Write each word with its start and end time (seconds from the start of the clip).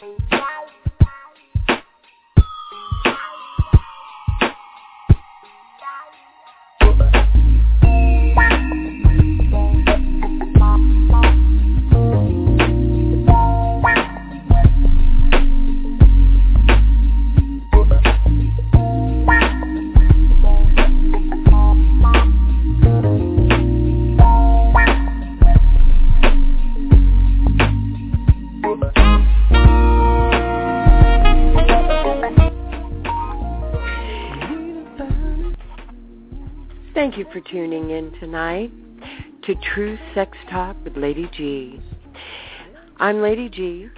Thank 0.00 0.18
tonight 38.20 38.72
to 39.44 39.54
Tru 39.54 39.96
Sex 40.12 40.36
Talk 40.50 40.76
with 40.82 40.96
Lady 40.96 41.30
G. 41.36 41.80
I'm 42.96 43.22
Lady 43.22 43.48
G. 43.48 43.88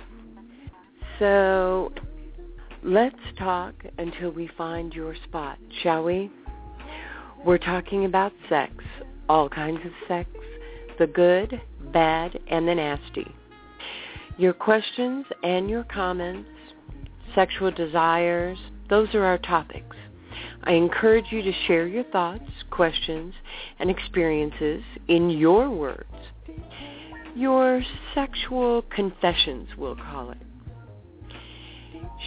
So 1.19 1.91
let's 2.83 3.17
talk 3.39 3.75
until 3.99 4.31
we 4.31 4.51
find 4.59 4.93
your 4.93 5.15
spot, 5.25 5.59
shall 5.83 6.05
we? 6.05 6.31
We're 7.47 7.59
talking 7.59 8.05
about 8.05 8.33
sex, 8.51 8.73
all 9.29 9.49
kinds 9.49 9.81
of 9.87 9.93
sex, 10.07 10.29
the 10.99 11.07
good, 11.07 11.61
bad, 11.93 12.39
and 12.49 12.69
the 12.69 12.75
nasty. 12.75 13.35
Your 14.37 14.53
questions 14.53 15.25
and 15.43 15.71
your 15.71 15.85
comments, 15.85 16.51
sexual 17.35 17.71
desires, 17.71 18.59
those 18.91 19.15
are 19.15 19.25
our 19.25 19.39
topics. 19.39 19.97
I 20.65 20.73
encourage 20.73 21.27
you 21.31 21.43
to 21.43 21.53
share 21.67 21.87
your 21.87 22.05
thoughts, 22.05 22.45
questions, 22.71 23.35
and 23.79 23.91
experiences 23.91 24.83
in 25.09 25.31
your 25.31 25.71
words. 25.71 26.05
Your 27.35 27.83
sexual 28.15 28.83
confessions, 28.95 29.69
we'll 29.79 29.97
call 29.97 30.33
it. 30.33 30.39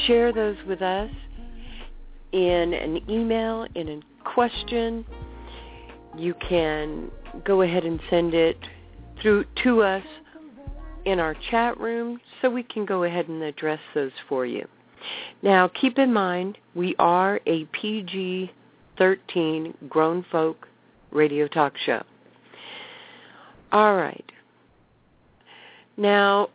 Share 0.07 0.33
those 0.33 0.57
with 0.67 0.81
us 0.81 1.11
in 2.31 2.73
an 2.73 3.09
email, 3.09 3.67
in 3.75 3.89
a 3.89 3.99
question. 4.29 5.05
You 6.17 6.33
can 6.47 7.11
go 7.45 7.61
ahead 7.61 7.85
and 7.85 7.99
send 8.09 8.33
it 8.33 8.57
through 9.21 9.45
to 9.63 9.83
us 9.83 10.03
in 11.05 11.19
our 11.19 11.35
chat 11.51 11.79
room 11.79 12.19
so 12.41 12.49
we 12.49 12.63
can 12.63 12.85
go 12.85 13.03
ahead 13.03 13.27
and 13.27 13.43
address 13.43 13.79
those 13.93 14.11
for 14.27 14.45
you. 14.45 14.67
Now, 15.41 15.67
keep 15.67 15.99
in 15.99 16.13
mind, 16.13 16.57
we 16.75 16.95
are 16.99 17.39
a 17.45 17.65
PG-13 17.65 19.89
grown 19.89 20.25
folk 20.31 20.67
radio 21.11 21.47
talk 21.47 21.73
show. 21.85 22.03
All 23.71 23.95
right. 23.95 24.25
Now, 25.97 26.49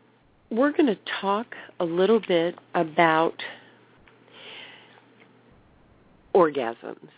we're 0.51 0.73
going 0.73 0.87
to 0.87 0.99
talk 1.21 1.55
a 1.81 1.85
little 1.85 2.21
bit 2.27 2.57
about 2.75 3.35
orgasms. 6.35 7.09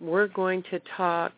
We're 0.00 0.28
going 0.28 0.62
to 0.70 0.80
talk 0.96 1.32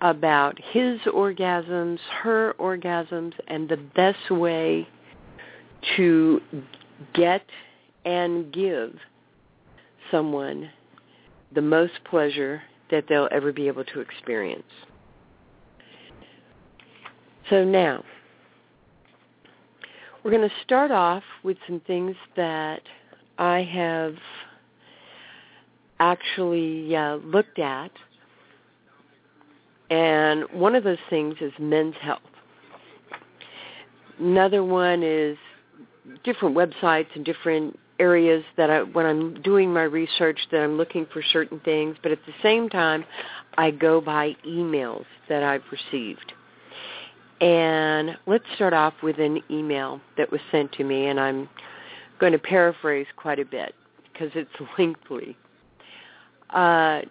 about 0.00 0.58
his 0.72 0.98
orgasms, 1.00 1.98
her 2.22 2.54
orgasms, 2.58 3.34
and 3.48 3.68
the 3.68 3.76
best 3.76 4.30
way 4.30 4.88
to 5.96 6.40
get 7.14 7.42
and 8.04 8.52
give 8.52 8.94
someone 10.10 10.70
the 11.54 11.62
most 11.62 11.92
pleasure 12.04 12.62
that 12.90 13.04
they'll 13.08 13.28
ever 13.30 13.52
be 13.52 13.68
able 13.68 13.84
to 13.84 14.00
experience. 14.00 14.62
So 17.50 17.64
now, 17.64 18.04
we're 20.22 20.30
going 20.30 20.48
to 20.48 20.54
start 20.64 20.90
off 20.90 21.22
with 21.42 21.56
some 21.66 21.80
things 21.86 22.14
that 22.36 22.82
I 23.38 23.62
have 23.62 24.14
actually 26.00 26.94
uh, 26.94 27.16
looked 27.16 27.58
at. 27.58 27.90
And 29.90 30.44
one 30.52 30.74
of 30.74 30.84
those 30.84 30.98
things 31.08 31.36
is 31.40 31.52
men's 31.58 31.94
health. 32.02 32.20
Another 34.18 34.62
one 34.62 35.02
is 35.02 35.38
different 36.24 36.56
websites 36.56 37.08
and 37.14 37.24
different 37.24 37.78
areas 37.98 38.44
that 38.56 38.70
I 38.70 38.82
when 38.82 39.06
I'm 39.06 39.42
doing 39.42 39.72
my 39.72 39.82
research 39.82 40.38
that 40.52 40.60
I'm 40.62 40.76
looking 40.76 41.06
for 41.12 41.22
certain 41.22 41.60
things, 41.60 41.96
but 42.02 42.12
at 42.12 42.18
the 42.26 42.32
same 42.42 42.68
time 42.68 43.04
I 43.56 43.70
go 43.70 44.00
by 44.00 44.36
emails 44.46 45.04
that 45.28 45.42
I've 45.42 45.64
received. 45.70 46.32
And 47.40 48.16
let's 48.26 48.44
start 48.56 48.72
off 48.72 48.94
with 49.02 49.18
an 49.18 49.42
email 49.50 50.00
that 50.16 50.30
was 50.30 50.40
sent 50.50 50.72
to 50.72 50.84
me 50.84 51.06
and 51.06 51.20
I'm 51.20 51.48
going 52.18 52.32
to 52.32 52.38
paraphrase 52.38 53.06
quite 53.16 53.38
a 53.38 53.44
bit 53.44 53.74
because 54.12 54.30
it's 54.34 54.50
lengthy. 54.78 55.36
Uh, 56.50 57.02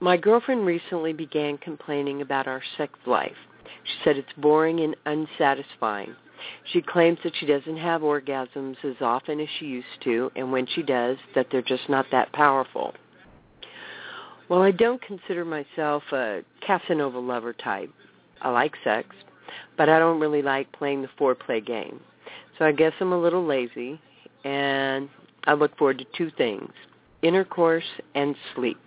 my 0.00 0.16
girlfriend 0.16 0.66
recently 0.66 1.12
began 1.12 1.58
complaining 1.58 2.22
about 2.22 2.46
our 2.46 2.62
sex 2.78 2.98
life. 3.06 3.36
She 3.84 3.92
said 4.04 4.16
it's 4.16 4.32
boring 4.38 4.80
and 4.80 4.96
unsatisfying. 5.06 6.14
She 6.72 6.82
claims 6.82 7.18
that 7.24 7.32
she 7.38 7.46
doesn't 7.46 7.76
have 7.76 8.02
orgasms 8.02 8.76
as 8.84 8.96
often 9.00 9.40
as 9.40 9.48
she 9.58 9.66
used 9.66 9.86
to, 10.04 10.30
and 10.36 10.52
when 10.52 10.66
she 10.66 10.82
does, 10.82 11.16
that 11.34 11.46
they're 11.50 11.62
just 11.62 11.88
not 11.88 12.06
that 12.12 12.32
powerful. 12.32 12.94
Well, 14.48 14.62
I 14.62 14.72
don't 14.72 15.00
consider 15.02 15.44
myself 15.44 16.02
a 16.12 16.42
Casanova 16.66 17.18
lover 17.18 17.52
type. 17.52 17.90
I 18.40 18.50
like 18.50 18.74
sex, 18.82 19.08
but 19.76 19.88
I 19.88 19.98
don't 19.98 20.20
really 20.20 20.42
like 20.42 20.70
playing 20.72 21.02
the 21.02 21.08
foreplay 21.18 21.64
game. 21.64 22.00
So 22.58 22.64
I 22.64 22.72
guess 22.72 22.92
I'm 23.00 23.12
a 23.12 23.20
little 23.20 23.44
lazy, 23.46 24.00
and 24.44 25.08
I 25.44 25.54
look 25.54 25.76
forward 25.78 25.98
to 25.98 26.04
two 26.16 26.30
things, 26.36 26.72
intercourse 27.22 27.84
and 28.14 28.34
sleep. 28.54 28.78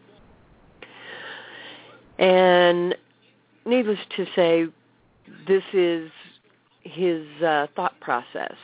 And 2.20 2.96
needless 3.66 4.00
to 4.18 4.25
say, 4.35 4.66
this 5.47 5.64
is 5.74 6.12
his 6.83 7.25
uh, 7.41 7.67
thought 7.75 7.99
process. 7.99 8.55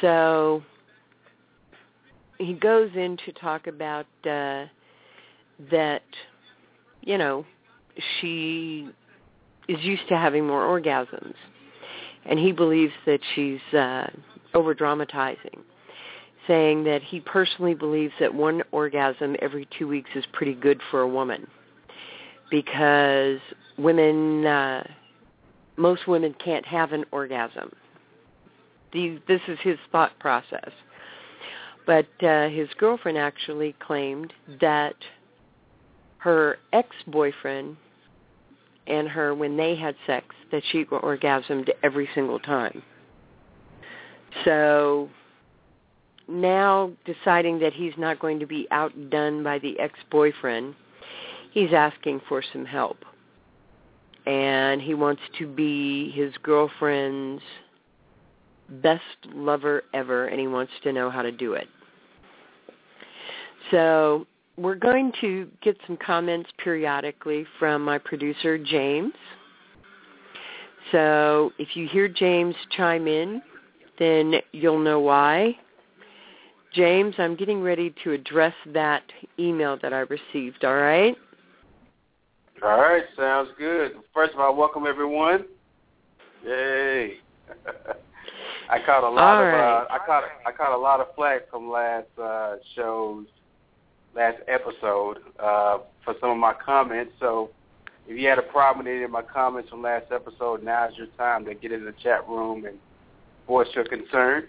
So 0.00 0.62
he 2.38 2.54
goes 2.54 2.90
in 2.94 3.16
to 3.26 3.32
talk 3.32 3.66
about 3.66 4.06
uh, 4.24 4.66
that, 5.70 6.02
you 7.02 7.18
know, 7.18 7.44
she 8.20 8.88
is 9.68 9.78
used 9.82 10.06
to 10.08 10.16
having 10.16 10.46
more 10.46 10.62
orgasms, 10.62 11.34
and 12.24 12.38
he 12.38 12.52
believes 12.52 12.92
that 13.06 13.20
she's 13.34 13.60
uh, 13.74 14.08
over 14.54 14.74
dramatizing, 14.74 15.60
saying 16.46 16.84
that 16.84 17.02
he 17.02 17.20
personally 17.20 17.74
believes 17.74 18.12
that 18.20 18.34
one 18.34 18.62
orgasm 18.72 19.36
every 19.42 19.68
two 19.78 19.86
weeks 19.86 20.10
is 20.14 20.24
pretty 20.32 20.54
good 20.54 20.80
for 20.90 21.00
a 21.02 21.08
woman 21.08 21.46
because 22.50 23.38
women. 23.78 24.46
Uh, 24.46 24.84
most 25.76 26.06
women 26.06 26.34
can't 26.42 26.66
have 26.66 26.92
an 26.92 27.04
orgasm. 27.12 27.72
This 28.92 29.40
is 29.48 29.58
his 29.62 29.78
thought 29.92 30.18
process. 30.18 30.70
But 31.86 32.08
uh, 32.22 32.48
his 32.48 32.68
girlfriend 32.78 33.18
actually 33.18 33.74
claimed 33.78 34.32
that 34.60 34.94
her 36.18 36.58
ex-boyfriend 36.72 37.76
and 38.86 39.08
her, 39.08 39.34
when 39.34 39.56
they 39.56 39.76
had 39.76 39.94
sex, 40.06 40.26
that 40.52 40.62
she 40.70 40.84
orgasmed 40.84 41.70
every 41.82 42.08
single 42.14 42.38
time. 42.38 42.82
So 44.44 45.08
now 46.28 46.92
deciding 47.04 47.58
that 47.60 47.72
he's 47.72 47.94
not 47.96 48.18
going 48.18 48.38
to 48.40 48.46
be 48.46 48.66
outdone 48.70 49.42
by 49.42 49.58
the 49.58 49.78
ex-boyfriend, 49.78 50.74
he's 51.52 51.72
asking 51.72 52.20
for 52.28 52.42
some 52.52 52.64
help 52.64 52.98
and 54.30 54.80
he 54.80 54.94
wants 54.94 55.20
to 55.40 55.46
be 55.48 56.12
his 56.12 56.32
girlfriend's 56.44 57.42
best 58.80 59.02
lover 59.34 59.82
ever, 59.92 60.26
and 60.26 60.38
he 60.38 60.46
wants 60.46 60.70
to 60.84 60.92
know 60.92 61.10
how 61.10 61.20
to 61.20 61.32
do 61.32 61.54
it. 61.54 61.66
So 63.72 64.28
we're 64.56 64.76
going 64.76 65.12
to 65.20 65.48
get 65.62 65.76
some 65.84 65.96
comments 65.96 66.48
periodically 66.62 67.44
from 67.58 67.84
my 67.84 67.98
producer, 67.98 68.56
James. 68.56 69.14
So 70.92 71.50
if 71.58 71.74
you 71.74 71.88
hear 71.88 72.06
James 72.06 72.54
chime 72.76 73.08
in, 73.08 73.42
then 73.98 74.34
you'll 74.52 74.78
know 74.78 75.00
why. 75.00 75.56
James, 76.72 77.16
I'm 77.18 77.34
getting 77.34 77.62
ready 77.62 77.92
to 78.04 78.12
address 78.12 78.54
that 78.74 79.02
email 79.40 79.76
that 79.82 79.92
I 79.92 80.00
received, 80.00 80.64
all 80.64 80.76
right? 80.76 81.16
All 82.62 82.78
right, 82.78 83.04
sounds 83.16 83.48
good. 83.56 83.92
First 84.12 84.34
of 84.34 84.40
all, 84.40 84.54
welcome 84.54 84.84
everyone. 84.86 85.46
Yay. 86.44 87.14
I 88.70 88.78
caught 88.84 89.02
a 89.02 89.08
lot 89.08 89.36
All 89.36 89.42
of 89.42 89.46
right. 89.46 89.82
uh, 89.82 89.86
I 89.90 89.98
caught 90.04 90.24
I 90.46 90.52
caught 90.52 90.76
a 90.76 90.78
lot 90.78 91.00
of 91.00 91.06
flack 91.16 91.48
from 91.50 91.70
last 91.70 92.06
uh, 92.22 92.56
show's 92.76 93.26
last 94.14 94.38
episode 94.46 95.18
uh, 95.38 95.78
for 96.04 96.14
some 96.20 96.30
of 96.30 96.36
my 96.36 96.52
comments. 96.52 97.12
So 97.18 97.48
if 98.06 98.18
you 98.18 98.28
had 98.28 98.38
a 98.38 98.42
problem 98.42 98.84
with 98.84 98.94
any 98.94 99.04
of 99.04 99.10
my 99.10 99.22
comments 99.22 99.70
from 99.70 99.80
last 99.80 100.12
episode, 100.12 100.62
now's 100.62 100.92
your 100.96 101.06
time 101.16 101.46
to 101.46 101.54
get 101.54 101.72
in 101.72 101.86
the 101.86 101.94
chat 102.02 102.28
room 102.28 102.66
and 102.66 102.76
voice 103.46 103.68
your 103.74 103.86
concern, 103.86 104.48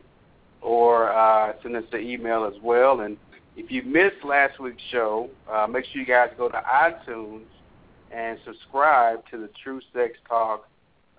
or 0.61 1.13
uh, 1.13 1.53
send 1.63 1.77
us 1.77 1.85
an 1.93 2.01
email 2.01 2.43
as 2.43 2.61
well. 2.61 2.99
And 2.99 3.15
if 3.55 3.71
you 3.71 3.83
missed 3.83 4.25
last 4.25 4.59
week's 4.59 4.83
show, 4.91 5.29
uh, 5.49 5.65
make 5.65 5.85
sure 5.85 6.01
you 6.01 6.05
guys 6.07 6.29
go 6.37 6.49
to 6.49 6.61
iTunes 6.61 7.43
and 8.13 8.37
subscribe 8.45 9.23
to 9.31 9.37
the 9.37 9.49
Tru 9.63 9.81
Sex 9.93 10.13
Talk 10.27 10.67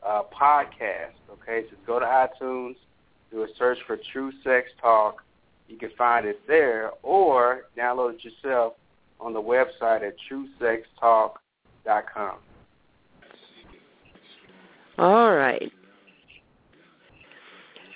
uh, 0.07 0.23
podcast. 0.33 1.15
Okay, 1.31 1.65
so 1.71 1.77
go 1.87 1.99
to 1.99 2.07
iTunes, 2.07 2.77
do 3.31 3.43
a 3.43 3.47
search 3.59 3.79
for 3.87 3.99
Tru 4.13 4.33
Sex 4.45 4.69
Talk. 4.81 5.23
You 5.69 5.79
can 5.79 5.91
find 5.97 6.27
it 6.27 6.41
there, 6.47 6.91
or 7.03 7.63
download 7.77 8.15
it 8.15 8.25
yourself 8.25 8.75
on 9.21 9.33
the 9.33 9.41
website 9.41 10.07
at 10.07 10.15
TruSexTalk.com. 10.31 12.37
All 14.99 15.35
right. 15.35 15.73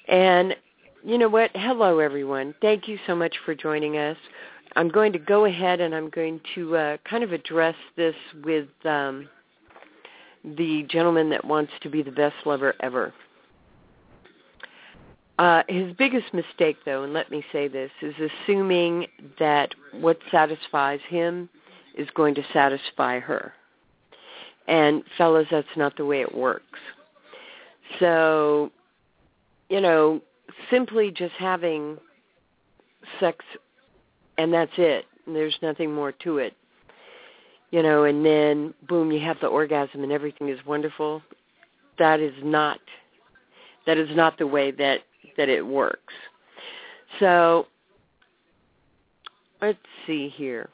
And 0.08 0.54
you 1.04 1.18
know 1.18 1.28
what? 1.28 1.50
Hello, 1.54 1.98
everyone. 1.98 2.54
Thank 2.62 2.88
you 2.88 2.98
so 3.06 3.14
much 3.14 3.34
for 3.44 3.54
joining 3.54 3.96
us. 3.96 4.16
I'm 4.76 4.90
going 4.90 5.12
to 5.14 5.18
go 5.18 5.46
ahead 5.46 5.80
and 5.80 5.94
I'm 5.94 6.10
going 6.10 6.40
to 6.54 6.76
uh, 6.76 6.96
kind 7.08 7.24
of 7.24 7.32
address 7.32 7.74
this 7.96 8.14
with 8.44 8.68
um, 8.84 9.28
the 10.44 10.84
gentleman 10.88 11.30
that 11.30 11.44
wants 11.44 11.72
to 11.80 11.88
be 11.88 12.02
the 12.02 12.10
best 12.10 12.36
lover 12.44 12.74
ever. 12.80 13.12
Uh, 15.38 15.62
his 15.68 15.94
biggest 15.96 16.32
mistake, 16.32 16.76
though, 16.84 17.02
and 17.02 17.12
let 17.12 17.30
me 17.30 17.44
say 17.52 17.68
this, 17.68 17.90
is 18.02 18.14
assuming 18.44 19.06
that 19.38 19.74
what 19.92 20.18
satisfies 20.30 21.00
him 21.08 21.48
is 21.96 22.08
going 22.14 22.34
to 22.34 22.42
satisfy 22.52 23.18
her. 23.18 23.52
And 24.68 25.02
fellas, 25.16 25.46
that's 25.50 25.66
not 25.76 25.96
the 25.96 26.04
way 26.04 26.20
it 26.20 26.34
works. 26.34 26.78
So, 27.98 28.70
you 29.70 29.80
know, 29.80 30.20
simply 30.70 31.10
just 31.10 31.34
having 31.34 31.98
sex 33.20 33.44
and 34.38 34.52
that's 34.52 34.72
it. 34.78 35.06
There's 35.26 35.56
nothing 35.62 35.92
more 35.92 36.12
to 36.12 36.38
it. 36.38 36.54
You 37.70 37.82
know, 37.82 38.04
and 38.04 38.24
then 38.24 38.74
boom, 38.88 39.10
you 39.10 39.20
have 39.20 39.38
the 39.40 39.48
orgasm 39.48 40.02
and 40.02 40.12
everything 40.12 40.48
is 40.48 40.58
wonderful. 40.64 41.22
That 41.98 42.20
is 42.20 42.34
not 42.42 42.78
that 43.86 43.98
is 43.98 44.08
not 44.14 44.38
the 44.38 44.46
way 44.46 44.70
that 44.72 45.00
that 45.36 45.48
it 45.48 45.66
works. 45.66 46.14
So 47.18 47.66
let's 49.60 49.78
see 50.06 50.28
here. 50.28 50.68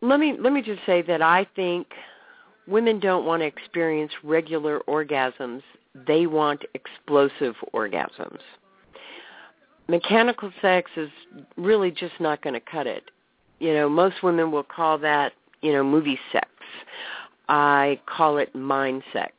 Let 0.00 0.20
me 0.20 0.36
let 0.38 0.52
me 0.52 0.62
just 0.62 0.84
say 0.86 1.02
that 1.02 1.20
I 1.20 1.46
think 1.56 1.88
women 2.68 3.00
don't 3.00 3.26
want 3.26 3.42
to 3.42 3.46
experience 3.46 4.12
regular 4.22 4.80
orgasms. 4.88 5.62
They 6.06 6.26
want 6.26 6.64
explosive 6.74 7.54
orgasms 7.74 8.40
mechanical 9.92 10.50
sex 10.62 10.90
is 10.96 11.10
really 11.58 11.90
just 11.90 12.14
not 12.18 12.40
going 12.42 12.54
to 12.54 12.60
cut 12.60 12.86
it. 12.86 13.04
You 13.58 13.74
know, 13.74 13.90
most 13.90 14.22
women 14.22 14.50
will 14.50 14.62
call 14.62 14.96
that, 14.98 15.34
you 15.60 15.70
know, 15.70 15.84
movie 15.84 16.18
sex. 16.32 16.48
I 17.50 18.00
call 18.06 18.38
it 18.38 18.54
mind 18.54 19.02
sex. 19.12 19.34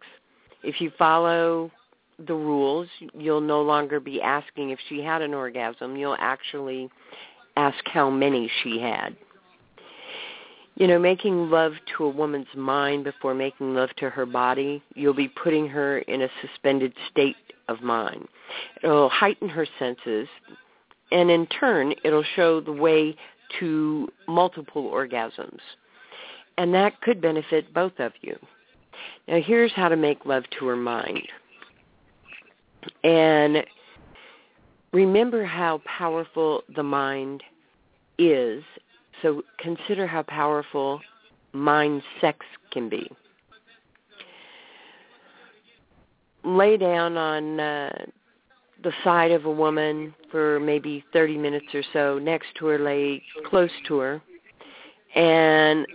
If 0.63 0.79
you 0.79 0.91
follow 0.95 1.71
the 2.19 2.35
rules, 2.35 2.87
you'll 3.15 3.41
no 3.41 3.63
longer 3.63 3.99
be 3.99 4.21
asking 4.21 4.69
if 4.69 4.77
she 4.87 5.01
had 5.01 5.23
an 5.23 5.33
orgasm. 5.33 5.97
You'll 5.97 6.17
actually 6.19 6.87
ask 7.57 7.83
how 7.85 8.11
many 8.11 8.49
she 8.61 8.79
had. 8.79 9.17
You 10.75 10.85
know, 10.85 10.99
making 10.99 11.49
love 11.49 11.73
to 11.97 12.05
a 12.05 12.09
woman's 12.09 12.53
mind 12.55 13.05
before 13.05 13.33
making 13.33 13.73
love 13.73 13.89
to 13.97 14.11
her 14.11 14.27
body, 14.27 14.83
you'll 14.93 15.15
be 15.15 15.29
putting 15.29 15.67
her 15.67 15.99
in 15.99 16.21
a 16.21 16.29
suspended 16.41 16.93
state 17.09 17.35
of 17.67 17.81
mind. 17.81 18.27
It'll 18.83 19.09
heighten 19.09 19.49
her 19.49 19.67
senses, 19.79 20.27
and 21.11 21.29
in 21.29 21.45
turn, 21.47 21.93
it'll 22.03 22.25
show 22.35 22.59
the 22.59 22.71
way 22.71 23.15
to 23.59 24.09
multiple 24.27 24.89
orgasms. 24.89 25.59
And 26.57 26.73
that 26.73 27.01
could 27.01 27.21
benefit 27.21 27.73
both 27.73 27.99
of 27.99 28.13
you. 28.21 28.37
Now, 29.27 29.39
here's 29.41 29.71
how 29.73 29.89
to 29.89 29.95
make 29.95 30.25
love 30.25 30.43
to 30.59 30.67
her 30.67 30.75
mind. 30.75 31.27
And 33.03 33.63
remember 34.91 35.45
how 35.45 35.81
powerful 35.85 36.63
the 36.75 36.83
mind 36.83 37.43
is. 38.17 38.63
So 39.21 39.43
consider 39.59 40.05
how 40.05 40.23
powerful 40.23 41.01
mind 41.53 42.03
sex 42.19 42.45
can 42.71 42.89
be. 42.89 43.09
Lay 46.43 46.77
down 46.77 47.17
on 47.17 47.59
uh, 47.59 48.05
the 48.83 48.91
side 49.03 49.31
of 49.31 49.45
a 49.45 49.51
woman 49.51 50.13
for 50.31 50.59
maybe 50.59 51.03
30 51.13 51.37
minutes 51.37 51.67
or 51.73 51.83
so 51.93 52.19
next 52.19 52.47
to 52.59 52.65
her, 52.67 52.79
lay 52.79 53.23
close 53.45 53.71
to 53.87 53.97
her, 53.99 54.21
and 55.15 55.87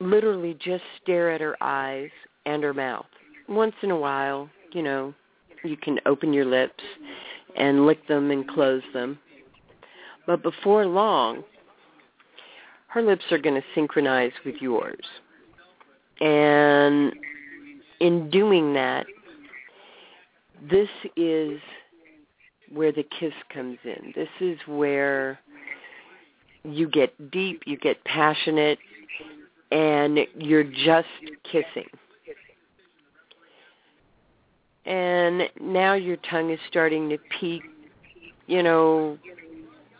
literally 0.00 0.56
just 0.60 0.84
stare 1.02 1.30
at 1.30 1.40
her 1.40 1.56
eyes 1.60 2.10
and 2.46 2.62
her 2.62 2.74
mouth. 2.74 3.06
Once 3.48 3.74
in 3.82 3.90
a 3.90 3.96
while, 3.96 4.48
you 4.72 4.82
know, 4.82 5.14
you 5.64 5.76
can 5.76 6.00
open 6.06 6.32
your 6.32 6.44
lips 6.44 6.82
and 7.56 7.86
lick 7.86 8.06
them 8.08 8.30
and 8.30 8.48
close 8.48 8.82
them. 8.92 9.18
But 10.26 10.42
before 10.42 10.86
long, 10.86 11.44
her 12.88 13.02
lips 13.02 13.24
are 13.30 13.38
going 13.38 13.54
to 13.54 13.66
synchronize 13.74 14.32
with 14.44 14.56
yours. 14.60 15.04
And 16.20 17.12
in 18.00 18.30
doing 18.30 18.74
that, 18.74 19.06
this 20.70 20.88
is 21.16 21.58
where 22.70 22.92
the 22.92 23.04
kiss 23.18 23.32
comes 23.52 23.78
in. 23.84 24.12
This 24.14 24.28
is 24.40 24.58
where 24.66 25.38
you 26.64 26.88
get 26.88 27.30
deep, 27.30 27.62
you 27.66 27.76
get 27.76 28.02
passionate, 28.04 28.78
and 29.70 30.18
you're 30.36 30.64
just 30.64 31.08
kissing. 31.50 31.88
And 34.84 35.42
now 35.60 35.94
your 35.94 36.16
tongue 36.16 36.50
is 36.50 36.58
starting 36.68 37.08
to 37.10 37.18
peek, 37.40 37.62
you 38.46 38.62
know, 38.62 39.18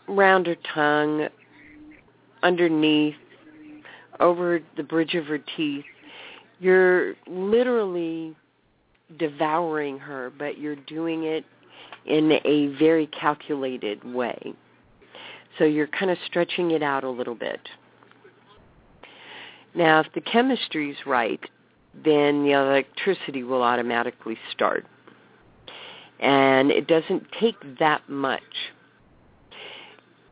round 0.07 0.47
her 0.47 0.57
tongue, 0.73 1.27
underneath, 2.41 3.15
over 4.19 4.61
the 4.77 4.83
bridge 4.83 5.15
of 5.15 5.25
her 5.25 5.39
teeth. 5.55 5.85
You're 6.59 7.15
literally 7.27 8.35
devouring 9.17 9.99
her, 9.99 10.31
but 10.37 10.57
you're 10.57 10.75
doing 10.75 11.23
it 11.23 11.45
in 12.05 12.39
a 12.45 12.67
very 12.77 13.07
calculated 13.07 14.03
way. 14.03 14.53
So 15.57 15.65
you're 15.65 15.87
kind 15.87 16.11
of 16.11 16.17
stretching 16.25 16.71
it 16.71 16.81
out 16.81 17.03
a 17.03 17.09
little 17.09 17.35
bit. 17.35 17.59
Now, 19.75 19.99
if 19.99 20.07
the 20.13 20.21
chemistry's 20.21 20.95
right, 21.05 21.39
then 21.93 22.43
the 22.43 22.51
electricity 22.51 23.43
will 23.43 23.61
automatically 23.61 24.37
start. 24.51 24.85
And 26.19 26.71
it 26.71 26.87
doesn't 26.87 27.27
take 27.39 27.55
that 27.79 28.07
much. 28.09 28.41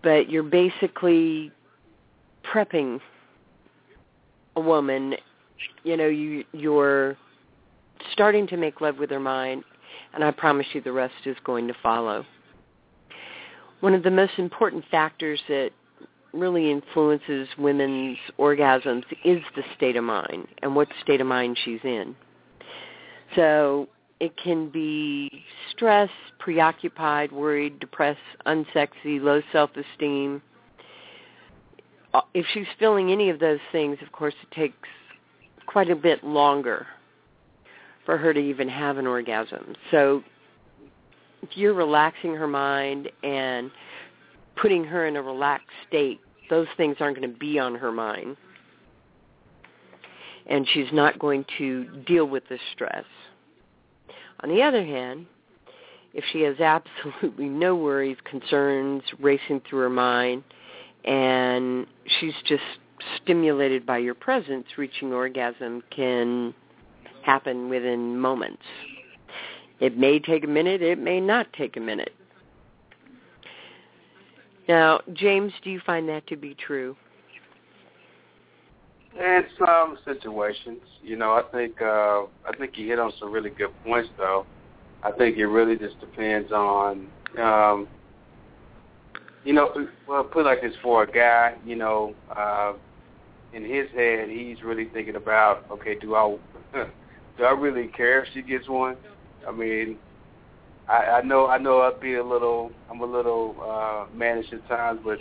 But 0.04 0.30
you're 0.30 0.44
basically 0.44 1.52
prepping 2.44 3.00
a 4.56 4.62
woman, 4.62 5.16
you 5.84 5.98
know, 5.98 6.08
you 6.08 6.44
you're 6.54 7.18
starting 8.12 8.48
to 8.48 8.58
make 8.58 8.82
love 8.82 8.98
with 8.98 9.10
her 9.10 9.20
mind, 9.20 9.64
and 10.14 10.24
I 10.24 10.32
promise 10.32 10.68
you 10.74 10.82
the 10.82 10.92
rest 10.92 11.14
is 11.26 11.38
going 11.44 11.68
to 11.68 11.74
follow. 11.82 12.26
One 13.80 13.94
of 13.94 14.04
the 14.04 14.12
most 14.12 14.34
important 14.38 14.84
factors 14.92 15.40
that 15.48 15.72
really 16.34 16.72
influences 16.72 17.48
women's 17.58 18.18
orgasms 18.40 19.04
is 19.26 19.42
the 19.56 19.64
state 19.76 19.96
of 19.96 20.04
mind 20.04 20.48
and 20.62 20.76
what 20.76 20.88
state 21.02 21.20
of 21.20 21.28
mind 21.28 21.58
she's 21.64 21.80
in. 21.84 22.16
So 23.36 23.90
it 24.20 24.38
can 24.38 24.70
be 24.70 25.44
stress, 25.72 26.10
preoccupied, 26.40 27.32
worried, 27.32 27.80
depressed, 27.80 28.20
unsexy, 28.46 29.20
low 29.20 29.42
self-esteem. 29.52 30.42
Uh, 32.14 32.22
if 32.34 32.46
she's 32.54 32.68
feeling 32.78 33.12
any 33.12 33.30
of 33.30 33.40
those 33.40 33.60
things, 33.72 33.98
of 34.06 34.12
course, 34.12 34.36
it 34.44 34.54
takes 34.54 34.88
quite 35.66 35.90
a 35.90 35.96
bit 35.96 36.24
longer 36.24 36.86
for 38.06 38.18
her 38.18 38.34
to 38.34 38.40
even 38.40 38.68
have 38.68 38.98
an 38.98 39.08
orgasm. 39.08 39.76
So 39.92 40.24
if 41.42 41.50
you're 41.56 41.74
relaxing 41.74 42.36
her 42.36 42.48
mind 42.48 43.10
and 43.24 43.72
putting 44.56 44.84
her 44.84 45.08
in 45.08 45.16
a 45.16 45.22
relaxed 45.22 45.68
state, 45.88 46.20
those 46.50 46.68
things 46.78 46.98
aren't 47.00 47.18
going 47.18 47.32
to 47.32 47.38
be 47.38 47.60
on 47.60 47.76
her 47.76 47.92
mind. 47.92 48.38
And 50.48 50.68
she's 50.74 50.92
not 50.92 51.20
going 51.20 51.46
to 51.58 51.86
deal 52.06 52.26
with 52.26 52.44
the 52.50 52.58
stress. 52.74 53.06
On 54.42 54.50
the 54.50 54.62
other 54.62 54.84
hand, 54.84 55.28
if 56.14 56.24
she 56.32 56.42
has 56.42 56.60
absolutely 56.60 57.48
no 57.48 57.76
worries, 57.76 58.18
concerns 58.26 59.04
racing 59.20 59.62
through 59.70 59.80
her 59.80 59.90
mind, 59.90 60.44
and 61.06 61.88
she's 62.20 62.34
just 62.46 62.64
stimulated 63.22 63.86
by 63.86 63.98
your 63.98 64.14
presence, 64.14 64.66
reaching 64.78 65.14
orgasm 65.14 65.82
can 65.90 66.54
happen 67.24 67.70
within 67.70 68.20
moments. 68.20 68.64
It 69.80 69.98
may 69.98 70.20
take 70.20 70.44
a 70.44 70.48
minute, 70.48 70.82
it 70.82 71.00
may 71.00 71.20
not 71.20 71.52
take 71.54 71.78
a 71.78 71.80
minute. 71.80 72.14
Now, 74.68 75.02
James, 75.14 75.52
do 75.64 75.70
you 75.70 75.82
find 75.86 76.08
that 76.10 76.28
to 76.28 76.36
be 76.36 76.56
true? 76.56 76.96
In 79.20 79.44
some 79.60 79.98
situations, 80.06 80.80
you 81.04 81.18
know, 81.18 81.34
I 81.34 81.42
think 81.52 81.82
uh, 81.82 82.22
I 82.48 82.56
think 82.58 82.78
you 82.78 82.88
hit 82.88 82.98
on 82.98 83.12
some 83.20 83.32
really 83.32 83.50
good 83.50 83.72
points, 83.84 84.10
though. 84.18 84.46
I 85.04 85.12
think 85.12 85.38
it 85.38 85.48
really 85.48 85.76
just 85.76 86.00
depends 86.00 86.52
on, 86.52 87.08
um, 87.38 87.88
you 89.44 89.52
know, 89.52 89.88
well, 90.08 90.24
put 90.24 90.46
like 90.46 90.62
this 90.62 90.74
for 90.82 91.04
a 91.04 91.12
guy, 91.12 91.56
you 91.66 91.76
know, 91.76 92.14
uh, 92.36 92.74
in 93.54 93.66
his 93.66 93.88
head, 93.96 94.30
he's 94.30 94.62
really 94.64 94.86
thinking 94.86 95.16
about, 95.16 95.66
okay, 95.72 95.98
do 96.00 96.16
I 96.16 96.38
do 97.42 97.48
I 97.48 97.52
really 97.52 97.88
care 97.88 98.22
if 98.22 98.28
she 98.36 98.44
gets 98.44 98.70
one? 98.70 98.96
I 99.48 99.52
mean, 99.52 99.98
I, 100.88 100.94
I 100.94 101.22
know 101.24 101.48
I 101.48 101.58
know 101.58 101.82
I'd 101.82 102.00
be 102.00 102.14
a 102.14 102.24
little 102.24 102.72
I'm 102.90 103.02
a 103.02 103.06
little 103.06 103.56
uh, 103.60 104.06
mannish 104.16 104.46
at 104.54 104.66
times, 104.68 105.00
but 105.04 105.18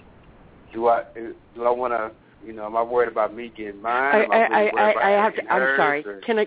do 0.75 0.89
I 0.89 1.05
do 1.15 1.65
I 1.65 1.71
want 1.71 1.95
to 1.95 2.11
you 2.47 2.53
know 2.53 2.67
am 2.67 2.77
I 2.77 2.83
worried 2.83 3.11
about 3.11 3.35
me 3.35 3.51
getting 3.57 3.81
mine? 3.81 4.31
I 4.31 4.37
I 4.37 4.39
I, 4.39 4.93
I, 4.93 5.09
I 5.09 5.23
have 5.23 5.35
to. 5.37 5.51
I'm 5.51 5.77
sorry. 5.79 6.07
Or? 6.07 6.21
Can 6.21 6.41
I? 6.41 6.47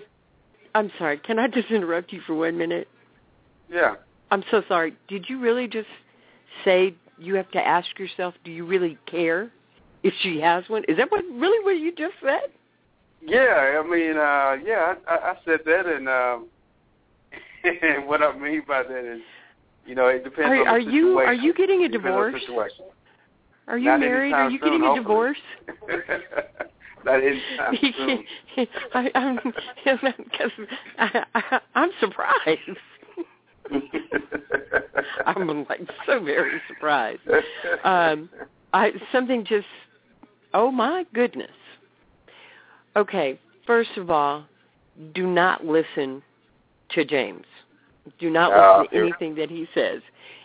I'm 0.76 0.92
sorry. 0.96 1.18
Can 1.18 1.40
I 1.40 1.48
just 1.48 1.70
interrupt 1.72 2.12
you 2.12 2.20
for 2.24 2.34
one 2.34 2.56
minute? 2.56 2.86
Yeah. 3.68 3.96
I'm 4.30 4.44
so 4.52 4.62
sorry. 4.68 4.96
Did 5.08 5.26
you 5.28 5.40
really 5.40 5.66
just 5.66 5.88
say 6.64 6.94
you 7.18 7.34
have 7.34 7.50
to 7.52 7.64
ask 7.64 7.98
yourself, 7.98 8.34
do 8.44 8.50
you 8.52 8.64
really 8.64 8.96
care 9.06 9.50
if 10.04 10.14
she 10.22 10.40
has 10.40 10.64
one? 10.68 10.84
Is 10.88 10.98
that 10.98 11.10
what 11.10 11.24
really 11.32 11.64
what 11.64 11.80
you 11.80 11.92
just 11.96 12.14
said? 12.22 12.50
Yeah, 13.26 13.80
I 13.82 13.88
mean, 13.88 14.16
uh 14.16 14.56
yeah, 14.64 14.94
I, 15.08 15.14
I 15.14 15.34
said 15.44 15.60
that, 15.64 15.86
and 15.86 16.08
um 16.08 16.48
and 17.64 18.06
what 18.06 18.22
I 18.22 18.36
mean 18.38 18.62
by 18.66 18.82
that 18.82 19.04
is, 19.14 19.20
you 19.86 19.94
know, 19.94 20.08
it 20.08 20.24
depends 20.24 20.50
are, 20.50 20.56
on 20.56 20.64
the 20.64 20.70
are 20.70 20.78
situation. 20.80 20.94
you 21.04 21.18
are 21.18 21.34
you 21.34 21.54
getting 21.54 21.84
a 21.84 21.88
divorce? 21.88 22.34
Are 23.66 23.78
you 23.78 23.86
Not 23.86 24.00
married? 24.00 24.32
Are 24.34 24.50
you 24.50 24.58
soon, 24.58 24.80
getting 24.80 24.82
hopefully. 24.82 24.98
a 24.98 25.02
divorce? 25.02 25.38
Not 27.04 27.22
anytime 27.22 27.76
soon. 27.96 28.24
I, 28.94 29.10
I'm 29.14 29.36
because 29.36 30.50
I, 30.98 31.24
I, 31.34 31.60
I'm 31.74 31.90
surprised. 32.00 32.60
I'm 35.26 35.66
like 35.68 35.80
so 36.06 36.22
very 36.22 36.60
surprised. 36.68 37.20
Um, 37.84 38.30
I 38.72 38.92
something 39.12 39.44
just 39.44 39.66
oh 40.54 40.70
my 40.70 41.04
goodness. 41.14 41.50
Okay, 42.96 43.38
first 43.66 43.96
of 43.96 44.10
all, 44.10 44.44
do 45.14 45.26
not 45.26 45.64
listen 45.64 46.22
to 46.90 47.04
James. 47.04 47.44
Do 48.18 48.30
not 48.30 48.52
Uh, 48.52 48.82
listen 48.82 48.98
to 48.98 49.06
anything 49.06 49.34
that 49.36 49.50
he 49.50 49.66
says. 49.74 50.02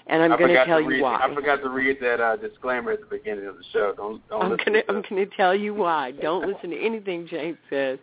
And 0.07 0.23
I'm 0.23 0.39
going 0.39 0.49
to 0.49 0.65
tell 0.65 0.81
you 0.81 1.03
why. 1.03 1.19
I 1.21 1.33
forgot 1.35 1.61
to 1.61 1.69
read 1.69 1.97
that 2.01 2.19
uh, 2.19 2.35
disclaimer 2.35 2.91
at 2.91 2.99
the 2.99 3.05
beginning 3.05 3.45
of 3.45 3.57
the 3.57 3.63
show. 3.71 3.93
Don't 3.95 4.27
don't 4.27 4.41
I'm 4.41 4.57
gonna 4.57 4.81
to 4.81 4.91
I'm 4.91 5.03
gonna 5.07 5.25
tell 5.37 5.53
you 5.53 5.75
why. 5.75 6.11
Don't 6.11 6.47
listen 6.47 6.71
to 6.71 6.79
anything 6.83 7.27
James 7.27 7.59
says, 7.69 7.99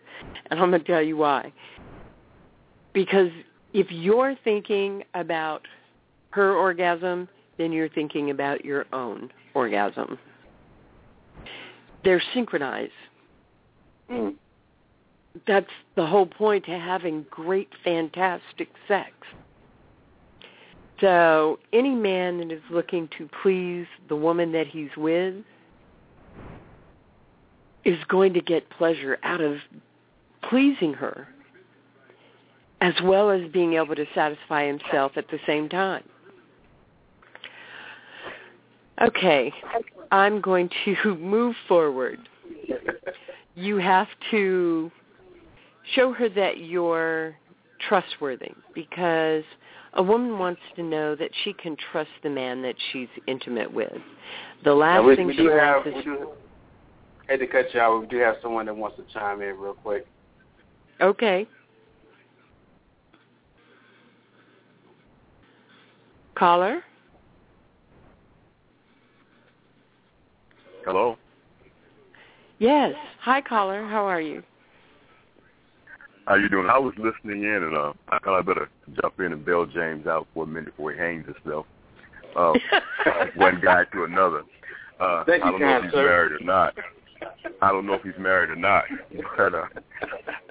and 0.51 0.61
I'm 0.61 0.71
gonna 0.71 0.85
tell 0.85 1.03
you 1.03 1.17
why. 1.17 1.53
Because 2.93 3.31
if 3.73 3.91
you're 3.91 4.37
thinking 4.45 5.03
about 5.15 5.63
her 6.31 6.55
orgasm, 6.55 7.29
then 7.59 7.73
you're 7.73 7.89
thinking 7.89 8.31
about 8.31 8.65
your 8.65 8.87
own 8.93 9.33
orgasm. 9.55 10.17
They're 12.05 12.23
synchronized. 12.35 12.93
Mm. 14.11 14.35
That's 15.47 15.67
the 15.97 16.07
whole 16.07 16.27
point 16.27 16.65
to 16.67 16.79
having 16.79 17.27
great, 17.31 17.69
fantastic 17.85 18.69
sex. 18.89 19.11
So 21.01 21.59
any 21.73 21.95
man 21.95 22.39
that 22.39 22.51
is 22.51 22.63
looking 22.71 23.09
to 23.19 23.29
please 23.43 23.87
the 24.09 24.17
woman 24.17 24.53
that 24.53 24.67
he's 24.67 24.97
with 24.97 25.35
is 27.85 27.99
going 28.09 28.33
to 28.33 28.41
get 28.41 28.69
pleasure 28.71 29.19
out 29.23 29.41
of 29.41 29.59
pleasing 30.49 30.95
her 30.95 31.29
as 32.81 32.95
well 33.03 33.31
as 33.31 33.43
being 33.53 33.75
able 33.75 33.95
to 33.95 34.07
satisfy 34.15 34.67
himself 34.67 35.13
at 35.17 35.29
the 35.29 35.39
same 35.47 35.69
time. 35.69 36.05
Okay, 39.03 39.53
I'm 40.11 40.41
going 40.41 40.71
to 40.85 41.15
move 41.21 41.55
forward. 41.69 42.19
You 43.57 43.79
have 43.79 44.07
to 44.31 44.93
show 45.95 46.13
her 46.13 46.29
that 46.29 46.59
you're 46.59 47.35
trustworthy 47.89 48.53
because 48.75 49.45
a 49.95 50.03
woman 50.03 50.39
wants 50.39 50.61
to 50.77 50.83
know 50.83 51.17
that 51.17 51.31
she 51.43 51.55
can 51.55 51.75
trust 51.91 52.11
the 52.23 52.29
man 52.29 52.61
that 52.63 52.75
she's 52.93 53.09
intimate 53.27 53.73
with. 53.73 53.93
The 54.63 54.75
last 54.75 55.05
we, 55.05 55.17
thing 55.17 55.27
we 55.27 55.37
she 55.37 55.43
do 55.43 55.49
have, 55.49 55.87
wants 55.87 55.87
we 55.87 55.99
is 56.01 56.05
do, 56.05 56.29
hate 57.29 57.39
to 57.39 57.47
cut 57.47 57.73
you 57.73 57.81
out. 57.81 58.01
We 58.01 58.07
do 58.09 58.19
have 58.19 58.37
someone 58.43 58.67
that 58.67 58.77
wants 58.77 58.99
to 58.99 59.05
chime 59.13 59.41
in 59.41 59.59
real 59.59 59.73
quick. 59.73 60.07
okay. 61.01 61.49
Caller? 66.35 66.83
Hello. 70.85 71.17
Yes. 72.59 72.95
Hi 73.21 73.43
caller, 73.43 73.87
how 73.87 74.07
are 74.07 74.21
you? 74.21 74.43
How 76.27 76.37
you 76.37 76.49
doing? 76.49 76.69
I 76.69 76.79
was 76.79 76.95
listening 76.97 77.43
in, 77.43 77.63
and 77.63 77.77
uh, 77.77 77.93
I 78.09 78.19
thought 78.19 78.39
I 78.39 78.43
better 78.43 78.69
jump 79.01 79.21
in 79.21 79.33
and 79.33 79.45
bail 79.45 79.67
James 79.67 80.07
out 80.07 80.27
for 80.35 80.45
a 80.45 80.47
minute 80.47 80.75
before 80.75 80.93
he 80.93 80.99
hangs 80.99 81.27
himself. 81.27 81.67
Uh, 82.35 82.55
one 83.37 83.61
guy 83.63 83.85
to 83.93 84.05
another. 84.05 84.43
Uh, 84.99 85.25
Thank 85.25 85.45
you, 85.45 85.49
I 85.49 85.51
don't 85.53 85.61
know 85.61 85.77
if 85.77 85.83
he's 85.85 85.93
sir. 85.93 86.05
married 86.07 86.33
or 86.33 86.45
not. 86.45 86.75
I 87.63 87.71
don't 87.71 87.87
know 87.87 87.95
if 87.95 88.03
he's 88.03 88.19
married 88.19 88.51
or 88.51 88.57
not. 88.57 88.85
But 89.37 89.55
uh, 89.55 89.67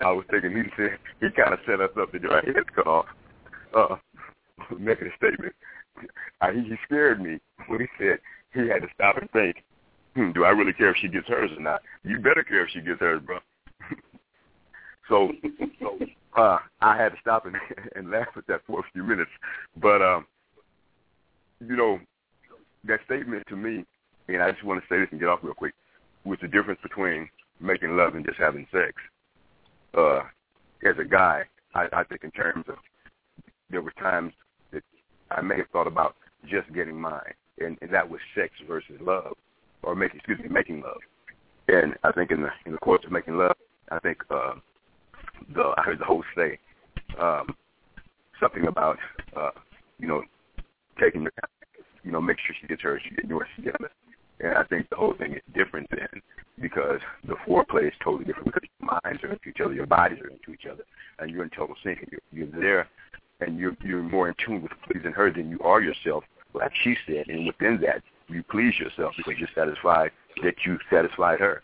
I 0.02 0.12
was 0.12 0.26
thinking 0.30 0.52
he 0.52 0.64
said 0.78 0.98
he 1.20 1.28
kind 1.32 1.54
of 1.54 1.60
set 1.66 1.82
us 1.82 1.92
up 2.00 2.12
to 2.12 2.20
do 2.20 2.30
our 2.30 2.42
heads 2.42 2.70
cut 2.76 2.88
off, 2.88 3.06
uh, 3.76 3.96
making 4.80 5.08
a 5.08 5.16
statement. 5.18 5.54
Uh, 6.42 6.52
he, 6.52 6.62
he 6.62 6.76
scared 6.86 7.20
me 7.20 7.40
when 7.68 7.82
he 7.82 7.88
said 7.98 8.20
he 8.54 8.62
had 8.70 8.84
to 8.84 8.88
stop 8.94 9.18
and 9.18 9.30
think. 9.32 9.65
Hmm, 10.16 10.32
do 10.32 10.46
I 10.46 10.50
really 10.50 10.74
care 10.74 10.92
if 10.92 10.98
she 11.02 11.10
gets 11.10 11.28
hers 11.28 11.52
or 11.56 11.62
not? 11.62 11.82
You 12.04 12.20
better 12.20 12.44
care 12.44 12.64
if 12.64 12.70
she 12.72 12.82
gets 12.82 13.00
hers, 13.02 13.22
bro. 13.22 13.40
so, 15.10 15.32
so 15.80 16.00
uh, 16.38 16.60
I 16.82 16.96
had 16.96 17.10
to 17.10 17.18
stop 17.20 17.46
and, 17.46 17.56
and 17.96 18.10
laugh 18.10 18.30
at 18.38 18.48
that 18.48 18.62
for 18.66 18.80
a 18.80 18.84
few 18.94 19.04
minutes. 19.04 19.32
But 19.82 20.02
um, 20.02 20.26
you 21.60 21.76
know, 21.76 22.00
that 22.86 23.00
statement 23.06 23.44
to 23.50 23.56
me, 23.56 23.86
and 24.28 24.42
I 24.42 24.52
just 24.52 24.64
want 24.64 24.82
to 24.82 24.88
say 24.88 25.00
this 25.00 25.10
and 25.12 25.20
get 25.20 25.30
off 25.30 25.40
real 25.44 25.54
quick, 25.54 25.74
was 26.24 26.40
the 26.42 26.48
difference 26.48 26.80
between 26.82 27.30
making 27.60 27.96
love 27.98 28.16
and 28.16 28.26
just 28.26 28.38
having 28.38 28.68
sex. 28.72 28.94
Uh, 29.98 30.22
as 30.88 30.96
a 31.00 31.06
guy, 31.06 31.44
I, 31.74 31.88
I 31.94 32.04
think 32.04 32.24
in 32.24 32.32
terms 32.32 32.66
of 32.68 32.76
there 33.70 33.82
were 33.82 33.92
times 33.92 34.34
that 34.72 34.84
I 35.32 35.42
may 35.42 35.58
have 35.58 35.70
thought 35.72 35.88
about 35.88 36.16
just 36.50 36.72
getting 36.74 37.00
mine, 37.00 37.34
and, 37.60 37.78
and 37.82 37.94
that 37.94 38.10
was 38.10 38.20
sex 38.36 38.54
versus 38.68 39.00
love, 39.02 39.36
or 39.86 39.96
making 39.96 40.18
excuse 40.18 40.40
me, 40.40 40.50
making 40.50 40.82
love. 40.82 41.00
And 41.68 41.96
I 42.04 42.12
think 42.12 42.32
in 42.32 42.42
the 42.42 42.50
in 42.66 42.74
the 42.74 42.78
course 42.80 43.04
of 43.06 43.12
making 43.12 43.38
love, 43.38 43.56
I 43.92 44.00
think 44.00 44.18
uh, 44.30 44.54
the 45.54 45.74
I 45.78 45.82
heard 45.84 46.00
the 46.00 46.06
host 46.06 46.28
say 46.36 46.60
um, 47.20 47.56
something 48.40 48.68
about 48.68 48.98
uh, 49.36 49.52
you 50.00 50.08
know 50.08 50.24
taking 51.00 51.22
your 51.22 51.32
you 52.04 52.12
know 52.12 52.22
make 52.22 52.38
sure 52.46 52.56
she 52.60 52.68
gets 52.68 52.82
hers, 52.82 53.02
she 53.08 53.16
gets 53.16 53.28
yours 53.28 53.48
together. 53.56 53.90
And 54.40 54.58
I 54.58 54.64
think 54.64 54.90
the 54.90 54.98
whole 54.98 55.14
thing 55.18 55.34
is 55.34 55.42
different 55.54 55.88
then 55.92 56.22
because 56.60 57.00
the 57.26 57.36
foreplay 57.48 57.88
is 57.88 57.94
totally 58.04 58.26
different 58.26 58.54
because 58.54 58.68
your 58.80 59.00
minds 59.04 59.24
are 59.24 59.32
into 59.32 59.50
each 59.50 59.62
other, 59.64 59.74
your 59.74 59.86
bodies 59.86 60.20
are 60.20 60.30
into 60.30 60.52
each 60.52 60.66
other, 60.70 60.84
and 61.20 61.32
you're 61.32 61.44
in 61.44 61.50
total 61.50 61.76
sync. 61.84 62.06
You're, 62.12 62.46
you're 62.46 62.62
there, 62.62 62.88
and 63.40 63.58
you're 63.58 63.76
you're 63.84 64.04
more 64.04 64.30
in 64.30 64.36
tune 64.46 64.62
with 64.62 64.72
pleasing 64.90 65.14
her 65.14 65.32
than 65.32 65.50
you 65.50 65.60
are 65.62 65.82
yourself, 65.82 66.24
like 66.54 66.72
she 66.84 66.96
said. 67.08 67.28
And 67.28 67.48
within 67.48 67.80
that, 67.82 68.04
you 68.28 68.44
please 68.44 68.74
yourself 68.80 69.14
because 69.18 69.34
you're 69.40 69.50
satisfied 69.56 70.12
that 70.44 70.56
you 70.66 70.78
satisfied 70.90 71.40
her. 71.40 71.62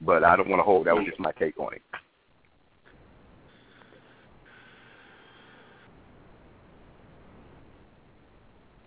But 0.00 0.24
I 0.24 0.36
don't 0.36 0.48
want 0.48 0.60
to 0.60 0.64
hold. 0.64 0.86
That 0.86 0.94
was 0.94 1.04
just 1.06 1.18
my 1.18 1.32
take 1.32 1.58
on 1.58 1.74
it. 1.74 1.82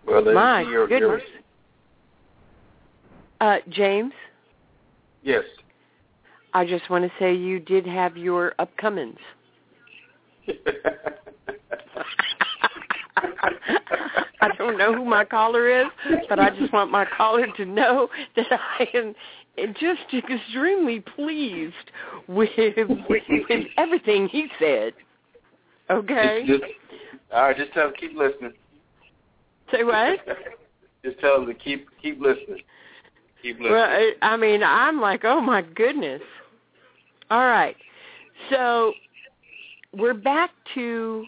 Well, 0.06 0.24
then 0.24 0.34
My 0.34 0.62
you're, 0.62 0.88
goodness. 0.88 1.22
Uh, 3.40 3.58
James, 3.70 4.12
yes. 5.22 5.44
I 6.54 6.64
just 6.66 6.88
want 6.90 7.04
to 7.04 7.10
say 7.18 7.34
you 7.34 7.58
did 7.58 7.86
have 7.86 8.16
your 8.16 8.54
upcomings. 8.58 9.16
know 14.82 14.94
who 14.94 15.04
my 15.04 15.24
caller 15.24 15.68
is, 15.68 15.86
but 16.28 16.38
I 16.38 16.50
just 16.58 16.72
want 16.72 16.90
my 16.90 17.04
caller 17.16 17.46
to 17.56 17.64
know 17.64 18.08
that 18.36 18.46
I 18.78 18.88
am 18.94 19.14
just 19.80 20.00
extremely 20.12 21.00
pleased 21.00 21.74
with 22.28 22.50
with 23.08 23.64
everything 23.76 24.28
he 24.28 24.48
said. 24.58 24.92
Okay. 25.90 26.44
Just, 26.46 26.60
just, 26.62 26.72
all 27.32 27.42
right, 27.42 27.56
just 27.56 27.72
tell 27.72 27.88
him 27.88 27.94
keep 27.98 28.16
listening. 28.16 28.52
Say 29.72 29.84
what? 29.84 30.18
just 31.04 31.18
tell 31.20 31.40
him 31.40 31.46
to 31.46 31.54
keep 31.54 31.86
keep 32.00 32.20
listening. 32.20 32.62
Keep 33.42 33.58
listening. 33.58 33.72
Well, 33.72 34.10
I 34.22 34.36
mean, 34.36 34.62
I'm 34.62 35.00
like, 35.00 35.24
oh 35.24 35.40
my 35.40 35.62
goodness. 35.62 36.22
All 37.30 37.46
right, 37.46 37.76
so 38.50 38.92
we're 39.94 40.14
back 40.14 40.50
to 40.74 41.24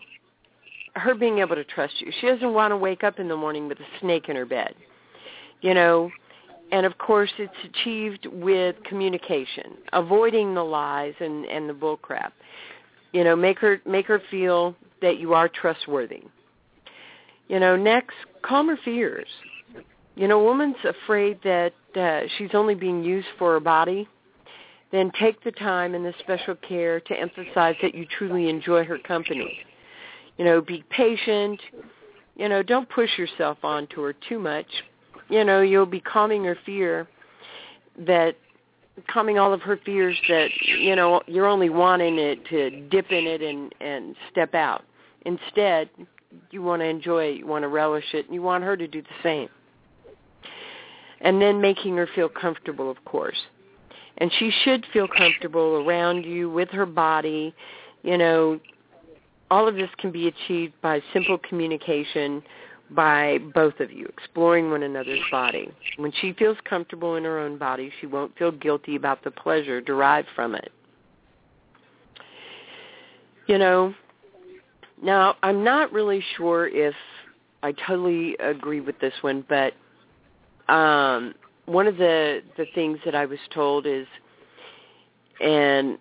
her 0.95 1.15
being 1.15 1.39
able 1.39 1.57
to 1.57 1.65
trust 1.65 2.01
you. 2.01 2.13
She 2.21 2.27
doesn't 2.27 2.53
want 2.53 2.73
to 2.73 2.77
wake 2.77 3.05
up 3.05 3.19
in 3.19 3.29
the 3.29 3.37
morning 3.37 3.69
with 3.69 3.79
a 3.81 4.01
snake 4.01 4.29
in 4.29 4.37
her 4.37 4.47
bed. 4.47 4.75
You 5.61 5.75
know, 5.75 6.11
and 6.73 6.87
of 6.87 6.99
course 6.99 7.33
it's 7.39 7.53
achieved 7.65 8.27
with 8.27 8.77
communication, 8.85 9.77
avoiding 9.93 10.55
the 10.55 10.63
lies 10.63 11.15
and 11.21 11.45
and 11.47 11.69
the 11.69 11.75
bull 11.75 11.97
crap. 11.97 12.33
You 13.13 13.25
know, 13.25 13.37
make 13.37 13.59
her 13.61 13.81
make 13.87 14.07
her 14.07 14.21
feel 14.31 14.75
that 15.03 15.19
you 15.19 15.35
are 15.35 15.49
trustworthy. 15.49 16.23
You 17.49 17.61
know, 17.61 17.77
next, 17.77 18.15
calm 18.43 18.69
her 18.69 18.79
fears. 18.85 19.29
You 20.17 20.29
know, 20.29 20.41
a 20.41 20.45
woman's 20.45 20.77
afraid 20.85 21.41
that 21.43 21.73
uh, 21.97 22.21
she's 22.39 22.51
only 22.55 22.75
being 22.75 23.03
used 23.03 23.27
for 23.39 23.53
her 23.53 23.61
body. 23.61 24.09
Then 24.93 25.11
take 25.19 25.43
the 25.43 25.51
time 25.51 25.95
and 25.95 26.05
the 26.05 26.15
special 26.21 26.55
care 26.57 27.01
to 27.01 27.15
emphasize 27.19 27.75
that 27.83 27.95
you 27.95 28.07
truly 28.17 28.49
enjoy 28.49 28.85
her 28.85 28.99
company. 28.99 29.59
You 30.39 30.45
know, 30.45 30.61
be 30.61 30.85
patient. 30.91 31.61
You 32.37 32.49
know, 32.49 32.63
don't 32.63 32.89
push 32.89 33.11
yourself 33.17 33.59
onto 33.63 34.03
her 34.03 34.15
too 34.29 34.39
much. 34.39 34.67
You 35.29 35.45
know, 35.45 35.63
you'll 35.63 35.87
be 35.87 36.01
calming 36.01 36.45
her 36.45 36.59
fear 36.67 37.09
that 38.07 38.37
calming 39.09 39.39
all 39.39 39.53
of 39.53 39.61
her 39.63 39.79
fears 39.85 40.17
that 40.29 40.49
you 40.79 40.95
know 40.95 41.21
you're 41.27 41.47
only 41.47 41.69
wanting 41.69 42.19
it 42.19 42.45
to 42.47 42.71
dip 42.89 43.11
in 43.11 43.27
it 43.27 43.43
and 43.43 43.75
and 43.81 44.17
step 44.31 44.55
out. 44.55 44.85
Instead, 45.25 45.89
you 46.51 46.63
want 46.63 46.83
to 46.83 46.87
enjoy 46.87 47.25
it, 47.25 47.39
you 47.39 47.47
want 47.47 47.63
to 47.63 47.69
relish 47.69 48.05
it, 48.13 48.27
and 48.27 48.35
you 48.35 48.43
want 48.43 48.63
her 48.65 48.77
to 48.77 48.87
do 48.87 49.03
the 49.03 49.09
same. 49.23 49.49
And 51.21 51.41
then 51.41 51.61
making 51.61 51.97
her 51.97 52.09
feel 52.15 52.29
comfortable, 52.29 52.91
of 52.91 53.03
course. 53.07 53.39
And 54.19 54.31
she 54.39 54.53
should 54.63 54.85
feel 54.93 55.09
comfortable 55.09 55.83
around 55.87 56.25
you 56.25 56.51
with 56.51 56.69
her 56.71 56.87
body. 56.87 57.55
You 58.03 58.19
know, 58.19 58.61
all 59.51 59.69
of 59.69 59.75
this 59.75 59.91
can 59.99 60.11
be 60.11 60.29
achieved 60.29 60.75
by 60.83 61.01
simple 61.13 61.39
communication 61.39 62.43
by 62.91 63.39
both 63.55 63.81
of 63.81 63.91
you, 63.91 64.07
exploring 64.07 64.71
one 64.71 64.83
another's 64.83 65.23
body. 65.31 65.71
When 65.97 66.13
she 66.21 66.33
feels 66.35 66.57
comfortable 66.65 67.17
in 67.17 67.25
her 67.25 67.39
own 67.39 67.59
body, 67.59 67.91
she 68.01 68.07
won't 68.07 68.37
feel 68.39 68.53
guilty 68.53 68.97
about 68.97 69.25
the 69.25 69.31
pleasure 69.31 69.81
derived 69.81 70.29
from 70.35 70.55
it. 70.55 70.71
You 73.47 73.59
know, 73.59 73.95
now 75.03 75.37
I'm 75.43 75.65
not 75.65 75.93
really 75.93 76.23
sure 76.37 76.69
if 76.69 76.95
I 77.63 77.73
totally 77.87 78.37
agree 78.39 78.81
with 78.81 78.99
this 79.01 79.15
one, 79.23 79.45
but 79.49 79.75
um, 80.73 81.35
one 81.67 81.87
of 81.87 81.97
the 81.97 82.43
the 82.57 82.67
things 82.75 82.99
that 83.05 83.15
I 83.15 83.27
was 83.27 83.39
told 83.53 83.87
is, 83.87 84.07
and 85.41 85.99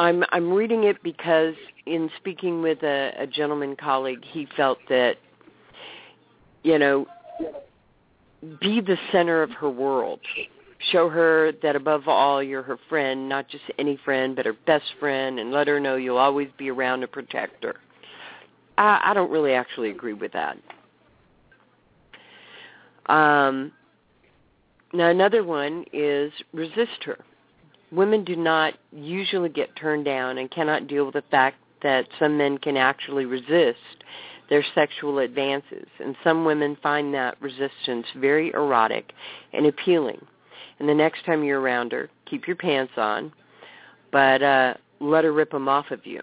I'm 0.00 0.24
I'm 0.32 0.50
reading 0.50 0.84
it 0.84 1.02
because 1.02 1.54
in 1.84 2.10
speaking 2.16 2.62
with 2.62 2.82
a, 2.82 3.12
a 3.18 3.26
gentleman 3.26 3.76
colleague, 3.76 4.24
he 4.24 4.48
felt 4.56 4.78
that 4.88 5.16
you 6.62 6.78
know 6.78 7.06
be 8.62 8.80
the 8.80 8.96
center 9.12 9.42
of 9.42 9.50
her 9.50 9.68
world. 9.68 10.20
Show 10.90 11.10
her 11.10 11.52
that 11.62 11.76
above 11.76 12.08
all 12.08 12.42
you're 12.42 12.62
her 12.62 12.78
friend, 12.88 13.28
not 13.28 13.46
just 13.48 13.64
any 13.78 13.98
friend, 14.02 14.34
but 14.34 14.46
her 14.46 14.56
best 14.66 14.86
friend, 14.98 15.38
and 15.38 15.52
let 15.52 15.68
her 15.68 15.78
know 15.78 15.96
you'll 15.96 16.16
always 16.16 16.48
be 16.56 16.70
around 16.70 17.02
to 17.02 17.06
protect 17.06 17.62
her. 17.62 17.74
I, 18.78 19.00
I 19.04 19.14
don't 19.14 19.30
really 19.30 19.52
actually 19.52 19.90
agree 19.90 20.14
with 20.14 20.32
that. 20.32 20.56
Um, 23.04 23.72
now 24.94 25.10
another 25.10 25.44
one 25.44 25.84
is 25.92 26.32
resist 26.54 27.04
her. 27.04 27.18
Women 27.92 28.24
do 28.24 28.36
not 28.36 28.74
usually 28.92 29.48
get 29.48 29.74
turned 29.76 30.04
down 30.04 30.38
and 30.38 30.50
cannot 30.50 30.86
deal 30.86 31.04
with 31.04 31.14
the 31.14 31.24
fact 31.30 31.56
that 31.82 32.06
some 32.18 32.36
men 32.36 32.58
can 32.58 32.76
actually 32.76 33.24
resist 33.24 33.78
their 34.48 34.64
sexual 34.74 35.20
advances, 35.20 35.86
and 36.00 36.16
some 36.24 36.44
women 36.44 36.76
find 36.82 37.14
that 37.14 37.40
resistance 37.40 38.06
very 38.16 38.50
erotic 38.52 39.12
and 39.52 39.66
appealing. 39.66 40.20
And 40.78 40.88
the 40.88 40.94
next 40.94 41.24
time 41.24 41.44
you're 41.44 41.60
around 41.60 41.92
her, 41.92 42.10
keep 42.26 42.46
your 42.46 42.56
pants 42.56 42.92
on, 42.96 43.32
but 44.10 44.42
uh, 44.42 44.74
let 44.98 45.24
her 45.24 45.32
rip 45.32 45.52
them 45.52 45.68
off 45.68 45.90
of 45.92 46.04
you. 46.04 46.20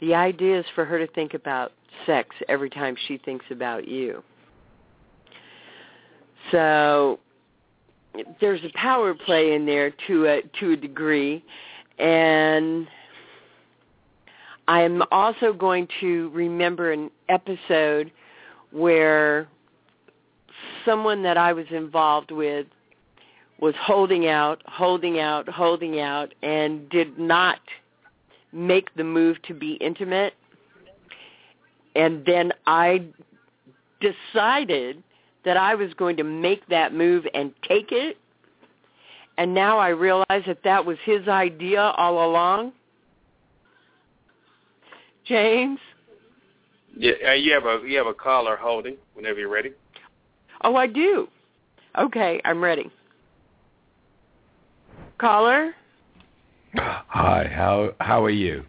The 0.00 0.14
idea 0.14 0.60
is 0.60 0.66
for 0.74 0.84
her 0.84 0.98
to 0.98 1.12
think 1.14 1.34
about 1.34 1.72
sex 2.06 2.34
every 2.48 2.70
time 2.70 2.96
she 3.08 3.18
thinks 3.18 3.46
about 3.50 3.88
you. 3.88 4.22
So 6.52 7.18
there's 8.40 8.62
a 8.64 8.70
power 8.76 9.14
play 9.14 9.54
in 9.54 9.66
there 9.66 9.92
to 10.06 10.26
a 10.26 10.42
to 10.60 10.72
a 10.72 10.76
degree, 10.76 11.44
and 11.98 12.86
I'm 14.68 15.02
also 15.10 15.52
going 15.52 15.88
to 16.00 16.30
remember 16.30 16.92
an 16.92 17.10
episode 17.28 18.10
where 18.72 19.48
someone 20.84 21.22
that 21.22 21.36
I 21.36 21.52
was 21.52 21.66
involved 21.70 22.30
with 22.30 22.66
was 23.60 23.74
holding 23.80 24.26
out, 24.26 24.62
holding 24.66 25.18
out, 25.18 25.48
holding 25.48 26.00
out, 26.00 26.34
and 26.42 26.88
did 26.90 27.18
not 27.18 27.60
make 28.52 28.94
the 28.96 29.04
move 29.04 29.40
to 29.42 29.54
be 29.54 29.74
intimate. 29.74 30.34
And 31.94 32.24
then 32.26 32.52
I 32.66 33.06
decided 34.00 35.02
that 35.46 35.56
I 35.56 35.76
was 35.76 35.94
going 35.94 36.16
to 36.18 36.24
make 36.24 36.66
that 36.68 36.92
move 36.92 37.24
and 37.32 37.54
take 37.66 37.92
it. 37.92 38.18
And 39.38 39.54
now 39.54 39.78
I 39.78 39.88
realize 39.88 40.42
that 40.46 40.58
that 40.64 40.84
was 40.84 40.98
his 41.04 41.28
idea 41.28 41.80
all 41.80 42.28
along. 42.28 42.72
James? 45.24 45.78
Yeah, 46.96 47.12
uh, 47.28 47.32
you 47.32 47.52
have 47.52 47.64
a 47.64 47.86
you 47.86 47.96
have 47.98 48.06
a 48.06 48.14
caller 48.14 48.56
holding 48.56 48.96
whenever 49.14 49.38
you're 49.38 49.50
ready. 49.50 49.72
Oh, 50.62 50.76
I 50.76 50.86
do. 50.86 51.28
Okay, 51.98 52.40
I'm 52.44 52.62
ready. 52.62 52.90
Caller? 55.18 55.74
Hi, 56.74 57.50
how 57.54 57.90
how 58.00 58.24
are 58.24 58.30
you? 58.30 58.64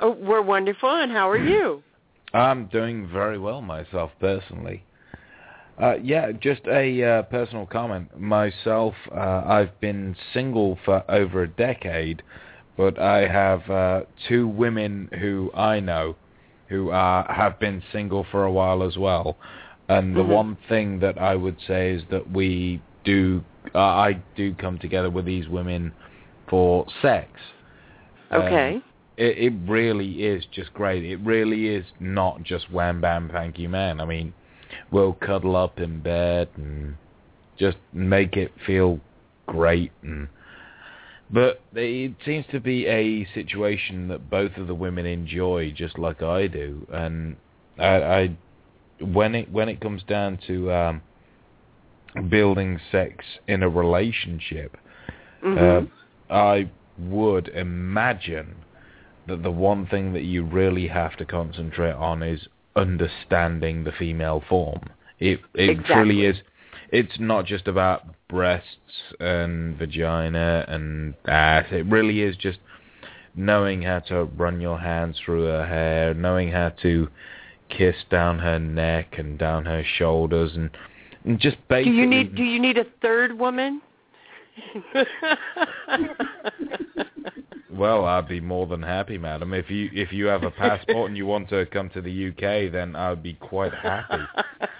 Oh, 0.00 0.10
we're 0.10 0.42
wonderful, 0.42 0.90
and 0.90 1.12
how 1.12 1.30
are 1.30 1.38
you? 1.38 1.82
I'm 2.34 2.66
doing 2.66 3.08
very 3.10 3.38
well 3.38 3.62
myself 3.62 4.10
personally. 4.20 4.82
Uh, 5.80 5.94
yeah, 6.02 6.30
just 6.32 6.60
a 6.66 7.02
uh, 7.02 7.22
personal 7.22 7.64
comment. 7.64 8.20
Myself, 8.20 8.94
uh, 9.10 9.42
I've 9.46 9.80
been 9.80 10.14
single 10.34 10.78
for 10.84 11.02
over 11.10 11.44
a 11.44 11.48
decade, 11.48 12.22
but 12.76 12.98
I 12.98 13.26
have 13.26 13.70
uh, 13.70 14.02
two 14.28 14.46
women 14.46 15.08
who 15.18 15.50
I 15.54 15.80
know 15.80 16.16
who 16.68 16.90
have 16.90 17.58
been 17.58 17.82
single 17.92 18.24
for 18.30 18.44
a 18.44 18.52
while 18.52 18.82
as 18.82 18.96
well. 18.96 19.36
And 19.88 20.14
the 20.14 20.20
mm-hmm. 20.20 20.30
one 20.30 20.58
thing 20.68 21.00
that 21.00 21.18
I 21.18 21.34
would 21.34 21.56
say 21.66 21.90
is 21.92 22.02
that 22.12 22.30
we 22.30 22.80
do, 23.04 23.42
uh, 23.74 23.78
I 23.78 24.22
do 24.36 24.54
come 24.54 24.78
together 24.78 25.10
with 25.10 25.24
these 25.24 25.48
women 25.48 25.92
for 26.48 26.86
sex. 27.02 27.28
Okay. 28.30 28.76
Um, 28.76 28.84
it, 29.16 29.52
it 29.52 29.52
really 29.68 30.24
is 30.24 30.44
just 30.52 30.72
great. 30.74 31.04
It 31.04 31.16
really 31.16 31.66
is 31.68 31.84
not 31.98 32.44
just 32.44 32.70
wham 32.70 33.00
bam 33.00 33.30
thank 33.32 33.58
you 33.58 33.68
man. 33.68 34.00
I 34.00 34.04
mean, 34.04 34.32
we'll 34.90 35.14
cuddle 35.14 35.56
up 35.56 35.78
in 35.78 36.00
bed 36.00 36.48
and 36.56 36.96
just 37.58 37.76
make 37.92 38.36
it 38.36 38.52
feel 38.66 39.00
great 39.46 39.92
and 40.02 40.28
but 41.32 41.60
it 41.74 42.12
seems 42.24 42.44
to 42.50 42.58
be 42.58 42.86
a 42.86 43.24
situation 43.34 44.08
that 44.08 44.28
both 44.30 44.56
of 44.56 44.66
the 44.66 44.74
women 44.74 45.06
enjoy 45.06 45.72
just 45.76 45.98
like 45.98 46.22
I 46.22 46.46
do 46.46 46.86
and 46.92 47.36
I, 47.78 47.86
I 47.86 48.36
when 49.00 49.34
it 49.34 49.50
when 49.50 49.68
it 49.68 49.80
comes 49.80 50.02
down 50.04 50.38
to 50.46 50.72
um 50.72 51.02
building 52.28 52.80
sex 52.90 53.24
in 53.46 53.62
a 53.62 53.68
relationship 53.68 54.76
mm-hmm. 55.44 55.86
uh, 55.86 56.34
I 56.34 56.70
would 56.98 57.48
imagine 57.48 58.56
that 59.26 59.42
the 59.42 59.50
one 59.50 59.86
thing 59.86 60.12
that 60.12 60.22
you 60.22 60.44
really 60.44 60.88
have 60.88 61.16
to 61.18 61.24
concentrate 61.24 61.92
on 61.92 62.22
is 62.22 62.40
understanding 62.76 63.84
the 63.84 63.92
female 63.92 64.42
form. 64.48 64.80
It 65.18 65.40
it 65.54 65.70
exactly. 65.70 65.94
truly 65.94 66.24
is. 66.26 66.36
It's 66.92 67.20
not 67.20 67.46
just 67.46 67.68
about 67.68 68.02
breasts 68.28 68.66
and 69.20 69.76
vagina 69.76 70.64
and 70.68 71.14
ass. 71.26 71.66
It 71.70 71.86
really 71.86 72.22
is 72.22 72.36
just 72.36 72.58
knowing 73.34 73.82
how 73.82 74.00
to 74.00 74.24
run 74.24 74.60
your 74.60 74.78
hands 74.78 75.16
through 75.24 75.44
her 75.44 75.66
hair, 75.66 76.14
knowing 76.14 76.50
how 76.50 76.70
to 76.82 77.08
kiss 77.68 77.94
down 78.10 78.40
her 78.40 78.58
neck 78.58 79.14
and 79.18 79.38
down 79.38 79.64
her 79.66 79.84
shoulders 79.98 80.52
and, 80.54 80.70
and 81.24 81.38
just 81.38 81.56
basically. 81.68 81.92
Do 81.92 81.98
you 81.98 82.06
need 82.06 82.34
Do 82.34 82.42
you 82.42 82.60
need 82.60 82.78
a 82.78 82.86
third 83.00 83.38
woman? 83.38 83.80
well, 87.72 88.04
I'd 88.04 88.28
be 88.28 88.40
more 88.40 88.66
than 88.66 88.82
happy, 88.82 89.18
madam. 89.18 89.52
If 89.54 89.70
you 89.70 89.90
if 89.92 90.12
you 90.12 90.26
have 90.26 90.42
a 90.42 90.50
passport 90.50 91.08
and 91.08 91.16
you 91.16 91.26
want 91.26 91.48
to 91.50 91.66
come 91.66 91.90
to 91.90 92.00
the 92.00 92.28
UK, 92.28 92.72
then 92.72 92.96
I'd 92.96 93.22
be 93.22 93.34
quite 93.34 93.72
happy. 93.74 94.22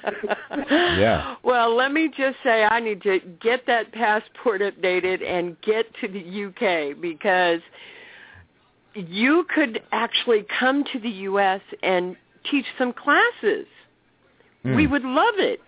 yeah. 0.71 1.37
Well, 1.43 1.75
let 1.75 1.93
me 1.93 2.09
just 2.17 2.37
say 2.43 2.65
I 2.65 2.81
need 2.81 3.03
to 3.03 3.21
get 3.41 3.67
that 3.67 3.93
passport 3.93 4.61
updated 4.61 5.25
and 5.25 5.61
get 5.63 5.87
to 6.01 6.09
the 6.09 6.47
UK 6.47 7.01
because 7.01 7.61
you 8.95 9.47
could 9.55 9.83
actually 9.93 10.45
come 10.59 10.85
to 10.93 10.99
the 10.99 11.11
US 11.11 11.61
and 11.83 12.17
teach 12.51 12.67
some 12.79 12.93
classes. 12.93 13.67
Hmm. 14.63 14.75
We 14.75 14.87
would 14.87 15.05
love 15.05 15.35
it. 15.39 15.61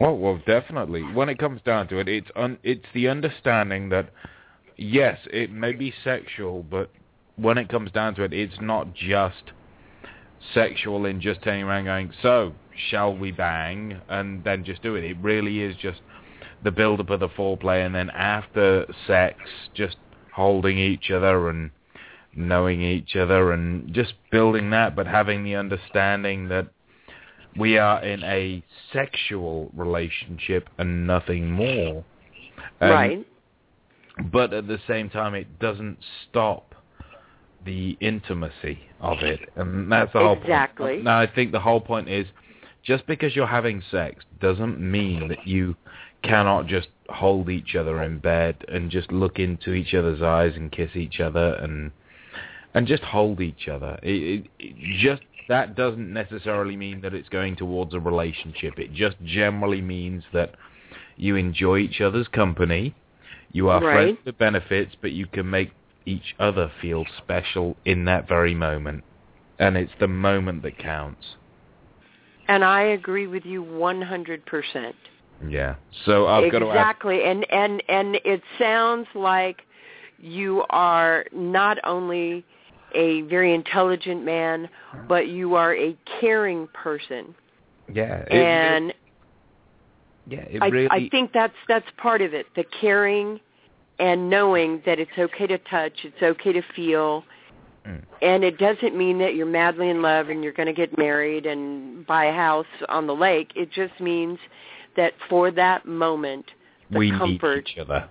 Well, 0.00 0.16
well, 0.16 0.40
definitely. 0.46 1.02
When 1.02 1.28
it 1.28 1.38
comes 1.38 1.60
down 1.62 1.88
to 1.88 1.98
it, 1.98 2.08
it's 2.08 2.30
un- 2.36 2.58
it's 2.62 2.84
the 2.94 3.08
understanding 3.08 3.88
that 3.88 4.10
yes, 4.78 5.18
it 5.30 5.52
may 5.52 5.72
be 5.72 5.92
sexual, 6.02 6.62
but 6.62 6.90
when 7.36 7.58
it 7.58 7.68
comes 7.68 7.90
down 7.92 8.14
to 8.14 8.22
it, 8.22 8.32
it's 8.32 8.60
not 8.60 8.94
just 8.94 9.52
sexual 10.54 11.04
in 11.06 11.20
just 11.20 11.42
turning 11.42 11.64
around 11.64 11.84
going, 11.84 12.12
so 12.22 12.54
shall 12.90 13.14
we 13.14 13.32
bang, 13.32 14.00
and 14.08 14.42
then 14.44 14.64
just 14.64 14.82
do 14.82 14.94
it. 14.94 15.04
It 15.04 15.16
really 15.20 15.60
is 15.60 15.76
just 15.76 16.00
the 16.64 16.70
build-up 16.70 17.10
of 17.10 17.20
the 17.20 17.28
foreplay, 17.28 17.84
and 17.84 17.94
then 17.94 18.10
after 18.10 18.86
sex, 19.06 19.38
just 19.74 19.96
holding 20.32 20.78
each 20.78 21.10
other 21.10 21.48
and 21.48 21.70
knowing 22.34 22.82
each 22.82 23.16
other 23.16 23.52
and 23.52 23.92
just 23.92 24.14
building 24.30 24.70
that, 24.70 24.94
but 24.94 25.06
having 25.06 25.42
the 25.42 25.56
understanding 25.56 26.48
that 26.48 26.68
we 27.56 27.78
are 27.78 28.02
in 28.04 28.22
a 28.22 28.62
sexual 28.92 29.70
relationship 29.74 30.68
and 30.78 31.06
nothing 31.06 31.50
more. 31.50 32.04
And, 32.80 32.90
right. 32.90 33.26
But 34.32 34.52
at 34.52 34.66
the 34.66 34.78
same 34.86 35.10
time, 35.10 35.34
it 35.34 35.58
doesn't 35.58 35.98
stop 36.28 36.74
the 37.64 37.96
intimacy 38.00 38.78
of 39.00 39.18
it, 39.18 39.40
and 39.56 39.90
that's 39.90 40.12
the 40.12 40.20
whole 40.20 40.40
exactly. 40.40 40.94
point. 40.94 41.04
Now, 41.04 41.20
I 41.20 41.26
think 41.26 41.52
the 41.52 41.60
whole 41.60 41.80
point 41.80 42.08
is 42.08 42.26
just 42.82 43.06
because 43.06 43.36
you're 43.36 43.46
having 43.46 43.82
sex 43.90 44.24
doesn't 44.40 44.80
mean 44.80 45.28
that 45.28 45.46
you 45.46 45.76
cannot 46.22 46.66
just 46.66 46.88
hold 47.08 47.48
each 47.48 47.74
other 47.74 48.02
in 48.02 48.18
bed 48.18 48.64
and 48.68 48.90
just 48.90 49.12
look 49.12 49.38
into 49.38 49.72
each 49.72 49.94
other's 49.94 50.22
eyes 50.22 50.52
and 50.56 50.72
kiss 50.72 50.90
each 50.94 51.20
other 51.20 51.54
and 51.54 51.92
and 52.74 52.86
just 52.86 53.02
hold 53.02 53.40
each 53.40 53.68
other. 53.68 53.98
It, 54.02 54.44
it, 54.44 54.50
it 54.58 54.98
just 55.00 55.22
that 55.48 55.74
doesn't 55.74 56.12
necessarily 56.12 56.76
mean 56.76 57.00
that 57.00 57.14
it's 57.14 57.28
going 57.28 57.56
towards 57.56 57.94
a 57.94 58.00
relationship. 58.00 58.78
It 58.78 58.92
just 58.92 59.16
generally 59.24 59.80
means 59.80 60.24
that 60.32 60.54
you 61.16 61.36
enjoy 61.36 61.78
each 61.78 62.00
other's 62.00 62.28
company. 62.28 62.94
You 63.52 63.70
are 63.70 63.80
right. 63.80 63.94
friends 63.94 64.18
with 64.24 64.38
benefits, 64.38 64.94
but 65.00 65.12
you 65.12 65.26
can 65.26 65.48
make 65.48 65.72
each 66.06 66.34
other 66.38 66.70
feel 66.80 67.04
special 67.18 67.76
in 67.84 68.04
that 68.06 68.28
very 68.28 68.54
moment. 68.54 69.04
And 69.58 69.76
it's 69.76 69.92
the 70.00 70.08
moment 70.08 70.62
that 70.62 70.78
counts. 70.78 71.36
And 72.46 72.64
I 72.64 72.82
agree 72.82 73.26
with 73.26 73.44
you 73.44 73.62
100%. 73.62 74.92
Yeah. 75.46 75.76
So 76.04 76.26
I've 76.26 76.44
exactly. 76.44 76.50
got 76.50 76.72
to 76.72 76.78
Exactly. 76.78 77.24
And 77.24 77.50
and 77.50 77.82
and 77.88 78.20
it 78.24 78.42
sounds 78.58 79.06
like 79.14 79.62
you 80.18 80.64
are 80.70 81.26
not 81.32 81.78
only 81.84 82.44
a 82.94 83.20
very 83.22 83.54
intelligent 83.54 84.24
man, 84.24 84.68
but 85.08 85.28
you 85.28 85.54
are 85.54 85.76
a 85.76 85.96
caring 86.20 86.66
person. 86.68 87.34
Yeah. 87.92 88.22
It, 88.22 88.32
and 88.32 88.94
yeah, 90.28 90.44
it 90.50 90.62
I, 90.62 90.68
really. 90.68 90.88
I 90.90 91.08
think 91.08 91.32
that's 91.32 91.54
that's 91.68 91.86
part 91.96 92.22
of 92.22 92.34
it. 92.34 92.46
The 92.56 92.64
caring 92.80 93.40
and 93.98 94.30
knowing 94.30 94.82
that 94.86 94.98
it's 94.98 95.10
okay 95.18 95.46
to 95.46 95.58
touch, 95.58 95.92
it's 96.04 96.22
okay 96.22 96.52
to 96.52 96.62
feel, 96.76 97.24
Mm. 97.86 98.02
and 98.20 98.44
it 98.44 98.58
doesn't 98.58 98.96
mean 98.96 99.18
that 99.18 99.34
you're 99.34 99.46
madly 99.46 99.88
in 99.88 100.02
love 100.02 100.28
and 100.28 100.42
you're 100.42 100.52
going 100.52 100.66
to 100.66 100.72
get 100.74 100.98
married 100.98 101.46
and 101.46 102.06
buy 102.06 102.26
a 102.26 102.32
house 102.32 102.66
on 102.88 103.06
the 103.06 103.14
lake. 103.14 103.50
It 103.54 103.70
just 103.72 103.98
means 104.00 104.38
that 104.96 105.14
for 105.30 105.50
that 105.52 105.86
moment, 105.86 106.46
the 106.90 106.98
we 106.98 107.10
comfort 107.10 107.64
need 107.64 107.72
each 107.72 107.78
other. 107.78 108.08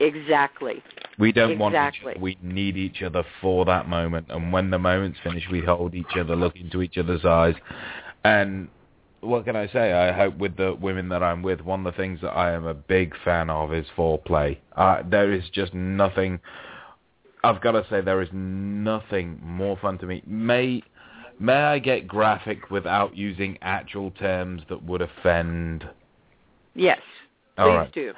exactly. 0.00 0.82
We 1.18 1.32
don't 1.32 1.58
want 1.58 1.74
each 1.74 2.02
other. 2.02 2.18
We 2.20 2.36
need 2.42 2.76
each 2.76 3.02
other 3.02 3.24
for 3.40 3.64
that 3.66 3.88
moment. 3.88 4.26
And 4.30 4.52
when 4.52 4.70
the 4.70 4.78
moment's 4.78 5.18
finished, 5.22 5.50
we 5.50 5.60
hold 5.60 5.94
each 5.94 6.16
other, 6.18 6.34
look 6.36 6.56
into 6.56 6.82
each 6.82 6.98
other's 6.98 7.24
eyes. 7.24 7.54
And 8.24 8.68
what 9.24 9.44
can 9.44 9.56
I 9.56 9.66
say? 9.68 9.92
I 9.92 10.12
hope 10.12 10.38
with 10.38 10.56
the 10.56 10.74
women 10.80 11.08
that 11.08 11.22
I'm 11.22 11.42
with, 11.42 11.60
one 11.60 11.86
of 11.86 11.92
the 11.92 11.96
things 11.96 12.20
that 12.22 12.30
I 12.30 12.52
am 12.52 12.66
a 12.66 12.74
big 12.74 13.14
fan 13.24 13.50
of 13.50 13.72
is 13.72 13.86
foreplay. 13.96 14.58
Uh, 14.76 15.02
there 15.08 15.32
is 15.32 15.44
just 15.52 15.74
nothing. 15.74 16.40
I've 17.42 17.60
got 17.60 17.72
to 17.72 17.86
say, 17.90 18.00
there 18.00 18.22
is 18.22 18.28
nothing 18.32 19.40
more 19.42 19.76
fun 19.80 19.98
to 19.98 20.06
me. 20.06 20.22
May 20.26 20.82
may 21.38 21.52
I 21.52 21.78
get 21.78 22.06
graphic 22.06 22.70
without 22.70 23.16
using 23.16 23.58
actual 23.62 24.10
terms 24.12 24.62
that 24.68 24.82
would 24.84 25.02
offend? 25.02 25.88
Yes. 26.74 27.00
Please 27.56 27.62
All 27.62 27.68
right. 27.68 27.92
do. 27.92 28.12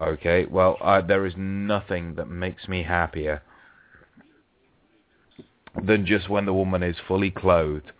Okay, 0.00 0.44
well, 0.44 0.76
uh, 0.82 1.00
there 1.00 1.24
is 1.24 1.32
nothing 1.36 2.14
that 2.16 2.26
makes 2.26 2.68
me 2.68 2.82
happier 2.82 3.42
than 5.82 6.04
just 6.04 6.28
when 6.28 6.44
the 6.44 6.52
woman 6.52 6.82
is 6.82 6.96
fully 7.08 7.30
clothed, 7.30 7.92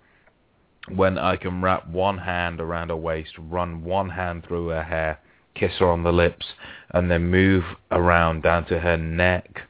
when 0.95 1.19
I 1.19 1.37
can 1.37 1.63
wrap 1.63 1.89
one 1.89 2.19
hand 2.19 2.61
around 2.61 2.91
her 2.91 2.97
waist, 2.97 3.33
run 3.39 3.85
one 3.85 4.11
hand 4.11 4.45
through 4.47 4.69
her 4.69 4.83
hair, 4.83 5.19
kiss 5.55 5.73
her 5.79 5.91
on 5.91 6.03
the 6.03 6.13
lips, 6.13 6.47
and 6.91 7.11
then 7.11 7.31
move 7.31 7.65
around 7.91 8.43
down 8.43 8.67
to 8.67 8.81
her 8.81 8.97
neck, 8.97 9.63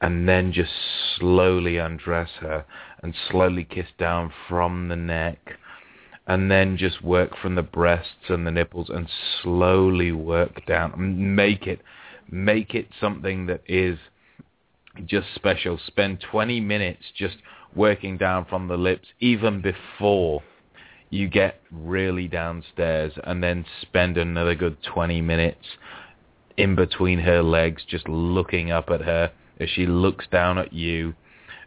and 0.00 0.28
then 0.28 0.52
just 0.52 0.72
slowly 1.18 1.78
undress 1.78 2.30
her 2.40 2.64
and 3.02 3.14
slowly 3.30 3.64
kiss 3.64 3.88
down 3.98 4.32
from 4.48 4.88
the 4.88 4.96
neck 4.96 5.58
and 6.26 6.50
then 6.50 6.76
just 6.76 7.02
work 7.02 7.36
from 7.40 7.54
the 7.54 7.62
breasts 7.62 8.28
and 8.28 8.46
the 8.46 8.50
nipples 8.50 8.90
and 8.90 9.08
slowly 9.42 10.12
work 10.12 10.64
down. 10.66 11.34
Make 11.34 11.66
it 11.66 11.80
make 12.30 12.74
it 12.74 12.88
something 13.00 13.46
that 13.46 13.62
is 13.66 13.98
just 15.04 15.28
special. 15.34 15.78
Spend 15.86 16.20
20 16.20 16.60
minutes 16.60 17.04
just 17.16 17.36
working 17.76 18.16
down 18.16 18.44
from 18.46 18.66
the 18.68 18.76
lips 18.76 19.06
even 19.20 19.60
before 19.60 20.42
you 21.10 21.28
get 21.28 21.60
really 21.70 22.26
downstairs 22.26 23.12
and 23.24 23.42
then 23.42 23.64
spend 23.82 24.16
another 24.16 24.54
good 24.54 24.76
20 24.82 25.20
minutes 25.20 25.64
in 26.56 26.74
between 26.74 27.18
her 27.18 27.42
legs 27.42 27.82
just 27.88 28.08
looking 28.08 28.70
up 28.70 28.88
at 28.90 29.02
her 29.02 29.30
as 29.60 29.68
she 29.70 29.86
looks 29.86 30.26
down 30.32 30.58
at 30.58 30.72
you 30.72 31.14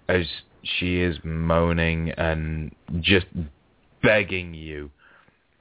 as 0.09 0.25
she 0.63 0.99
is 0.99 1.17
moaning 1.23 2.09
and 2.11 2.75
just 2.99 3.27
begging 4.03 4.53
you 4.53 4.89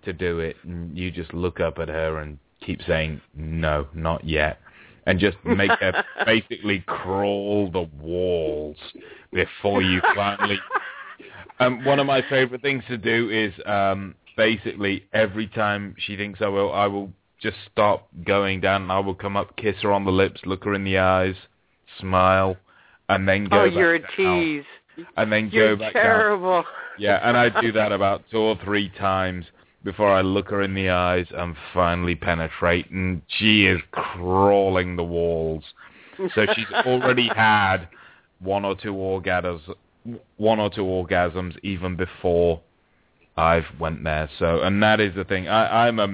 to 0.04 0.12
do 0.12 0.40
it. 0.40 0.56
And 0.64 0.96
you 0.96 1.11
just 1.11 1.32
look 1.34 1.61
up 1.61 1.78
at 1.78 1.88
her 1.88 2.18
and 2.18 2.38
keep 2.64 2.80
saying 2.87 3.20
no 3.37 3.87
not 3.94 4.24
yet 4.24 4.58
and 5.09 5.18
just 5.18 5.38
make 5.44 5.71
her 5.71 6.05
basically 6.27 6.85
crawl 6.87 7.71
the 7.73 7.88
walls 8.03 8.77
before 9.33 9.81
you 9.83 10.01
finally 10.14 10.59
um 11.61 11.83
one 11.85 11.99
of 11.99 12.07
my 12.07 12.23
favorite 12.29 12.61
things 12.62 12.85
to 12.88 12.99
do 12.99 13.31
is 13.31 13.53
um 13.66 14.14
basically 14.37 15.05
every 15.14 15.49
time 15.49 15.94
she 15.99 16.14
thinks 16.16 16.40
I 16.42 16.49
will 16.49 16.73
I 16.73 16.87
will 16.87 17.11
just 17.40 17.57
stop 17.73 18.09
going 18.27 18.61
down 18.61 18.83
and 18.83 18.92
I 18.92 18.99
will 19.01 19.14
come 19.14 19.37
up 19.37 19.57
kiss 19.57 19.77
her 19.83 19.92
on 19.92 20.05
the 20.05 20.12
lips 20.12 20.40
look 20.44 20.64
her 20.64 20.75
in 20.75 20.85
the 20.85 20.99
eyes 20.99 21.35
smile 21.99 22.57
and 23.09 23.27
then 23.27 23.47
go 23.47 23.62
oh, 23.62 23.64
you're 23.64 23.94
a 23.94 24.01
down 24.01 24.11
tease. 24.16 24.64
and 25.16 25.33
then 25.33 25.49
You're 25.51 25.77
go 25.77 25.85
back 25.85 25.94
down 25.94 26.03
terrible. 26.03 26.64
yeah, 26.99 27.27
and 27.27 27.37
I 27.37 27.61
do 27.61 27.73
that 27.73 27.92
about 27.99 28.23
two 28.31 28.38
or 28.38 28.59
three 28.62 28.90
times 28.90 29.47
before 29.85 30.11
I 30.11 30.23
look 30.23 30.51
her 30.51 30.62
in 30.62 30.75
the 30.75 30.91
eyes 30.91 31.27
and 31.31 31.55
finally 31.73 32.14
penetrate, 32.14 32.91
and 32.91 33.23
she 33.29 33.67
is 33.67 33.81
crawling 33.93 34.97
the 34.97 35.05
walls. 35.05 35.64
So 36.35 36.47
she's 36.55 36.67
already 36.87 37.29
had 37.29 37.88
one 38.41 38.64
or 38.64 38.75
two 38.75 38.93
orgasms, 38.93 39.61
one 40.37 40.59
or 40.61 40.71
two 40.71 40.83
orgasms 40.83 41.57
even 41.62 41.97
before 41.97 42.61
I've 43.37 43.67
went 43.79 44.03
there. 44.05 44.29
So, 44.38 44.61
and 44.62 44.83
that 44.83 45.01
is 45.01 45.14
the 45.14 45.25
thing. 45.25 45.49
I, 45.49 45.87
I'm 45.87 45.99
a, 46.01 46.05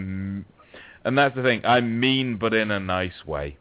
and 1.07 1.19
that's 1.19 1.35
the 1.35 1.43
thing. 1.43 1.63
I'm 1.65 1.99
mean, 1.99 2.37
but 2.37 2.53
in 2.53 2.71
a 2.71 2.81
nice 2.81 3.25
way. 3.27 3.57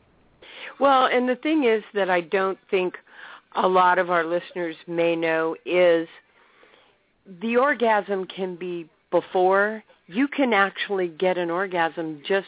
Well, 0.80 1.06
and 1.06 1.30
the 1.30 1.36
thing 1.36 1.64
is 1.64 1.84
that 1.94 2.10
I 2.10 2.22
don't 2.22 2.58
think 2.70 2.96
a 3.56 3.68
lot 3.68 4.00
of 4.00 4.10
our 4.10 4.26
listeners 4.26 4.76
may 4.88 5.16
know 5.16 5.56
is 5.66 6.08
the 7.42 7.58
orgasm 7.58 8.26
can 8.26 8.56
be 8.56 8.90
before. 9.12 9.84
You 10.14 10.28
can 10.28 10.54
actually 10.54 11.08
get 11.08 11.38
an 11.38 11.50
orgasm 11.50 12.22
just 12.28 12.48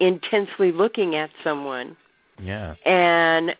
intensely 0.00 0.72
looking 0.72 1.14
at 1.14 1.30
someone. 1.42 1.96
Yeah. 2.42 2.74
And 2.84 3.54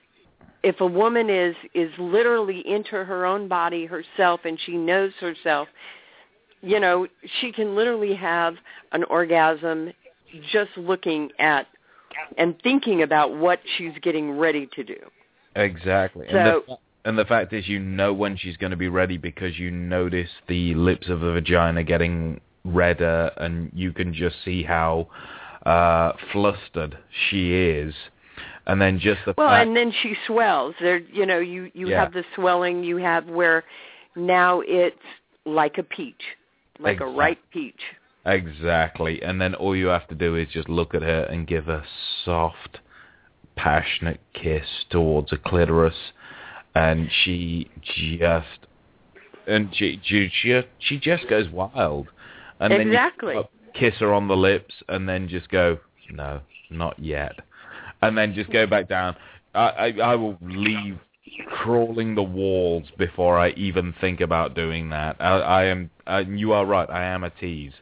if 0.62 0.80
a 0.80 0.86
woman 0.86 1.30
is 1.30 1.54
is 1.74 1.90
literally 1.98 2.62
into 2.66 3.04
her 3.04 3.24
own 3.24 3.48
body 3.48 3.86
herself 3.86 4.40
and 4.44 4.58
she 4.64 4.76
knows 4.76 5.12
herself 5.20 5.68
you 6.62 6.80
know, 6.80 7.06
she 7.40 7.52
can 7.52 7.76
literally 7.76 8.14
have 8.14 8.56
an 8.92 9.04
orgasm 9.04 9.92
just 10.52 10.70
looking 10.76 11.30
at 11.38 11.66
and 12.36 12.56
thinking 12.62 13.02
about 13.02 13.36
what 13.36 13.60
she's 13.76 13.92
getting 14.02 14.32
ready 14.32 14.68
to 14.74 14.82
do. 14.82 14.96
Exactly. 15.54 16.26
So, 16.30 16.36
and, 16.36 16.46
the, 16.46 16.78
and 17.04 17.18
the 17.18 17.24
fact 17.24 17.52
is, 17.52 17.68
you 17.68 17.78
know 17.78 18.12
when 18.12 18.36
she's 18.36 18.56
going 18.56 18.70
to 18.70 18.76
be 18.76 18.88
ready 18.88 19.16
because 19.16 19.58
you 19.58 19.70
notice 19.70 20.30
the 20.48 20.74
lips 20.74 21.08
of 21.08 21.20
the 21.20 21.32
vagina 21.32 21.84
getting 21.84 22.40
redder, 22.72 23.30
and 23.36 23.70
you 23.74 23.92
can 23.92 24.12
just 24.14 24.36
see 24.44 24.62
how 24.62 25.08
uh, 25.66 26.12
flustered 26.32 26.98
she 27.28 27.54
is. 27.54 27.94
And 28.66 28.80
then 28.80 28.98
just 28.98 29.20
the 29.24 29.34
well, 29.36 29.48
fact, 29.48 29.66
and 29.66 29.76
then 29.76 29.92
she 30.02 30.14
swells. 30.26 30.74
There, 30.80 30.98
you 30.98 31.24
know, 31.24 31.38
you 31.38 31.70
you 31.74 31.88
Yeah. 31.88 32.00
have 32.00 32.12
the 32.12 32.24
swelling. 32.34 32.84
You 32.84 32.98
have 32.98 33.26
where 33.26 33.64
now 34.14 34.60
it's 34.60 34.96
like 35.46 35.78
a 35.78 35.82
peach, 35.82 36.22
like 36.78 36.96
Exactly. 36.96 37.14
a 37.14 37.16
ripe 37.16 37.38
peach. 37.50 37.80
Exactly. 38.26 39.22
And 39.22 39.40
then 39.40 39.54
all 39.54 39.74
you 39.74 39.86
have 39.86 40.06
to 40.08 40.14
do 40.14 40.36
is 40.36 40.48
just 40.48 40.68
look 40.68 40.94
at 40.94 41.02
her 41.02 41.22
and 41.30 41.46
give 41.46 41.68
a 41.68 41.82
soft, 42.24 42.80
passionate 43.56 44.20
kiss 44.34 44.66
towards 44.90 45.30
her 45.30 45.38
clitoris, 45.38 46.12
and 46.74 47.10
she 47.10 47.70
just 47.82 48.66
and 49.46 49.74
she 49.74 50.00
she 50.04 50.30
she, 50.42 50.62
she 50.78 50.98
just 50.98 51.26
goes 51.28 51.48
wild. 51.48 52.08
And 52.60 52.72
Exactly. 52.72 53.34
then 53.34 53.44
you 53.44 53.90
kiss 53.90 53.98
her 54.00 54.12
on 54.12 54.28
the 54.28 54.36
lips, 54.36 54.74
and 54.88 55.08
then 55.08 55.28
just 55.28 55.48
go, 55.48 55.78
no, 56.10 56.40
not 56.70 56.98
yet, 56.98 57.38
and 58.02 58.16
then 58.16 58.34
just 58.34 58.50
go 58.50 58.66
back 58.66 58.88
down. 58.88 59.16
I 59.54 59.60
I, 59.60 59.92
I 60.02 60.14
will 60.14 60.36
leave 60.40 60.98
crawling 61.46 62.14
the 62.14 62.22
walls 62.22 62.84
before 62.96 63.38
I 63.38 63.50
even 63.50 63.94
think 64.00 64.20
about 64.20 64.54
doing 64.54 64.90
that. 64.90 65.16
I, 65.20 65.38
I 65.38 65.64
am. 65.64 65.90
Uh, 66.06 66.24
you 66.26 66.52
are 66.52 66.66
right. 66.66 66.88
I 66.88 67.04
am 67.04 67.24
a 67.24 67.30
tease 67.30 67.72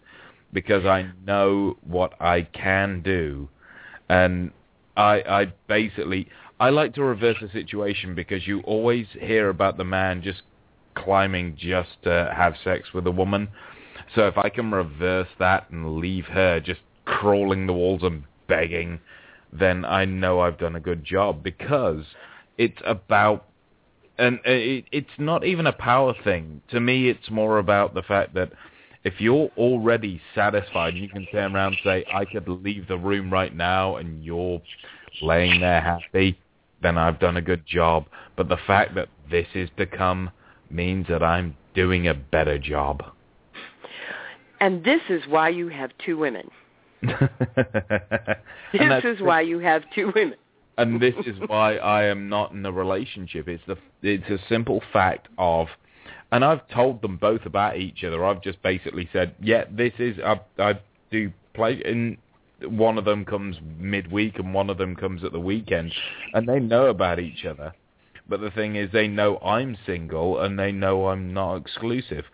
because 0.53 0.85
I 0.85 1.11
know 1.27 1.77
what 1.87 2.21
I 2.21 2.43
can 2.43 3.03
do, 3.03 3.49
and 4.09 4.51
I 4.97 5.23
I 5.23 5.53
basically 5.69 6.29
I 6.59 6.71
like 6.71 6.95
to 6.95 7.03
reverse 7.03 7.37
the 7.41 7.49
situation 7.51 8.15
because 8.15 8.47
you 8.47 8.61
always 8.61 9.07
hear 9.13 9.49
about 9.51 9.77
the 9.77 9.85
man 9.85 10.23
just 10.23 10.43
climbing 10.95 11.57
just 11.59 11.91
to 12.05 12.33
have 12.35 12.55
sex 12.65 12.93
with 12.95 13.07
a 13.07 13.11
woman. 13.11 13.49
So 14.15 14.27
if 14.27 14.39
I 14.39 14.49
can 14.49 14.71
reverse 14.71 15.29
that 15.39 15.71
and 15.71 15.97
leave 15.97 16.27
her 16.27 16.61
just 16.61 16.81
crawling 17.05 17.67
the 17.67 17.73
walls 17.73 18.03
and 18.03 18.25
begging, 18.49 19.01
then 19.53 19.85
I 19.85 20.05
know 20.05 20.41
I've 20.41 20.59
done 20.59 20.77
a 20.77 20.81
good 20.81 21.05
job 21.05 21.43
because 21.43 22.05
it's 22.59 22.81
about 22.85 23.47
and 24.19 24.41
it, 24.45 24.87
it's 24.93 25.19
not 25.19 25.45
even 25.45 25.67
a 25.67 25.73
power 25.73 26.15
thing. 26.25 26.63
To 26.71 26.81
me, 26.81 27.11
it's 27.11 27.31
more 27.31 27.59
about 27.59 27.95
the 27.95 28.03
fact 28.03 28.35
that 28.35 28.53
if 29.05 29.21
you're 29.21 29.51
already 29.57 30.21
satisfied, 30.35 30.95
and 30.95 31.03
you 31.03 31.09
can 31.09 31.27
turn 31.27 31.55
around 31.55 31.75
and 31.75 31.83
say, 31.85 32.05
"I 32.13 32.25
could 32.25 32.49
leave 32.49 32.89
the 32.89 32.97
room 32.97 33.31
right 33.31 33.55
now," 33.55 33.97
and 33.97 34.25
you're 34.25 34.61
laying 35.23 35.61
there 35.61 35.81
happy, 35.81 36.39
then 36.83 36.99
I've 36.99 37.19
done 37.19 37.37
a 37.37 37.43
good 37.43 37.67
job. 37.67 38.07
But 38.37 38.49
the 38.49 38.57
fact 38.57 38.95
that 38.95 39.09
this 39.31 39.47
is 39.55 39.71
to 39.77 39.87
come 39.87 40.31
means 40.71 41.07
that 41.09 41.23
I'm 41.23 41.57
doing 41.75 42.09
a 42.09 42.15
better 42.15 42.59
job. 42.59 43.05
And 44.61 44.85
this 44.85 45.01
is 45.09 45.23
why 45.29 45.49
you 45.51 45.69
have 45.69 45.91
two 46.05 46.17
women. 46.19 46.51
This 48.73 49.05
is 49.05 49.21
why 49.21 49.41
you 49.43 49.59
have 49.61 49.83
two 49.95 50.13
women. 50.15 50.37
and 50.79 51.01
this 51.01 51.15
is 51.27 51.37
why 51.47 51.77
I 51.77 52.05
am 52.05 52.29
not 52.29 52.53
in 52.53 52.65
a 52.67 52.73
relationship. 52.73 53.49
It's 53.49 53.63
the 53.67 53.77
it's 54.03 54.29
a 54.29 54.39
simple 54.49 54.83
fact 54.93 55.29
of, 55.39 55.69
and 56.33 56.45
I've 56.45 56.67
told 56.69 57.01
them 57.03 57.17
both 57.17 57.47
about 57.47 57.77
each 57.79 58.05
other. 58.05 58.25
I've 58.25 58.43
just 58.43 58.61
basically 58.63 59.09
said, 59.13 59.35
yeah, 59.41 59.65
this 59.71 59.93
is 59.99 60.19
I 60.19 60.41
I 60.59 60.81
do 61.11 61.33
play, 61.55 61.83
and 61.85 62.19
one 62.79 62.99
of 62.99 63.05
them 63.05 63.25
comes 63.25 63.57
midweek 63.79 64.39
and 64.39 64.53
one 64.53 64.69
of 64.69 64.79
them 64.79 64.97
comes 64.97 65.25
at 65.25 65.33
the 65.33 65.41
weekend, 65.41 65.95
and 66.35 66.49
they 66.49 66.59
know 66.61 66.87
about 66.87 67.19
each 67.19 67.45
other. 67.45 67.73
But 68.29 68.41
the 68.41 68.51
thing 68.51 68.75
is, 68.77 68.91
they 68.93 69.07
know 69.07 69.39
I'm 69.39 69.77
single 69.87 70.41
and 70.41 70.59
they 70.59 70.73
know 70.73 71.09
I'm 71.09 71.33
not 71.33 71.57
exclusive. 71.57 72.25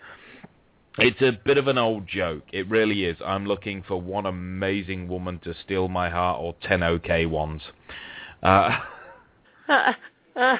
It's 0.98 1.22
a 1.22 1.32
bit 1.44 1.56
of 1.56 1.68
an 1.68 1.78
old 1.78 2.06
joke. 2.06 2.42
It 2.52 2.68
really 2.68 3.04
is. 3.04 3.16
I'm 3.24 3.46
looking 3.46 3.82
for 3.88 4.00
one 4.00 4.26
amazing 4.26 5.08
woman 5.08 5.38
to 5.44 5.54
steal 5.64 5.88
my 5.88 6.10
heart 6.10 6.38
or 6.40 6.54
10 6.68 6.82
okay 6.82 7.24
ones. 7.24 7.62
Uh, 8.42 8.78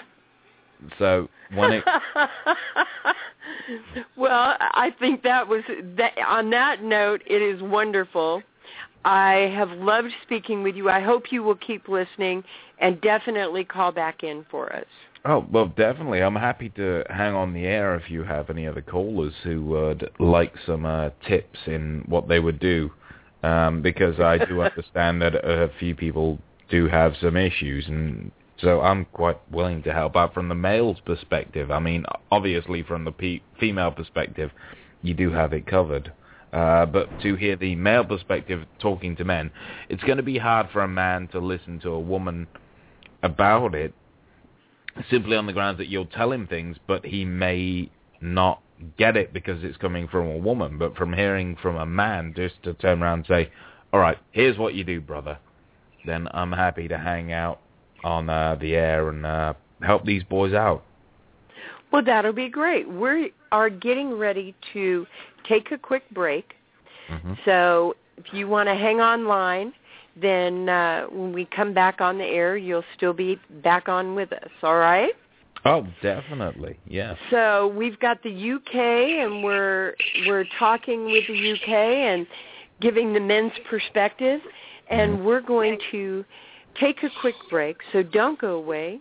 so 0.99 1.29
when 1.55 1.73
it 1.73 1.85
well, 4.17 4.57
I 4.59 4.95
think 4.99 5.23
that 5.23 5.47
was 5.47 5.63
that. 5.97 6.13
On 6.27 6.51
that 6.51 6.83
note, 6.83 7.23
it 7.27 7.43
is 7.43 7.61
wonderful. 7.63 8.43
I 9.05 9.53
have 9.55 9.71
loved 9.71 10.13
speaking 10.23 10.63
with 10.63 10.77
you. 10.77 10.89
I 10.89 11.01
hope 11.01 11.33
you 11.33 11.43
will 11.43 11.57
keep 11.57 11.89
listening 11.89 12.45
and 12.79 13.01
definitely 13.01 13.65
call 13.65 13.91
back 13.93 14.23
in 14.23 14.47
for 14.51 14.73
us. 14.73 14.87
Oh 15.25 15.47
well 15.51 15.67
definitely 15.67 16.23
I'm 16.23 16.35
happy 16.35 16.69
to 16.71 17.05
hang 17.09 17.35
on 17.35 17.53
the 17.55 17.65
air 17.65 17.95
if 17.95 18.11
you 18.11 18.23
have 18.25 18.51
any 18.51 18.67
other 18.67 18.83
callers 18.83 19.35
who 19.43 19.65
would 19.67 20.11
like 20.19 20.55
some 20.67 20.85
uh, 20.85 21.11
tips 21.27 21.59
in 21.67 22.05
what 22.07 22.29
they 22.29 22.39
would 22.39 22.59
do 22.59 22.91
um, 23.43 23.83
because 23.83 24.19
I 24.21 24.45
do 24.45 24.63
understand 24.63 25.23
that 25.23 25.35
a 25.35 25.71
few 25.79 25.95
people 25.95 26.39
do 26.71 26.89
have 26.89 27.15
some 27.21 27.37
issues 27.37 27.87
and 27.87 28.33
so 28.61 28.81
I'm 28.81 29.07
quite 29.07 29.39
willing 29.51 29.83
to 29.85 29.93
help 29.93 30.15
out 30.15 30.35
from 30.35 30.49
the 30.49 30.55
male's 30.55 31.01
perspective. 31.05 31.71
I 31.71 31.79
mean 31.79 32.05
obviously 32.31 32.83
from 32.83 33.05
the 33.05 33.13
pe- 33.13 33.41
female 33.59 33.93
perspective 33.93 34.51
you 35.03 35.15
do 35.15 35.31
have 35.33 35.53
it 35.53 35.67
covered. 35.67 36.13
Uh, 36.53 36.85
but 36.85 37.09
to 37.23 37.35
hear 37.35 37.57
the 37.57 37.75
male 37.77 38.05
perspective 38.05 38.67
talking 38.79 39.17
to 39.17 39.25
men, 39.25 39.51
it's 39.89 40.03
going 40.03 40.19
to 40.19 40.23
be 40.23 40.37
hard 40.37 40.69
for 40.71 40.83
a 40.83 40.89
man 40.89 41.27
to 41.29 41.39
listen 41.39 41.81
to 41.81 41.89
a 41.89 41.99
woman 41.99 42.47
about 43.23 43.75
it 43.75 43.95
simply 45.11 45.37
on 45.37 45.47
the 45.47 45.53
grounds 45.53 45.79
that 45.79 45.89
you'll 45.89 46.07
tell 46.07 46.33
him 46.33 46.47
things, 46.47 46.77
but 46.87 47.05
he 47.05 47.25
may 47.25 47.91
not 48.21 48.63
get 48.99 49.17
it 49.17 49.33
because 49.33 49.63
it's 49.65 49.77
coming 49.77 50.09
from 50.09 50.27
a 50.27 50.37
woman. 50.37 50.79
But 50.79 50.97
from 50.97 51.13
hearing 51.13 51.57
from 51.61 51.77
a 51.77 51.87
man, 51.87 52.35
just 52.37 52.63
to 52.65 52.75
turn 52.75 53.03
around 53.03 53.21
and 53.21 53.27
say, 53.27 53.53
"All 53.93 54.01
right, 54.01 54.19
here's 54.33 54.59
what 54.59 54.75
you 54.75 54.85
do, 54.85 55.01
brother," 55.01 55.39
then 56.07 56.29
I'm 56.33 56.53
happy 56.53 56.89
to 56.89 56.99
hang 56.99 57.33
out 57.33 57.61
on 58.05 58.29
uh, 58.29 58.57
the 58.61 58.75
air 58.75 59.09
and 59.09 59.25
uh, 59.25 59.55
help 59.83 60.05
these 60.05 60.25
boys 60.25 60.53
out. 60.53 60.85
Well, 61.93 62.03
that'll 62.03 62.33
be 62.33 62.49
great. 62.49 62.89
We 62.89 63.33
are 63.53 63.69
getting 63.69 64.17
ready 64.17 64.55
to 64.73 65.07
take 65.49 65.73
a 65.73 65.79
quick 65.79 66.09
break. 66.11 66.55
hmm 67.09 67.35
So 67.45 67.97
if 68.17 68.33
you 68.33 68.49
want 68.49 68.69
to 68.69 68.75
hang 68.75 69.01
online, 69.01 69.73
then 70.21 70.69
uh, 70.69 71.07
when 71.11 71.33
we 71.33 71.47
come 71.47 71.73
back 71.73 72.01
on 72.01 72.19
the 72.19 72.25
air, 72.25 72.57
you'll 72.57 72.85
still 72.97 73.13
be 73.13 73.39
back 73.63 73.89
on 73.89 74.15
with 74.15 74.33
us. 74.33 74.51
All 74.63 74.77
right? 74.77 75.13
Oh, 75.65 75.87
definitely, 76.03 76.79
Yes. 76.87 77.17
So 77.31 77.69
we've 77.69 77.99
got 78.01 78.23
the 78.25 78.53
UK, 78.53 78.75
and 78.75 79.45
we're 79.45 79.95
we're 80.27 80.45
talking 80.59 81.05
with 81.05 81.25
the 81.29 81.53
UK 81.53 81.69
and 81.69 82.27
giving 82.81 83.13
the 83.13 83.21
men's 83.21 83.53
perspective, 83.71 84.41
and 84.91 85.25
we're 85.25 85.41
going 85.41 85.79
to 85.93 86.25
take 86.81 87.05
a 87.05 87.09
quick 87.21 87.37
break. 87.49 87.77
So 87.93 88.03
don't 88.03 88.41
go 88.41 88.57
away. 88.57 89.01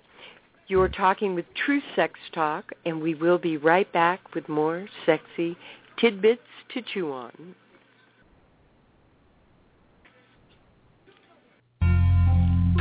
You're 0.67 0.87
talking 0.87 1.33
with 1.33 1.45
Tru 1.65 1.81
Sex 1.95 2.13
Talk, 2.33 2.71
and 2.85 3.01
we 3.01 3.15
will 3.15 3.39
be 3.39 3.57
right 3.57 3.91
back 3.91 4.35
with 4.35 4.47
more 4.47 4.87
sexy 5.05 5.57
tidbits 5.99 6.41
to 6.73 6.81
chew 6.93 7.11
on. 7.11 7.55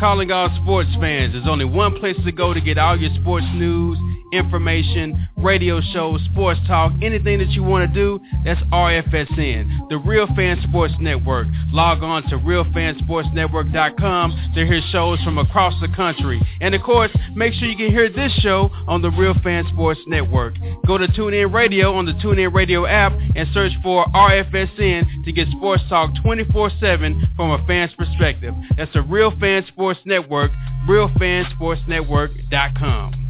Calling 0.01 0.31
all 0.33 0.49
sports 0.63 0.89
fans. 0.99 1.35
There's 1.35 1.47
only 1.47 1.67
one 1.67 2.01
place 2.01 2.17
to 2.25 2.33
go 2.33 2.55
to 2.55 2.61
get 2.63 2.79
all 2.79 2.99
your 2.99 3.11
sports 3.21 3.45
news, 3.53 3.99
information, 4.33 5.29
radio 5.37 5.81
shows, 5.93 6.21
sports 6.33 6.59
talk, 6.66 6.93
anything 7.03 7.38
that 7.38 7.51
you 7.51 7.62
want 7.62 7.88
to 7.88 7.95
do. 7.95 8.19
That's 8.45 8.61
RFSN, 8.73 9.88
the 9.88 9.99
Real 9.99 10.27
Fan 10.37 10.61
Sports 10.69 10.95
Network. 11.01 11.47
Log 11.73 12.03
on 12.03 12.23
to 12.31 12.38
RealFanSportsNetwork.com 12.38 14.53
to 14.55 14.66
hear 14.66 14.81
shows 14.90 15.21
from 15.23 15.38
across 15.38 15.75
the 15.81 15.88
country. 15.95 16.40
And 16.61 16.75
of 16.75 16.83
course, 16.83 17.11
make 17.35 17.55
sure 17.55 17.69
you 17.69 17.77
can 17.77 17.90
hear 17.90 18.09
this 18.09 18.33
show 18.40 18.71
on 18.87 19.03
the 19.03 19.11
Real 19.11 19.35
Fan 19.43 19.64
Sports 19.73 20.01
Network. 20.07 20.55
Go 20.87 20.97
to 20.99 21.09
TuneIn 21.09 21.53
Radio 21.53 21.93
on 21.95 22.07
the 22.07 22.12
TuneIn 22.12 22.55
Radio 22.55 22.87
app 22.87 23.12
and 23.37 23.49
search 23.53 23.73
for 23.83 24.05
RFSN 24.07 25.25
to 25.25 25.33
get 25.33 25.49
sports 25.49 25.83
talk 25.88 26.12
24-7 26.25 27.35
from 27.37 27.51
a 27.51 27.59
fan's 27.66 27.93
perspective. 27.95 28.55
That's 28.77 28.93
the 28.93 29.03
Real 29.03 29.33
Fan 29.38 29.66
Sports 29.69 30.01
Network, 30.05 30.51
RealFanSportsNetwork.com. 30.88 33.30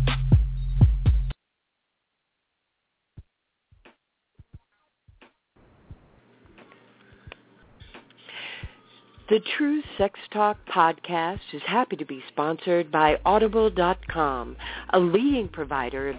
The 9.30 9.40
Tru 9.56 9.80
Sex 9.96 10.18
Talk 10.32 10.58
podcast 10.66 11.38
is 11.52 11.62
happy 11.64 11.94
to 11.94 12.04
be 12.04 12.20
sponsored 12.26 12.90
by 12.90 13.20
Audible.com, 13.24 14.56
a 14.92 14.98
leading 14.98 15.46
provider 15.46 16.08
of 16.08 16.16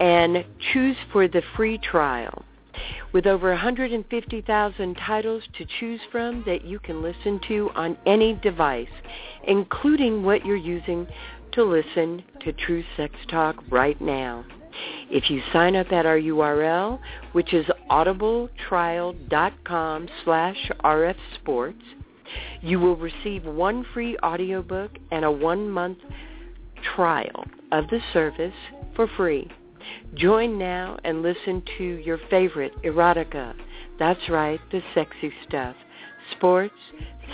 and 0.00 0.44
choose 0.72 0.96
for 1.12 1.28
the 1.28 1.42
free 1.54 1.76
trial. 1.76 2.46
With 3.12 3.26
over 3.26 3.50
150,000 3.50 4.94
titles 4.94 5.42
to 5.58 5.66
choose 5.78 6.00
from 6.12 6.44
that 6.46 6.64
you 6.64 6.78
can 6.78 7.02
listen 7.02 7.40
to 7.48 7.70
on 7.74 7.98
any 8.06 8.34
device, 8.34 8.86
including 9.44 10.22
what 10.22 10.46
you're 10.46 10.56
using 10.56 11.08
to 11.52 11.64
listen 11.64 12.22
to 12.44 12.52
Tru 12.52 12.84
Sex 12.96 13.14
Talk 13.28 13.56
right 13.70 14.00
now. 14.00 14.44
If 15.10 15.28
you 15.28 15.42
sign 15.52 15.74
up 15.74 15.90
at 15.92 16.06
our 16.06 16.18
URL, 16.18 17.00
which 17.32 17.52
is 17.52 17.66
audibletrial.com 17.90 20.08
slash 20.24 20.70
rfsports, 20.84 21.82
you 22.62 22.78
will 22.78 22.96
receive 22.96 23.44
one 23.44 23.84
free 23.92 24.16
audiobook 24.22 24.92
and 25.10 25.24
a 25.24 25.30
one-month 25.30 25.98
trial 26.94 27.44
of 27.72 27.88
the 27.88 27.98
service 28.12 28.54
for 28.94 29.08
free. 29.16 29.50
Join 30.14 30.58
now 30.58 30.98
and 31.04 31.22
listen 31.22 31.62
to 31.78 31.84
your 31.84 32.18
favorite 32.28 32.72
erotica. 32.82 33.54
That's 33.98 34.28
right, 34.28 34.60
the 34.70 34.82
sexy 34.94 35.32
stuff. 35.48 35.74
Sports, 36.32 36.74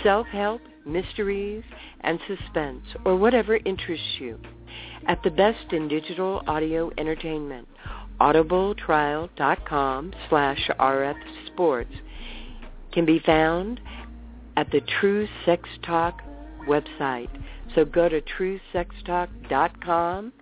self-help, 0.03 0.61
mysteries, 0.85 1.63
and 2.01 2.19
suspense, 2.27 2.83
or 3.05 3.15
whatever 3.15 3.57
interests 3.57 4.19
you. 4.19 4.39
At 5.07 5.23
the 5.23 5.31
best 5.31 5.71
in 5.71 5.87
digital 5.87 6.43
audio 6.47 6.91
entertainment, 6.97 7.67
audibletrial.com 8.19 10.13
slash 10.29 10.69
rfsports 10.79 11.95
can 12.91 13.05
be 13.05 13.19
found 13.19 13.79
at 14.55 14.71
the 14.71 14.81
Tru 14.81 15.27
Sex 15.45 15.69
Talk 15.83 16.23
website. 16.67 17.29
So 17.75 17.85
go 17.85 18.09
to 18.09 18.21
TruSexTalk.com 18.21 20.33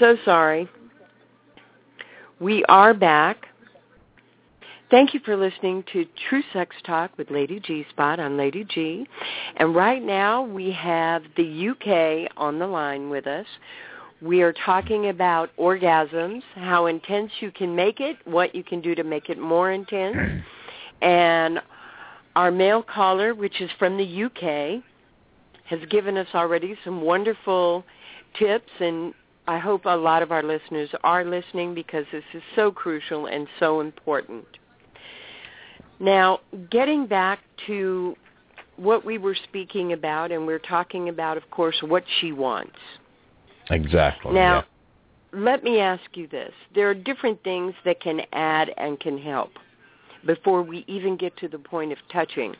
So 0.00 0.16
sorry. 0.24 0.66
We 2.40 2.64
are 2.70 2.94
back. 2.94 3.49
Thank 4.90 5.14
you 5.14 5.20
for 5.24 5.36
listening 5.36 5.84
to 5.92 6.04
Tru 6.28 6.42
Sex 6.52 6.74
Talk 6.84 7.16
with 7.16 7.30
Lady 7.30 7.60
G 7.60 7.86
Spot 7.90 8.18
on 8.18 8.36
Lady 8.36 8.64
G. 8.64 9.06
And 9.54 9.72
right 9.72 10.02
now 10.02 10.42
we 10.42 10.72
have 10.72 11.22
the 11.36 11.68
UK 11.68 12.32
on 12.36 12.58
the 12.58 12.66
line 12.66 13.08
with 13.08 13.28
us. 13.28 13.46
We 14.20 14.42
are 14.42 14.52
talking 14.52 15.08
about 15.08 15.50
orgasms, 15.56 16.42
how 16.56 16.86
intense 16.86 17.30
you 17.38 17.52
can 17.52 17.76
make 17.76 18.00
it, 18.00 18.16
what 18.24 18.52
you 18.52 18.64
can 18.64 18.80
do 18.80 18.96
to 18.96 19.04
make 19.04 19.30
it 19.30 19.38
more 19.38 19.70
intense. 19.70 20.16
And 21.02 21.60
our 22.36 22.50
male 22.50 22.82
caller, 22.82 23.34
which 23.34 23.62
is 23.62 23.70
from 23.78 23.96
the 23.96 24.24
UK, 24.24 24.82
has 25.64 25.80
given 25.88 26.18
us 26.18 26.26
already 26.34 26.76
some 26.84 27.00
wonderful 27.00 27.84
tips 28.38 28.70
and 28.80 29.14
I 29.46 29.58
hope 29.58 29.86
a 29.86 29.96
lot 29.96 30.22
of 30.22 30.30
our 30.30 30.42
listeners 30.42 30.90
are 31.02 31.24
listening 31.24 31.74
because 31.74 32.04
this 32.12 32.24
is 32.34 32.42
so 32.54 32.70
crucial 32.70 33.26
and 33.26 33.48
so 33.58 33.80
important. 33.80 34.44
Now, 36.00 36.40
getting 36.70 37.06
back 37.06 37.40
to 37.66 38.16
what 38.76 39.04
we 39.04 39.18
were 39.18 39.36
speaking 39.44 39.92
about, 39.92 40.32
and 40.32 40.46
we're 40.46 40.58
talking 40.58 41.10
about, 41.10 41.36
of 41.36 41.48
course, 41.50 41.76
what 41.82 42.02
she 42.20 42.32
wants. 42.32 42.76
Exactly. 43.70 44.32
Now, 44.32 44.64
yeah. 45.34 45.38
let 45.38 45.62
me 45.62 45.78
ask 45.78 46.02
you 46.14 46.26
this. 46.26 46.52
There 46.74 46.88
are 46.88 46.94
different 46.94 47.44
things 47.44 47.74
that 47.84 48.00
can 48.00 48.22
add 48.32 48.70
and 48.78 48.98
can 48.98 49.18
help 49.18 49.50
before 50.26 50.62
we 50.62 50.84
even 50.88 51.16
get 51.16 51.36
to 51.36 51.48
the 51.48 51.58
point 51.58 51.92
of 51.92 51.98
touching. 52.10 52.54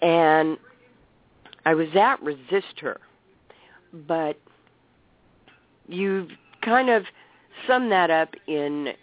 And 0.00 0.56
I 1.66 1.74
was 1.74 1.88
at 1.94 2.20
Resist 2.22 2.80
Her, 2.80 2.98
but 4.08 4.38
you've 5.86 6.30
kind 6.62 6.88
of 6.88 7.04
summed 7.66 7.92
that 7.92 8.10
up 8.10 8.34
in 8.46 8.94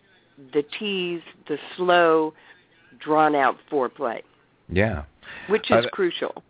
the 0.54 0.64
tease, 0.78 1.22
the 1.48 1.58
slow, 1.78 2.34
drawn 3.00 3.36
out 3.36 3.58
foreplay. 3.72 4.22
Yeah. 4.70 5.04
Which 5.48 5.72
is 5.72 5.86
I, 5.86 5.90
crucial. 5.90 6.44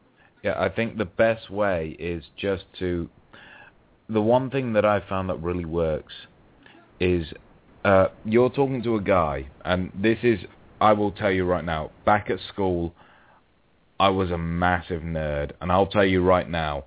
Yeah, 0.44 0.56
I 0.58 0.70
think 0.70 0.98
the 0.98 1.06
best 1.06 1.50
way 1.50 1.96
is 2.00 2.24
just 2.38 2.64
to 2.80 3.10
the 4.10 4.22
one 4.22 4.50
thing 4.50 4.74
that 4.74 4.86
I 4.86 5.02
found 5.08 5.30
that 5.30 5.42
really 5.42 5.66
works 5.66 6.14
is 7.00 7.28
uh, 7.86 8.08
you're 8.26 8.50
talking 8.50 8.84
to 8.84 8.96
a 8.96 9.02
guy, 9.02 9.48
and 9.64 9.92
this 9.96 10.18
is, 10.24 10.40
I 10.82 10.94
will 10.94 11.12
tell 11.12 11.32
you 11.32 11.46
right 11.46 11.64
now, 11.64 11.92
back 12.06 12.30
at 12.30 12.40
school, 12.52 12.94
I 14.00 14.10
was 14.10 14.32
a 14.32 14.38
massive 14.38 15.02
nerd, 15.02 15.52
and 15.62 15.72
I'll 15.72 15.88
tell 15.88 16.06
you 16.06 16.24
right 16.24 16.50
now, 16.50 16.86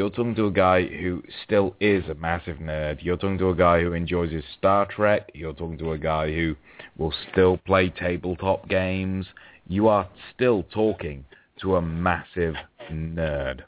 you're 0.00 0.08
talking 0.08 0.34
to 0.34 0.46
a 0.46 0.50
guy 0.50 0.86
who 0.86 1.22
still 1.44 1.76
is 1.78 2.02
a 2.08 2.14
massive 2.14 2.56
nerd. 2.56 3.00
You're 3.02 3.18
talking 3.18 3.36
to 3.36 3.50
a 3.50 3.54
guy 3.54 3.82
who 3.82 3.92
enjoys 3.92 4.32
his 4.32 4.44
Star 4.58 4.86
Trek. 4.86 5.30
You're 5.34 5.52
talking 5.52 5.76
to 5.76 5.92
a 5.92 5.98
guy 5.98 6.32
who 6.32 6.56
will 6.96 7.12
still 7.30 7.58
play 7.58 7.90
tabletop 7.90 8.66
games. 8.66 9.26
You 9.68 9.88
are 9.88 10.08
still 10.34 10.62
talking 10.72 11.26
to 11.60 11.76
a 11.76 11.82
massive 11.82 12.54
nerd. 12.90 13.60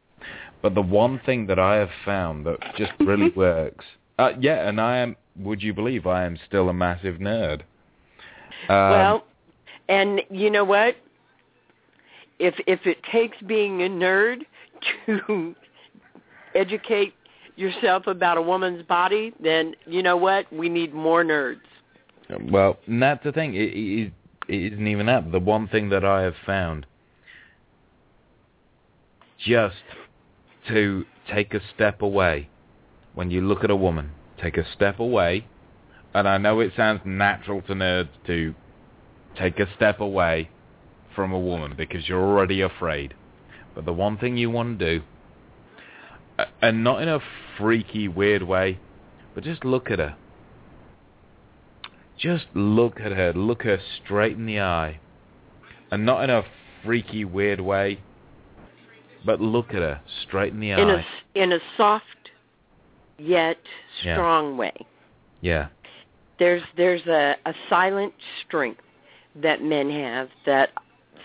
But 0.63 0.75
the 0.75 0.81
one 0.81 1.21
thing 1.27 1.49
that 1.49 1.59
I 1.59 1.77
have 1.77 1.91
found 2.03 2.47
that 2.47 2.61
just 2.79 2.93
really 3.01 3.29
works, 3.37 3.85
uh, 4.19 4.31
yeah, 4.41 4.67
and 4.67 4.81
I 4.81 5.01
am, 5.01 5.17
would 5.37 5.63
you 5.63 5.75
believe 5.75 6.07
I 6.07 6.25
am 6.25 6.39
still 6.49 6.71
a 6.71 6.73
massive 6.73 7.17
nerd? 7.17 7.61
Um, 8.71 8.91
well, 8.91 9.25
and 9.91 10.23
you 10.31 10.51
know 10.51 10.65
what? 10.65 10.97
If 12.39 12.55
if 12.67 12.87
it 12.87 13.03
takes 13.13 13.37
being 13.47 13.83
a 13.83 13.89
nerd 13.91 14.47
to 15.07 15.55
educate 16.55 17.15
yourself 17.57 18.07
about 18.07 18.39
a 18.39 18.43
woman's 18.43 18.83
body, 18.87 19.33
then 19.41 19.75
you 19.87 20.03
know 20.03 20.17
what? 20.17 20.51
We 20.53 20.69
need 20.69 20.95
more 20.95 21.25
nerds. 21.25 21.61
Well, 22.51 22.79
that's 22.89 23.25
the 23.25 23.33
thing. 23.33 23.55
It, 23.55 23.73
it, 23.75 24.13
it 24.49 24.73
isn't 24.73 24.87
even 24.87 25.07
that. 25.07 25.31
The 25.31 25.39
one 25.39 25.69
thing 25.69 25.91
that 25.91 26.05
I 26.05 26.23
have 26.23 26.35
found, 26.47 26.87
just 29.39 29.77
to 30.69 31.05
take 31.33 31.53
a 31.55 31.61
step 31.75 32.03
away 32.03 32.49
when 33.15 33.31
you 33.31 33.43
look 33.43 33.65
at 33.65 33.71
a 33.71 33.77
woman, 33.77 34.13
take 34.41 34.57
a 34.57 34.65
step 34.75 34.99
away, 34.99 35.47
and 36.15 36.29
I 36.29 36.39
know 36.39 36.61
it 36.61 36.73
sounds 36.77 37.01
natural 37.05 37.61
to 37.63 37.75
nerds 37.75 38.09
to 38.27 38.55
take 39.37 39.59
a 39.59 39.67
step 39.75 40.01
away 40.01 40.51
from 41.15 41.33
a 41.33 41.39
woman 41.39 41.75
because 41.77 42.09
you're 42.09 42.23
already 42.23 42.61
afraid. 42.63 43.15
But 43.75 43.85
the 43.85 43.93
one 43.93 44.19
thing 44.19 44.37
you 44.37 44.51
want 44.51 44.79
to 44.79 44.99
do 44.99 45.05
and 46.61 46.85
not 46.85 47.03
in 47.03 47.09
a 47.09 47.21
freaky, 47.59 48.09
weird 48.09 48.43
way, 48.43 48.79
but 49.35 49.45
just 49.45 49.65
look 49.65 49.91
at 49.91 49.99
her. 49.99 50.17
Just 52.19 52.47
look 52.55 53.01
at 53.01 53.13
her. 53.13 53.33
Look 53.33 53.63
her 53.65 53.79
straight 54.05 54.37
in 54.37 54.47
the 54.47 54.61
eye. 54.61 55.01
And 55.91 56.07
not 56.07 56.25
in 56.25 56.31
a 56.31 56.43
freaky, 56.85 57.25
weird 57.25 57.61
way, 57.61 58.01
but 59.25 59.41
look 59.41 59.71
at 59.71 59.83
her 59.83 60.01
straight 60.23 60.53
in 60.53 60.61
the 60.61 60.71
in 60.71 60.89
eye. 60.89 61.07
A, 61.35 61.43
in 61.43 61.53
a 61.53 61.59
soft 61.77 62.05
yet 63.19 63.59
strong 64.01 64.53
yeah. 64.53 64.59
way. 64.59 64.87
Yeah. 65.41 65.69
There's 66.39 66.63
there's 66.77 67.07
a, 67.07 67.37
a 67.47 67.55
silent 67.69 68.15
strength 68.47 68.81
that 69.37 69.63
men 69.63 69.91
have 69.91 70.29
that 70.47 70.71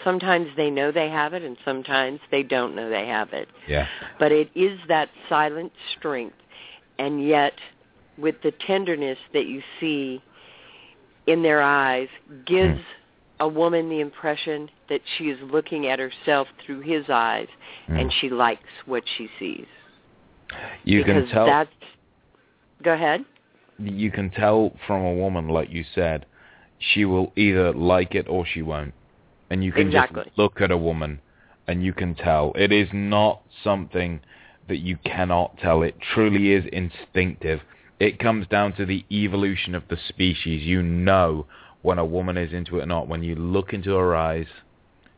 sometimes 0.04 0.48
they 0.56 0.70
know 0.70 0.92
they 0.92 1.10
have 1.10 1.34
it 1.34 1.44
and 1.44 1.58
sometimes 1.64 2.20
they 2.32 2.44
don't 2.44 2.76
know 2.76 2.90
they 2.90 3.08
have 3.08 3.34
it. 3.34 3.48
Yeah. 3.68 3.88
But 4.20 4.32
it 4.32 4.50
is 4.56 4.80
that 4.88 5.10
silent 5.30 5.72
strength 5.98 6.36
and 7.00 7.26
yet 7.26 7.54
with 8.18 8.36
the 8.44 8.52
tenderness 8.66 9.18
that 9.34 9.46
you 9.46 9.62
see 9.80 10.22
in 11.28 11.44
their 11.44 11.62
eyes 11.62 12.08
gives 12.46 12.80
mm. 12.80 12.84
a 13.40 13.48
woman 13.48 13.90
the 13.90 14.00
impression 14.00 14.70
that 14.90 15.02
she 15.18 15.26
is 15.26 15.38
looking 15.52 15.88
at 15.88 16.00
herself 16.00 16.48
through 16.66 16.82
his 16.82 17.06
eyes 17.10 17.48
mm. 17.88 18.00
and 18.00 18.12
she 18.20 18.30
likes 18.30 18.70
what 18.86 19.04
she 19.18 19.30
sees. 19.40 19.68
You 20.84 21.04
because 21.04 21.24
can 21.24 21.34
tell 21.34 21.46
that's 21.46 21.70
Go 22.84 22.94
ahead. 22.94 23.26
You 23.80 24.12
can 24.12 24.30
tell 24.30 24.74
from 24.86 25.04
a 25.04 25.14
woman 25.14 25.50
like 25.50 25.70
you 25.70 25.84
said 25.94 26.26
she 26.80 27.06
will 27.06 27.32
either 27.36 27.74
like 27.74 28.14
it 28.14 28.28
or 28.28 28.46
she 28.46 28.62
won't 28.62 28.94
and 29.50 29.64
you 29.64 29.72
can 29.72 29.88
exactly. 29.88 30.24
just 30.26 30.38
look 30.38 30.62
at 30.62 30.72
a 30.72 30.78
woman 30.78 31.20
and 31.68 31.84
you 31.84 31.94
can 31.94 32.16
tell. 32.16 32.54
It 32.56 32.72
is 32.72 32.90
not 32.94 33.42
something 33.64 34.22
that 34.68 34.78
you 34.78 34.98
cannot 35.06 35.58
tell. 35.58 35.84
It 35.84 35.96
truly 36.14 36.52
is 36.52 36.66
instinctive. 36.72 37.62
It 38.00 38.20
comes 38.20 38.48
down 38.48 38.74
to 38.74 38.86
the 38.86 39.06
evolution 39.12 39.76
of 39.76 39.84
the 39.90 39.98
species. 40.08 40.64
You 40.64 40.84
know 40.84 41.46
when 41.82 41.98
a 41.98 42.06
woman 42.06 42.38
is 42.38 42.54
into 42.54 42.80
it 42.80 42.84
or 42.84 42.86
not 42.86 43.08
when 43.08 43.24
you 43.24 43.36
look 43.36 43.74
into 43.74 43.92
her 43.96 44.16
eyes. 44.16 44.48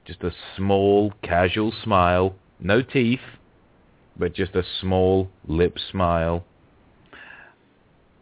Just 0.05 0.23
a 0.23 0.31
small, 0.55 1.13
casual 1.21 1.71
smile, 1.83 2.35
no 2.59 2.81
teeth, 2.81 3.19
but 4.17 4.33
just 4.33 4.55
a 4.55 4.63
small 4.81 5.29
lip 5.47 5.77
smile. 5.91 6.45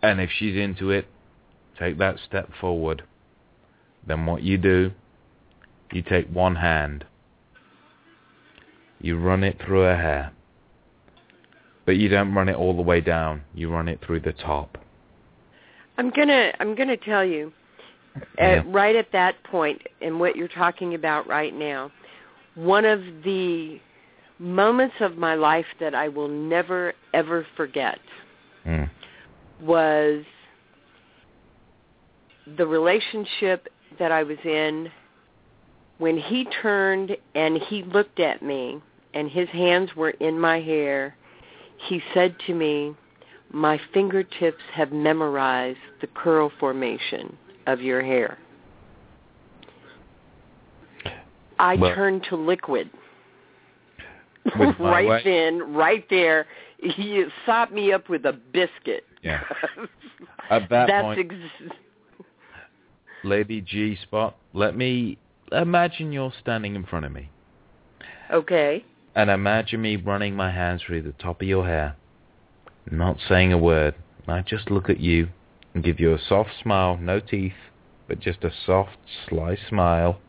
And 0.01 0.20
if 0.20 0.30
she's 0.38 0.55
into 0.55 0.91
it, 0.91 1.08
take 1.80 1.97
that 1.97 2.18
step 2.26 2.49
forward. 2.60 3.03
Then 4.05 4.26
what 4.26 4.43
you 4.43 4.58
do, 4.58 4.91
you 5.91 6.01
take 6.01 6.27
one 6.29 6.55
hand, 6.55 7.05
you 8.99 9.17
run 9.17 9.43
it 9.43 9.59
through 9.65 9.81
her 9.81 9.95
hair, 9.95 10.31
but 11.85 11.97
you 11.97 12.09
don't 12.09 12.33
run 12.33 12.49
it 12.49 12.55
all 12.55 12.75
the 12.75 12.81
way 12.81 12.99
down. 13.01 13.43
You 13.53 13.71
run 13.71 13.88
it 13.88 13.99
through 14.05 14.21
the 14.21 14.33
top. 14.33 14.77
I'm 15.97 16.09
gonna 16.11 16.51
I'm 16.59 16.75
gonna 16.75 16.97
tell 16.97 17.23
you, 17.25 17.51
Yeah. 18.38 18.43
at, 18.45 18.73
right 18.73 18.95
at 18.95 19.11
that 19.13 19.41
point, 19.43 19.81
and 20.01 20.19
what 20.19 20.35
you're 20.35 20.47
talking 20.47 20.93
about 20.95 21.27
right 21.27 21.53
now, 21.53 21.91
one 22.55 22.85
of 22.85 23.01
the 23.23 23.79
moments 24.39 24.95
of 24.99 25.17
my 25.17 25.35
life 25.35 25.65
that 25.79 25.95
I 25.95 26.07
will 26.09 26.27
never 26.27 26.93
ever 27.13 27.45
forget 27.55 27.99
Mm. 28.65 28.89
was 29.61 30.23
the 32.57 32.65
relationship 32.67 33.67
that 33.99 34.11
I 34.11 34.23
was 34.23 34.38
in 34.43 34.91
when 35.97 36.17
he 36.17 36.45
turned 36.61 37.15
and 37.35 37.57
he 37.69 37.83
looked 37.83 38.19
at 38.19 38.41
me 38.41 38.81
and 39.13 39.29
his 39.29 39.49
hands 39.49 39.95
were 39.95 40.11
in 40.11 40.39
my 40.39 40.59
hair. 40.59 41.15
He 41.87 42.01
said 42.13 42.35
to 42.47 42.53
me, 42.53 42.95
my 43.51 43.79
fingertips 43.93 44.63
have 44.73 44.91
memorized 44.91 45.79
the 46.01 46.07
curl 46.07 46.51
formation 46.59 47.37
of 47.65 47.81
your 47.81 48.01
hair. 48.03 48.37
I 51.59 51.75
Well- 51.75 51.95
turned 51.95 52.23
to 52.25 52.35
liquid. 52.35 52.89
Right 54.79 55.23
then, 55.25 55.73
right 55.73 56.05
there, 56.09 56.47
he 56.79 57.25
sopped 57.45 57.73
me 57.73 57.91
up 57.91 58.07
with 58.07 58.25
a 58.25 58.31
biscuit. 58.31 59.03
Yeah. 59.21 59.43
At 60.49 60.69
that 60.69 60.87
That's 60.87 61.03
point, 61.03 61.31
ex- 61.31 61.75
Lady 63.25 63.59
G 63.59 63.97
Spot, 64.03 64.37
let 64.53 64.77
me 64.77 65.17
imagine 65.51 66.11
you're 66.11 66.33
standing 66.41 66.75
in 66.75 66.85
front 66.85 67.05
of 67.05 67.11
me. 67.11 67.29
okay. 68.31 68.85
And 69.15 69.31
imagine 69.31 69.81
me 69.81 69.95
running 69.95 70.35
my 70.35 70.51
hands 70.51 70.83
through 70.85 71.01
the 71.01 71.11
top 71.13 71.41
of 71.41 71.47
your 71.47 71.65
hair, 71.65 71.95
not 72.91 73.17
saying 73.27 73.51
a 73.51 73.57
word. 73.57 73.95
I 74.27 74.41
just 74.41 74.69
look 74.69 74.89
at 74.89 74.99
you 74.99 75.29
and 75.73 75.83
give 75.83 75.99
you 75.99 76.13
a 76.13 76.19
soft 76.19 76.51
smile, 76.61 76.97
no 76.97 77.19
teeth, 77.19 77.53
but 78.07 78.19
just 78.19 78.43
a 78.43 78.51
soft, 78.65 78.97
sly 79.27 79.57
smile. 79.69 80.19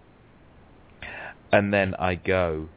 And 1.52 1.72
then 1.72 1.94
I 1.96 2.14
go 2.14 2.68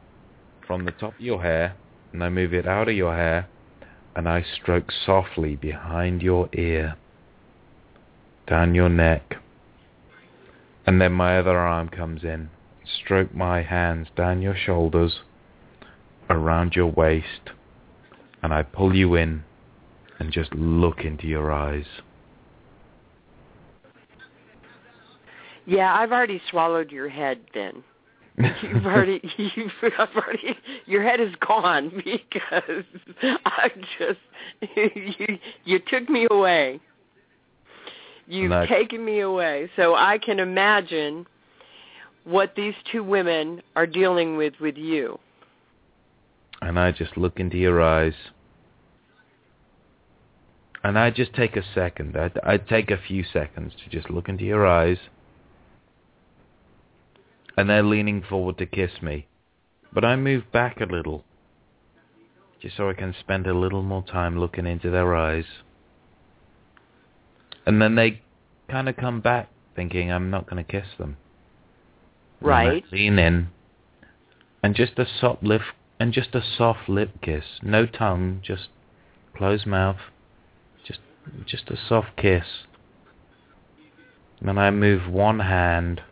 from 0.66 0.84
the 0.84 0.92
top 0.92 1.14
of 1.14 1.20
your 1.20 1.42
hair, 1.42 1.76
and 2.12 2.22
I 2.22 2.28
move 2.28 2.52
it 2.52 2.66
out 2.66 2.88
of 2.88 2.94
your 2.94 3.14
hair, 3.14 3.48
and 4.14 4.28
I 4.28 4.44
stroke 4.60 4.90
softly 5.06 5.56
behind 5.56 6.22
your 6.22 6.48
ear, 6.52 6.96
down 8.46 8.74
your 8.74 8.88
neck. 8.88 9.36
And 10.86 11.00
then 11.00 11.12
my 11.12 11.38
other 11.38 11.56
arm 11.58 11.88
comes 11.88 12.24
in, 12.24 12.50
stroke 13.02 13.34
my 13.34 13.62
hands 13.62 14.08
down 14.16 14.42
your 14.42 14.56
shoulders, 14.56 15.20
around 16.28 16.74
your 16.74 16.86
waist, 16.86 17.50
and 18.42 18.52
I 18.52 18.62
pull 18.62 18.94
you 18.94 19.14
in 19.14 19.44
and 20.18 20.32
just 20.32 20.52
look 20.54 21.00
into 21.04 21.26
your 21.26 21.52
eyes. 21.52 21.86
Yeah, 25.66 25.94
I've 25.94 26.10
already 26.10 26.40
swallowed 26.50 26.90
your 26.90 27.08
head 27.08 27.38
then. 27.54 27.84
You've 28.62 28.86
already, 28.86 29.20
you've 29.36 29.70
I've 29.98 30.08
already, 30.16 30.56
your 30.86 31.02
head 31.02 31.20
is 31.20 31.34
gone 31.46 31.90
because 32.04 32.84
I 33.44 33.70
just, 33.98 34.18
you, 34.96 35.38
you 35.64 35.78
took 35.86 36.08
me 36.08 36.26
away. 36.30 36.80
You've 38.26 38.68
taken 38.68 39.04
me 39.04 39.20
away. 39.20 39.70
So 39.76 39.94
I 39.94 40.18
can 40.18 40.38
imagine 40.38 41.26
what 42.24 42.54
these 42.54 42.74
two 42.90 43.02
women 43.02 43.62
are 43.74 43.86
dealing 43.86 44.36
with 44.36 44.54
with 44.60 44.76
you. 44.76 45.18
and 46.62 46.78
I 46.78 46.92
just 46.92 47.16
look 47.16 47.40
into 47.40 47.58
your 47.58 47.82
eyes. 47.82 48.14
And 50.84 50.98
I 50.98 51.10
just 51.10 51.34
take 51.34 51.56
a 51.56 51.64
second. 51.74 52.16
I, 52.16 52.30
I 52.44 52.56
take 52.56 52.90
a 52.90 52.96
few 52.96 53.24
seconds 53.24 53.72
to 53.82 53.90
just 53.90 54.10
look 54.10 54.28
into 54.28 54.44
your 54.44 54.66
eyes. 54.66 54.98
And 57.56 57.68
they're 57.68 57.82
leaning 57.82 58.22
forward 58.22 58.58
to 58.58 58.66
kiss 58.66 58.90
me. 59.02 59.26
But 59.92 60.04
I 60.04 60.16
move 60.16 60.44
back 60.52 60.80
a 60.80 60.84
little. 60.84 61.24
Just 62.60 62.76
so 62.76 62.88
I 62.88 62.94
can 62.94 63.14
spend 63.18 63.46
a 63.46 63.58
little 63.58 63.82
more 63.82 64.04
time 64.04 64.38
looking 64.38 64.66
into 64.66 64.90
their 64.90 65.14
eyes. 65.16 65.44
And 67.66 67.80
then 67.80 67.94
they 67.94 68.20
kind 68.68 68.88
of 68.88 68.96
come 68.96 69.20
back 69.20 69.48
thinking 69.74 70.10
I'm 70.10 70.30
not 70.30 70.48
going 70.48 70.62
to 70.62 70.70
kiss 70.70 70.86
them. 70.98 71.16
And 72.40 72.48
Right. 72.48 72.84
lean 72.92 73.18
in. 73.18 73.48
And 74.62 74.74
just 74.74 74.98
a 74.98 75.06
soft 75.06 75.42
lip 75.42 75.62
and 75.98 76.12
just 76.12 76.34
a 76.34 76.42
soft 76.42 76.88
lip 76.88 77.20
kiss. 77.20 77.44
No 77.62 77.86
tongue, 77.86 78.40
just 78.42 78.68
closed 79.36 79.66
mouth. 79.66 80.00
Just 80.84 81.00
just 81.46 81.70
a 81.70 81.76
soft 81.76 82.16
kiss. 82.16 82.64
And 84.40 84.48
then 84.48 84.58
I 84.58 84.70
move 84.70 85.08
one 85.08 85.40
hand 85.40 86.02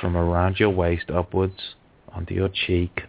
from 0.00 0.16
around 0.16 0.58
your 0.58 0.70
waist 0.70 1.10
upwards 1.10 1.74
onto 2.08 2.34
your 2.34 2.48
cheek. 2.48 3.02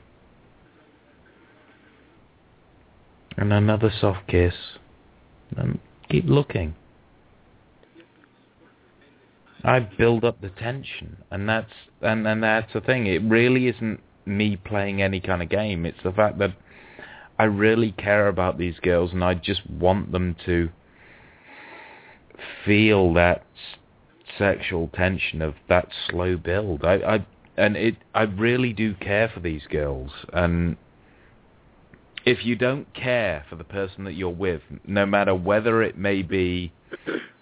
And 3.38 3.54
another 3.54 3.89
soft 3.89 4.28
kiss. 4.28 4.56
And 5.56 5.80
keep 6.10 6.26
looking. 6.26 6.76
I 9.66 9.80
build 9.80 10.24
up 10.24 10.41
the 10.41 10.49
tension, 10.49 11.18
and 11.32 11.49
that's 11.49 11.72
and 12.01 12.28
and 12.28 12.43
that's 12.43 12.72
the 12.74 12.82
thing. 12.82 13.07
It 13.07 13.24
really 13.24 13.68
isn't 13.68 13.99
me 14.26 14.57
playing 14.57 15.01
any 15.01 15.20
kind 15.20 15.41
of 15.41 15.49
game. 15.49 15.86
It's 15.86 16.03
the 16.03 16.11
fact 16.11 16.38
that 16.38 16.55
I 17.39 17.45
really 17.45 17.91
care 17.91 18.28
about 18.28 18.59
these 18.59 18.76
girls, 18.80 19.11
and 19.11 19.24
I 19.24 19.34
just 19.34 19.68
want 19.70 20.11
them 20.11 20.36
to 20.45 20.70
feel 22.63 23.13
that 23.16 23.43
sexual 24.38 24.89
tension 24.93 25.41
of 25.41 25.55
that 25.68 25.88
slow 26.09 26.38
build. 26.38 26.84
I, 26.86 26.95
I 26.95 27.26
and 27.57 27.76
it 27.76 27.95
I 28.13 28.24
really 28.24 28.72
do 28.72 28.93
care 28.93 29.32
for 29.34 29.39
these 29.39 29.63
girls, 29.68 30.11
and 30.32 30.78
if 32.24 32.45
you 32.45 32.55
don't 32.55 32.93
care 32.93 33.45
for 33.49 33.55
the 33.55 33.63
person 33.63 34.03
that 34.03 34.13
you're 34.13 34.30
with, 34.30 34.61
no 34.86 35.07
matter 35.07 35.34
whether 35.34 35.82
it 35.82 35.97
may 35.97 36.22
be 36.22 36.72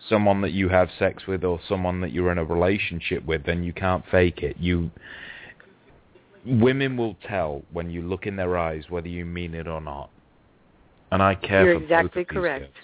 someone 0.09 0.41
that 0.41 0.51
you 0.51 0.69
have 0.69 0.89
sex 0.99 1.27
with 1.27 1.43
or 1.43 1.59
someone 1.67 2.01
that 2.01 2.11
you're 2.11 2.31
in 2.31 2.37
a 2.37 2.43
relationship 2.43 3.25
with, 3.25 3.45
then 3.45 3.63
you 3.63 3.73
can't 3.73 4.03
fake 4.11 4.43
it. 4.43 4.57
You 4.59 4.91
women 6.45 6.97
will 6.97 7.15
tell 7.27 7.63
when 7.71 7.89
you 7.89 8.01
look 8.01 8.25
in 8.25 8.35
their 8.35 8.57
eyes 8.57 8.85
whether 8.89 9.07
you 9.07 9.25
mean 9.25 9.53
it 9.53 9.67
or 9.67 9.81
not. 9.81 10.09
And 11.11 11.21
I 11.21 11.35
care 11.35 11.65
You're 11.65 11.81
exactly 11.81 12.25
correct. 12.25 12.75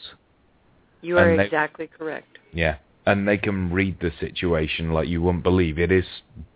You 1.02 1.18
are 1.18 1.36
they- 1.36 1.46
exactly 1.46 1.88
correct. 1.88 2.38
Yeah. 2.54 2.78
And 3.06 3.28
they 3.28 3.38
can 3.38 3.72
read 3.72 4.00
the 4.00 4.12
situation 4.20 4.94
like 4.94 5.08
you 5.08 5.22
wouldn't 5.22 5.44
believe. 5.44 5.80
It 5.80 5.92
is 5.92 6.06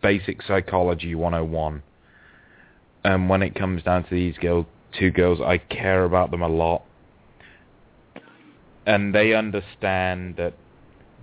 basic 0.01 0.41
psychology 0.43 1.15
101. 1.15 1.81
And 3.03 3.27
when 3.27 3.41
it 3.41 3.55
comes 3.55 3.83
down 3.83 4.03
to 4.03 4.09
these 4.11 4.37
girl, 4.37 4.67
two 4.97 5.09
girls, 5.09 5.41
I 5.41 5.57
care 5.57 6.05
about 6.05 6.31
them 6.31 6.41
a 6.41 6.47
lot. 6.47 6.83
And 8.85 9.13
they 9.15 9.33
understand 9.33 10.35
that 10.37 10.53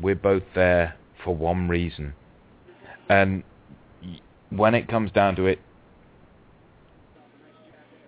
we're 0.01 0.15
both 0.15 0.43
there 0.55 0.97
for 1.23 1.35
one 1.35 1.69
reason. 1.69 2.15
And 3.09 3.43
when 4.51 4.75
it 4.75 4.89
comes 4.89 5.13
down 5.13 5.37
to 5.37 5.47
it, 5.47 5.61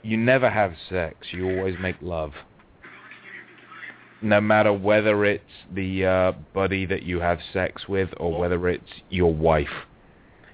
you 0.03 0.16
never 0.16 0.50
have 0.50 0.74
sex. 0.88 1.28
You 1.32 1.48
always 1.59 1.76
make 1.80 1.96
love 2.00 2.32
no 4.22 4.40
matter 4.40 4.72
whether 4.72 5.24
it's 5.24 5.44
the 5.74 6.07
uh, 6.07 6.32
buddy 6.55 6.86
that 6.86 7.03
you 7.03 7.20
have 7.20 7.40
sex 7.53 7.88
with 7.88 8.09
or 8.18 8.38
whether 8.38 8.68
it's 8.68 9.03
your 9.11 9.34
wife. 9.34 9.86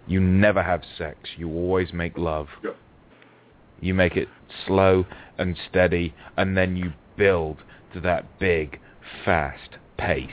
You 0.07 0.20
never 0.20 0.62
have 0.62 0.82
sex. 0.96 1.18
You 1.36 1.51
always 1.51 1.92
make 1.92 2.16
love. 2.16 2.49
You 3.80 3.92
make 3.92 4.16
it 4.16 4.28
slow 4.66 5.05
and 5.36 5.57
steady, 5.68 6.14
and 6.36 6.57
then 6.57 6.76
you 6.76 6.92
build 7.16 7.59
to 7.92 8.01
that 8.01 8.38
big, 8.38 8.80
fast 9.24 9.76
pace. 9.96 10.28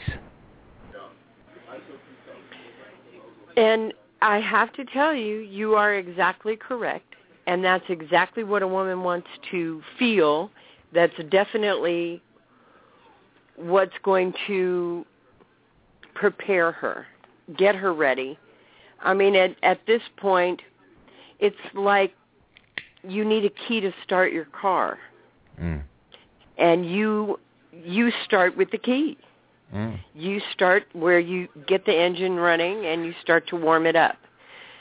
And 3.57 3.93
I 4.21 4.39
have 4.39 4.73
to 4.73 4.85
tell 4.85 5.13
you, 5.13 5.37
you 5.39 5.75
are 5.75 5.95
exactly 5.95 6.55
correct. 6.55 7.15
And 7.47 7.63
that's 7.63 7.85
exactly 7.89 8.43
what 8.43 8.63
a 8.63 8.67
woman 8.67 9.03
wants 9.03 9.27
to 9.51 9.81
feel. 9.99 10.49
That's 10.93 11.13
definitely 11.29 12.21
what's 13.55 13.93
going 14.03 14.33
to 14.47 15.05
prepare 16.15 16.71
her, 16.71 17.05
get 17.57 17.75
her 17.75 17.93
ready. 17.93 18.37
I 19.01 19.13
mean, 19.13 19.35
at 19.35 19.55
at 19.61 19.85
this 19.85 20.01
point, 20.17 20.61
it's 21.39 21.55
like 21.73 22.13
you 23.03 23.23
need 23.23 23.45
a 23.45 23.51
key 23.67 23.79
to 23.81 23.93
start 24.03 24.31
your 24.31 24.45
car, 24.45 24.97
Mm. 25.61 25.83
and 26.57 26.89
you 26.89 27.39
you 27.83 28.11
start 28.23 28.55
with 28.55 28.71
the 28.71 28.77
key. 28.77 29.17
Mm. 29.73 29.99
You 30.13 30.41
start 30.53 30.85
where 30.93 31.19
you 31.19 31.47
get 31.67 31.85
the 31.85 31.93
engine 31.95 32.35
running 32.35 32.85
and 32.85 33.05
you 33.05 33.13
start 33.21 33.47
to 33.49 33.55
warm 33.55 33.85
it 33.85 33.95
up. 33.95 34.17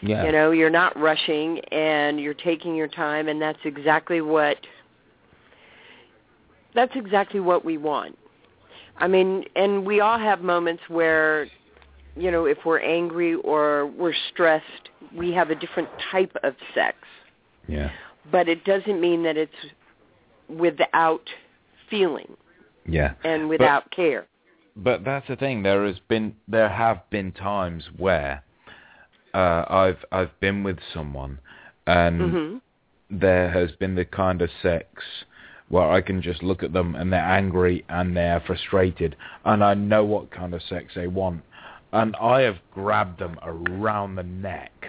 Yeah. 0.02 0.24
You 0.24 0.32
know, 0.32 0.50
you're 0.50 0.70
not 0.70 0.98
rushing 0.98 1.60
and 1.70 2.20
you're 2.20 2.34
taking 2.34 2.74
your 2.74 2.88
time 2.88 3.28
and 3.28 3.40
that's 3.40 3.58
exactly 3.64 4.20
what 4.20 4.58
that's 6.74 6.92
exactly 6.94 7.40
what 7.40 7.64
we 7.64 7.78
want. 7.78 8.18
I 8.98 9.08
mean, 9.08 9.44
and 9.56 9.86
we 9.86 10.00
all 10.00 10.18
have 10.18 10.42
moments 10.42 10.82
where 10.88 11.48
you 12.16 12.30
know, 12.30 12.44
if 12.44 12.58
we're 12.64 12.78
angry 12.78 13.34
or 13.34 13.86
we're 13.86 14.14
stressed, 14.32 14.90
we 15.16 15.32
have 15.32 15.50
a 15.50 15.54
different 15.54 15.88
type 16.12 16.36
of 16.44 16.54
sex. 16.72 16.96
Yeah. 17.66 17.90
But 18.30 18.48
it 18.48 18.64
doesn't 18.64 19.00
mean 19.00 19.24
that 19.24 19.36
it's 19.36 19.52
without 20.48 21.28
feeling 21.90 22.36
Yeah. 22.86 23.14
and 23.24 23.48
without 23.48 23.90
care. 23.90 24.26
But 24.76 25.04
that's 25.04 25.26
the 25.28 25.36
thing. 25.36 25.62
There 25.62 25.86
has 25.86 25.98
been, 26.08 26.34
there 26.48 26.68
have 26.68 27.08
been 27.10 27.32
times 27.32 27.84
where 27.96 28.42
uh, 29.34 29.64
I've 29.68 30.04
I've 30.12 30.38
been 30.40 30.62
with 30.62 30.78
someone, 30.92 31.38
and 31.86 32.20
Mhm. 32.20 32.60
there 33.10 33.50
has 33.50 33.72
been 33.72 33.94
the 33.94 34.04
kind 34.04 34.40
of 34.42 34.50
sex 34.62 35.02
where 35.68 35.90
I 35.90 36.00
can 36.02 36.22
just 36.22 36.42
look 36.42 36.62
at 36.62 36.72
them 36.72 36.94
and 36.94 37.12
they're 37.12 37.20
angry 37.20 37.84
and 37.88 38.16
they're 38.16 38.40
frustrated, 38.40 39.16
and 39.44 39.64
I 39.64 39.74
know 39.74 40.04
what 40.04 40.30
kind 40.30 40.54
of 40.54 40.62
sex 40.62 40.94
they 40.94 41.08
want, 41.08 41.42
and 41.92 42.14
I 42.16 42.42
have 42.42 42.58
grabbed 42.72 43.18
them 43.18 43.38
around 43.42 44.14
the 44.14 44.22
neck, 44.22 44.88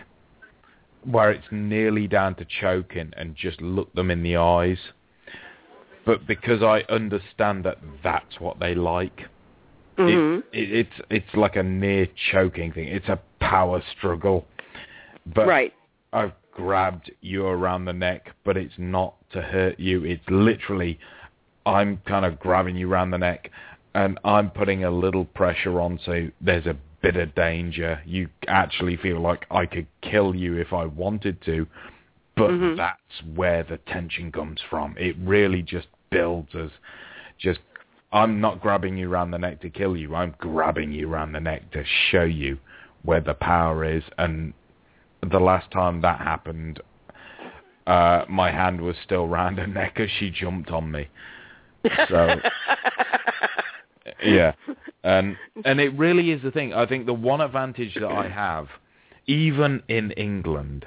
where 1.04 1.32
it's 1.32 1.52
nearly 1.52 2.08
down 2.08 2.36
to 2.36 2.46
choking, 2.46 3.14
and 3.18 3.36
just 3.36 3.62
looked 3.62 3.96
them 3.96 4.12
in 4.12 4.22
the 4.22 4.38
eyes. 4.38 4.80
But 6.06 6.28
because 6.28 6.62
I 6.62 6.84
understand 6.90 7.64
that 7.66 7.80
that's 8.04 8.40
what 8.40 8.60
they 8.60 8.76
like, 8.76 9.28
Mhm. 9.98 10.44
it, 10.52 10.60
it, 10.60 10.72
it's 10.72 11.02
it's 11.10 11.36
like 11.36 11.56
a 11.56 11.64
near 11.64 12.08
choking 12.32 12.72
thing. 12.72 12.88
It's 12.88 13.10
a 13.10 13.20
power 13.40 13.82
struggle. 13.98 14.46
But 15.26 15.48
right. 15.48 15.74
I've 16.14 16.34
grabbed 16.52 17.12
you 17.22 17.48
around 17.48 17.86
the 17.86 17.94
neck, 17.94 18.32
but 18.44 18.56
it's 18.56 18.78
not 18.78 19.16
to 19.32 19.42
hurt 19.42 19.80
you. 19.80 20.06
It's 20.06 20.28
literally 20.30 21.00
I'm 21.66 21.98
kind 22.06 22.26
of 22.26 22.40
grabbing 22.40 22.76
you 22.76 22.92
around 22.92 23.12
the 23.12 23.18
neck 23.18 23.50
and 23.96 24.20
I'm 24.24 24.52
putting 24.52 24.84
a 24.84 24.92
little 24.92 25.26
pressure 25.26 25.82
on 25.82 26.00
so 26.06 26.30
there's 26.40 26.68
a 26.68 26.78
bit 27.02 27.16
of 27.16 27.34
danger. 27.36 28.00
You 28.06 28.30
actually 28.48 28.98
feel 28.98 29.20
like 29.20 29.46
I 29.50 29.66
could 29.66 29.88
kill 30.02 30.36
you 30.36 30.58
if 30.58 30.74
I 30.74 30.86
wanted 30.86 31.42
to, 31.44 31.66
but 32.36 32.52
Mhm. 32.52 32.78
that's 32.78 33.24
where 33.36 33.64
the 33.64 33.78
tension 33.78 34.32
comes 34.32 34.62
from. 34.62 34.96
It 34.98 35.16
really 35.20 35.62
just 35.62 35.88
builds 36.16 36.50
as 36.56 36.70
just 37.38 37.60
I'm 38.14 38.40
not 38.40 38.62
grabbing 38.62 38.98
you 38.98 39.12
around 39.12 39.32
the 39.32 39.38
neck 39.38 39.62
to 39.62 39.70
kill 39.70 39.98
you. 39.98 40.16
I'm 40.16 40.34
grabbing 40.38 40.94
you 40.94 41.12
around 41.12 41.34
the 41.34 41.42
neck 41.42 41.72
to 41.72 41.84
show 42.10 42.24
you 42.24 42.58
where 43.04 43.20
the 43.20 43.34
power 43.34 43.84
is. 43.84 44.04
And 44.18 44.54
the 45.30 45.40
last 45.40 45.70
time 45.72 46.02
that 46.02 46.20
happened, 46.20 46.80
uh, 47.86 48.24
my 48.30 48.50
hand 48.52 48.80
was 48.80 48.96
still 49.04 49.28
round 49.28 49.58
her 49.58 49.68
neck 49.68 50.00
as 50.00 50.10
she 50.18 50.30
jumped 50.32 50.72
on 50.72 50.90
me. 50.90 51.10
So 52.10 52.36
yeah, 54.24 54.54
and 55.04 55.36
and 55.66 55.80
it 55.82 55.90
really 55.98 56.32
is 56.32 56.42
the 56.42 56.52
thing. 56.52 56.74
I 56.74 56.86
think 56.86 57.06
the 57.06 57.14
one 57.14 57.42
advantage 57.42 57.96
that 57.96 58.08
I 58.08 58.30
have, 58.30 58.68
even 59.28 59.84
in 59.90 60.12
England, 60.12 60.86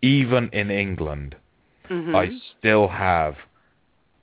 even 0.00 0.48
in 0.52 0.70
England, 0.70 1.36
Mhm. 1.90 2.16
I 2.16 2.30
still 2.58 2.88
have 2.88 3.36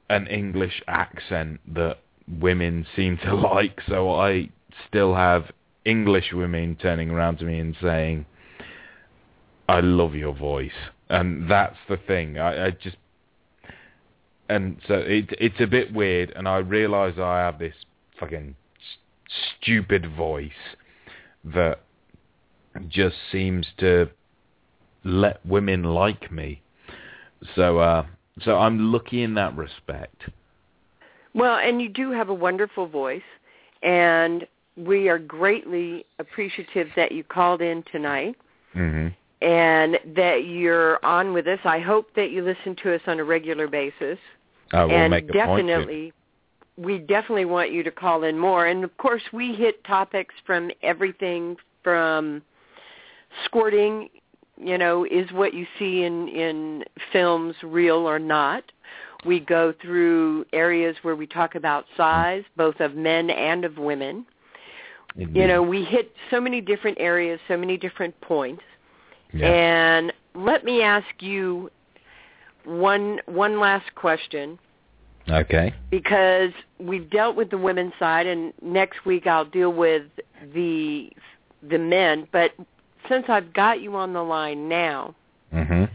an 0.09 0.27
English 0.27 0.81
accent 0.87 1.59
that 1.73 1.97
women 2.39 2.85
seem 2.95 3.17
to 3.17 3.33
like, 3.53 3.79
so 3.87 4.11
I 4.11 4.49
still 4.87 5.15
have 5.15 5.51
English 5.85 6.31
women 6.33 6.75
turning 6.81 7.09
around 7.09 7.37
to 7.39 7.45
me 7.45 7.59
and 7.59 7.75
saying, 7.81 8.25
"I 9.67 9.79
love 9.81 10.15
your 10.15 10.33
voice," 10.33 10.71
and 11.09 11.49
that's 11.49 11.77
the 11.87 11.97
thing. 11.97 12.37
I, 12.37 12.67
I 12.67 12.71
just, 12.71 12.97
and 14.49 14.77
so 14.87 14.95
it, 14.95 15.29
it's 15.39 15.59
a 15.59 15.67
bit 15.67 15.93
weird, 15.93 16.31
and 16.35 16.47
I 16.47 16.57
realise 16.57 17.17
I 17.17 17.39
have 17.39 17.59
this 17.59 17.75
fucking 18.19 18.55
s- 18.77 19.37
stupid 19.61 20.13
voice 20.15 20.51
that 21.43 21.79
just 22.87 23.15
seems 23.31 23.67
to 23.77 24.09
let 25.03 25.43
women 25.45 25.83
like 25.83 26.31
me. 26.31 26.61
So, 27.55 27.79
uh, 27.79 28.05
so 28.43 28.57
I'm 28.57 28.91
lucky 28.91 29.23
in 29.23 29.33
that 29.35 29.55
respect. 29.55 30.23
Well, 31.33 31.57
and 31.57 31.81
you 31.81 31.89
do 31.89 32.11
have 32.11 32.29
a 32.29 32.33
wonderful 32.33 32.87
voice, 32.87 33.21
and 33.83 34.47
we 34.75 35.09
are 35.09 35.19
greatly 35.19 36.05
appreciative 36.19 36.87
that 36.95 37.11
you 37.11 37.23
called 37.23 37.61
in 37.61 37.83
tonight 37.91 38.35
hmm 38.73 39.07
and 39.41 39.97
that 40.15 40.45
you're 40.45 41.03
on 41.05 41.33
with 41.33 41.47
us. 41.47 41.59
I 41.63 41.79
hope 41.79 42.13
that 42.15 42.31
you 42.31 42.43
listen 42.43 42.75
to 42.83 42.93
us 42.93 43.01
on 43.07 43.19
a 43.19 43.23
regular 43.23 43.67
basis. 43.67 44.19
I 44.73 44.83
will 44.83 44.91
and 44.91 45.11
make 45.11 45.29
a 45.29 45.33
point 45.33 45.67
definitely, 45.67 46.13
we 46.77 46.97
definitely 46.97 47.45
want 47.45 47.71
you 47.71 47.81
to 47.83 47.91
call 47.91 48.23
in 48.23 48.37
more. 48.37 48.67
And 48.67 48.83
of 48.83 48.95
course, 48.97 49.21
we 49.31 49.53
hit 49.53 49.83
topics 49.85 50.35
from 50.45 50.71
everything 50.83 51.55
from 51.83 52.41
squirting. 53.45 54.09
You 54.61 54.77
know, 54.77 55.05
is 55.05 55.31
what 55.31 55.53
you 55.53 55.65
see 55.77 56.03
in 56.03 56.27
in 56.27 56.83
films 57.11 57.55
real 57.63 58.07
or 58.07 58.19
not? 58.19 58.63
We 59.25 59.39
go 59.39 59.73
through 59.81 60.45
areas 60.53 60.95
where 61.01 61.15
we 61.15 61.27
talk 61.27 61.55
about 61.55 61.85
size, 61.97 62.43
both 62.55 62.79
of 62.79 62.95
men 62.95 63.29
and 63.29 63.65
of 63.65 63.77
women. 63.77 64.25
You 65.15 65.47
know, 65.47 65.61
we 65.61 65.83
hit 65.83 66.13
so 66.29 66.39
many 66.39 66.61
different 66.61 66.97
areas, 66.99 67.39
so 67.47 67.57
many 67.57 67.77
different 67.77 68.19
points. 68.21 68.61
yeah. 69.33 69.47
And 69.47 70.13
let 70.35 70.63
me 70.63 70.81
ask 70.81 71.07
you 71.19 71.69
one 72.63 73.19
one 73.25 73.59
last 73.59 73.93
question 73.95 74.59
okay. 75.29 75.73
because 75.89 76.51
we've 76.79 77.09
dealt 77.09 77.35
with 77.35 77.49
the 77.49 77.57
women's 77.57 77.93
side 77.99 78.27
and 78.27 78.53
next 78.61 79.05
week 79.05 79.27
I'll 79.27 79.45
deal 79.45 79.73
with 79.73 80.03
the 80.53 81.09
the 81.63 81.77
men, 81.77 82.27
but 82.31 82.51
since 83.07 83.25
I've 83.29 83.53
got 83.53 83.81
you 83.81 83.95
on 83.95 84.13
the 84.13 84.23
line 84.23 84.67
now, 84.67 85.15
hmm 85.51 85.85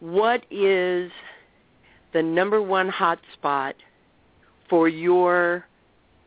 what 0.00 0.44
is 0.50 1.10
the 2.12 2.22
number 2.22 2.60
one 2.60 2.88
hot 2.88 3.18
spot 3.32 3.74
for 4.68 4.88
your 4.88 5.66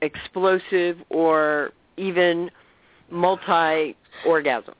explosive 0.01 0.97
or 1.09 1.71
even 1.97 2.49
multi 3.11 3.95
orgasm? 4.25 4.75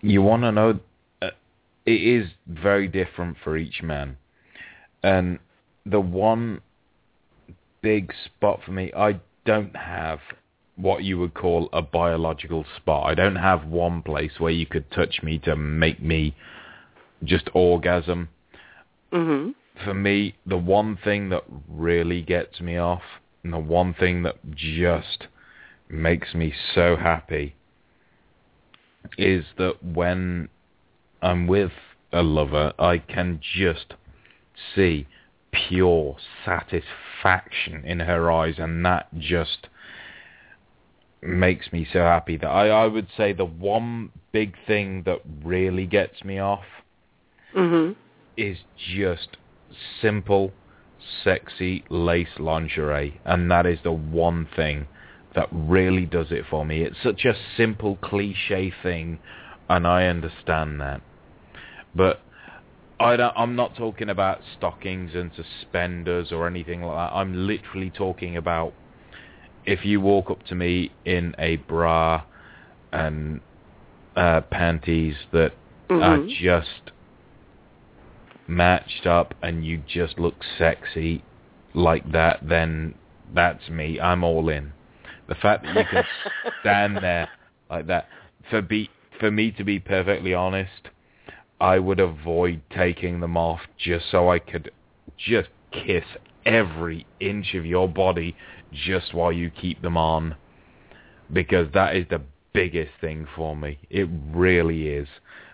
You 0.00 0.22
want 0.22 0.42
to 0.42 0.52
know? 0.52 0.80
Uh, 1.22 1.30
it 1.86 1.92
is 1.92 2.28
very 2.46 2.88
different 2.88 3.36
for 3.42 3.56
each 3.56 3.82
man, 3.82 4.16
and 5.02 5.38
the 5.86 6.00
one 6.00 6.60
big 7.82 8.12
spot 8.24 8.60
for 8.64 8.72
me, 8.72 8.92
I 8.96 9.20
don't 9.44 9.74
have 9.76 10.18
what 10.76 11.04
you 11.04 11.18
would 11.18 11.34
call 11.34 11.68
a 11.72 11.82
biological 11.82 12.64
spot. 12.76 13.08
I 13.08 13.14
don't 13.14 13.36
have 13.36 13.66
one 13.66 14.02
place 14.02 14.38
where 14.38 14.52
you 14.52 14.66
could 14.66 14.90
touch 14.90 15.22
me 15.22 15.38
to 15.40 15.54
make 15.56 16.02
me 16.02 16.34
just 17.22 17.48
orgasm. 17.54 18.28
Mhm. 19.12 19.54
for 19.82 19.94
me, 19.94 20.34
the 20.46 20.56
one 20.56 20.96
thing 20.96 21.28
that 21.30 21.42
really 21.68 22.22
gets 22.22 22.60
me 22.60 22.76
off, 22.76 23.02
and 23.42 23.52
the 23.52 23.58
one 23.58 23.92
thing 23.94 24.22
that 24.22 24.36
just 24.54 25.26
makes 25.88 26.34
me 26.34 26.52
so 26.74 26.96
happy, 26.96 27.54
is 29.18 29.44
that 29.56 29.82
when 29.82 30.48
I'm 31.22 31.46
with 31.46 31.72
a 32.12 32.22
lover, 32.22 32.72
I 32.78 32.98
can 32.98 33.40
just 33.40 33.94
see 34.74 35.06
pure 35.50 36.16
satisfaction 36.44 37.84
in 37.84 38.00
her 38.00 38.30
eyes, 38.30 38.58
and 38.58 38.84
that 38.86 39.08
just 39.18 39.68
makes 41.24 41.72
me 41.72 41.86
so 41.90 42.00
happy 42.00 42.36
that 42.36 42.48
I, 42.48 42.68
I 42.68 42.86
would 42.86 43.08
say 43.16 43.32
the 43.32 43.44
one 43.44 44.10
big 44.32 44.54
thing 44.66 45.02
that 45.04 45.20
really 45.42 45.86
gets 45.86 46.22
me 46.24 46.38
off 46.38 46.64
Mhm. 47.54 47.96
is 48.36 48.58
just 48.76 49.36
simple, 50.00 50.52
sexy 51.22 51.84
lace 51.88 52.38
lingerie, 52.38 53.20
and 53.24 53.50
that 53.50 53.66
is 53.66 53.80
the 53.82 53.92
one 53.92 54.46
thing 54.46 54.86
that 55.34 55.48
really 55.50 56.06
does 56.06 56.30
it 56.30 56.44
for 56.46 56.64
me. 56.64 56.82
It's 56.82 57.02
such 57.02 57.24
a 57.24 57.36
simple 57.56 57.96
cliche 57.96 58.70
thing, 58.82 59.18
and 59.68 59.86
I 59.86 60.06
understand 60.06 60.80
that. 60.80 61.00
But 61.94 62.20
I 63.00 63.16
don't, 63.16 63.32
I'm 63.36 63.56
not 63.56 63.76
talking 63.76 64.10
about 64.10 64.40
stockings 64.56 65.14
and 65.14 65.32
suspenders 65.34 66.32
or 66.32 66.46
anything 66.46 66.82
like 66.82 66.96
that. 66.96 67.16
I'm 67.16 67.46
literally 67.46 67.90
talking 67.90 68.36
about 68.36 68.72
if 69.66 69.84
you 69.84 70.00
walk 70.00 70.30
up 70.30 70.44
to 70.46 70.54
me 70.54 70.90
in 71.04 71.34
a 71.38 71.56
bra 71.56 72.22
and 72.92 73.40
uh, 74.16 74.40
panties 74.50 75.16
that 75.32 75.52
Mm-hmm. 75.90 76.02
are 76.02 76.26
just 76.42 76.92
matched 78.48 79.06
up 79.06 79.34
and 79.42 79.64
you 79.64 79.82
just 79.86 80.18
look 80.18 80.34
sexy 80.58 81.22
like 81.74 82.10
that, 82.12 82.40
then 82.48 82.94
that's 83.34 83.68
me. 83.68 84.00
I'm 84.00 84.24
all 84.24 84.48
in. 84.48 84.72
The 85.28 85.34
fact 85.36 85.62
that 85.62 85.70
you 85.70 85.84
can 85.86 86.04
stand 86.60 86.96
there 87.02 87.28
like 87.70 87.86
that, 87.86 88.08
for 88.50 88.62
be 88.62 88.90
for 89.20 89.30
me 89.30 89.50
to 89.52 89.64
be 89.64 89.78
perfectly 89.78 90.34
honest, 90.34 90.88
I 91.60 91.78
would 91.78 92.00
avoid 92.00 92.62
taking 92.74 93.20
them 93.20 93.36
off 93.36 93.60
just 93.78 94.10
so 94.10 94.30
I 94.30 94.38
could 94.38 94.70
just 95.18 95.48
kiss 95.72 96.04
every 96.46 97.06
inch 97.20 97.54
of 97.54 97.64
your 97.64 97.88
body 97.88 98.36
just 98.72 99.14
while 99.14 99.32
you 99.32 99.50
keep 99.50 99.80
them 99.82 99.96
on 99.96 100.36
because 101.32 101.68
that 101.74 101.96
is 101.96 102.06
the 102.10 102.20
biggest 102.52 102.92
thing 103.00 103.26
for 103.34 103.56
me. 103.56 103.78
It 103.90 104.08
really 104.30 104.88
is. 104.88 105.08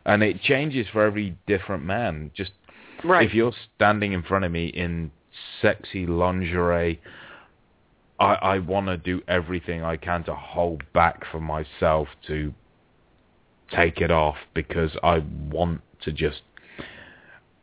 And 0.06 0.22
it 0.22 0.40
changes 0.42 0.86
for 0.92 1.04
every 1.04 1.36
different 1.46 1.84
man. 1.84 2.30
Just 2.34 2.52
right. 3.04 3.26
if 3.26 3.34
you're 3.34 3.52
standing 3.76 4.12
in 4.12 4.22
front 4.22 4.44
of 4.44 4.52
me 4.52 4.68
in 4.68 5.10
sexy 5.60 6.06
lingerie, 6.06 7.00
I, 8.18 8.34
I 8.34 8.58
want 8.58 8.86
to 8.86 8.96
do 8.96 9.22
everything 9.28 9.82
I 9.82 9.96
can 9.96 10.24
to 10.24 10.34
hold 10.34 10.82
back 10.92 11.24
for 11.30 11.40
myself 11.40 12.08
to 12.26 12.54
take 13.74 14.00
it 14.00 14.10
off 14.10 14.36
because 14.54 14.90
I 15.02 15.22
want 15.50 15.80
to 16.02 16.12
just. 16.12 16.42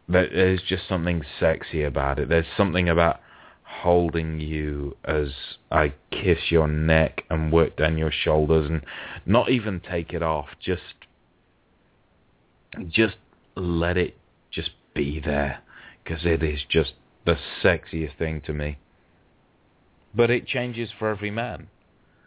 There- 0.08 0.30
There's 0.30 0.62
just 0.62 0.88
something 0.88 1.24
sexy 1.40 1.84
about 1.84 2.20
it. 2.20 2.30
There's 2.30 2.48
something 2.56 2.90
about 2.90 3.20
holding 3.64 4.40
you 4.40 4.96
as 5.04 5.34
I 5.72 5.94
kiss 6.12 6.50
your 6.52 6.68
neck 6.68 7.26
and 7.30 7.52
work 7.52 7.76
down 7.76 7.98
your 7.98 8.12
shoulders 8.12 8.70
and 8.70 8.82
not 9.26 9.50
even 9.50 9.80
take 9.82 10.14
it 10.14 10.24
off. 10.24 10.48
Just, 10.60 10.96
just 12.88 13.18
let 13.56 13.98
it 13.98 14.18
just 14.52 14.72
be 14.94 15.20
there 15.20 15.60
because 16.04 16.26
it 16.26 16.42
is 16.42 16.64
just 16.70 16.94
the 17.26 17.38
sexiest 17.62 18.16
thing 18.18 18.42
to 18.42 18.54
me. 18.54 18.78
But 20.16 20.30
it 20.30 20.48
changes 20.48 20.90
for 20.98 21.10
every 21.10 21.32
man. 21.32 21.68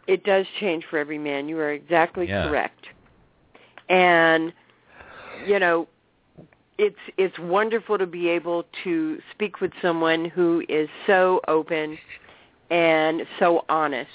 It 0.07 0.23
does 0.23 0.45
change 0.59 0.85
for 0.85 0.99
every 0.99 1.17
man. 1.17 1.49
You 1.49 1.57
are 1.59 1.71
exactly 1.71 2.27
Yeah. 2.27 2.47
correct. 2.47 2.87
And 3.89 4.53
you 5.47 5.59
know, 5.59 5.87
it's 6.81 6.95
it's 7.17 7.37
wonderful 7.39 7.97
to 7.99 8.07
be 8.07 8.27
able 8.27 8.65
to 8.83 9.19
speak 9.31 9.61
with 9.61 9.71
someone 9.81 10.25
who 10.25 10.63
is 10.67 10.89
so 11.05 11.39
open 11.47 11.97
and 12.71 13.21
so 13.39 13.63
honest. 13.69 14.09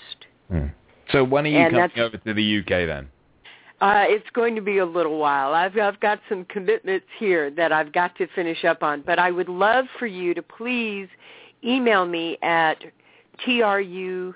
So 1.13 1.23
when 1.23 1.47
are 1.47 1.49
you 1.49 1.59
And 1.59 1.73
coming 1.73 1.91
over 1.99 2.17
to 2.17 2.35
the 2.35 2.59
UK 2.59 2.89
then? 2.89 3.09
Uh, 3.81 4.05
it's 4.09 4.29
going 4.33 4.57
to 4.57 4.61
be 4.63 4.79
a 4.79 4.87
little 4.87 5.19
while. 5.19 5.55
I've 5.55 5.79
I've 5.79 6.01
got 6.01 6.19
some 6.29 6.45
commitments 6.47 7.07
here 7.19 7.51
that 7.53 7.71
I've 7.71 7.93
got 7.93 8.17
to 8.17 8.27
finish 8.35 8.65
up 8.65 8.83
on, 8.83 9.03
but 9.03 9.19
I 9.21 9.31
would 9.31 9.49
love 9.49 9.85
for 9.99 10.07
you 10.07 10.35
to 10.35 10.43
please 10.43 11.09
email 11.63 12.05
me 12.05 12.39
at 12.43 12.79
t 13.45 13.63
r 13.63 13.81
u 13.81 14.35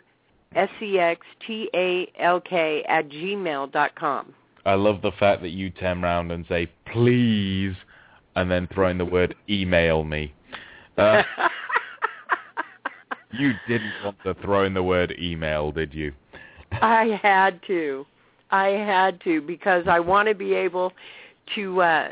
s 0.55 0.71
e 0.81 0.99
x 0.99 1.27
t 1.45 1.69
a 1.75 2.13
l 2.21 2.41
k 2.41 2.85
at 2.89 3.09
gmail 3.09 3.73
dot 3.73 3.95
com. 3.97 4.33
I 4.65 4.75
love 4.75 5.03
the 5.03 5.13
fact 5.13 5.43
that 5.43 5.51
you 5.51 5.71
turn 5.71 6.05
around 6.05 6.31
and 6.31 6.45
say 6.49 6.71
please, 6.93 7.75
and 8.37 8.51
then 8.51 8.69
throw 8.75 8.89
in 8.89 8.99
the 8.99 9.05
word 9.05 9.35
email 9.49 10.05
me. 10.05 10.33
Uh, 10.97 11.23
you 13.33 13.53
didn't 13.69 13.93
want 14.05 14.17
to 14.25 14.35
throw 14.43 14.65
in 14.65 14.75
the 14.75 14.83
word 14.83 15.15
email, 15.19 15.73
did 15.73 15.93
you? 15.93 16.13
I 16.73 17.19
had 17.23 17.61
to. 17.67 18.07
I 18.51 18.69
had 18.69 19.21
to 19.23 19.41
because 19.41 19.85
I 19.87 20.01
want 20.01 20.29
to 20.29 20.35
be 20.35 20.55
able 20.55 20.93
to 21.55 21.83
uh 21.83 22.09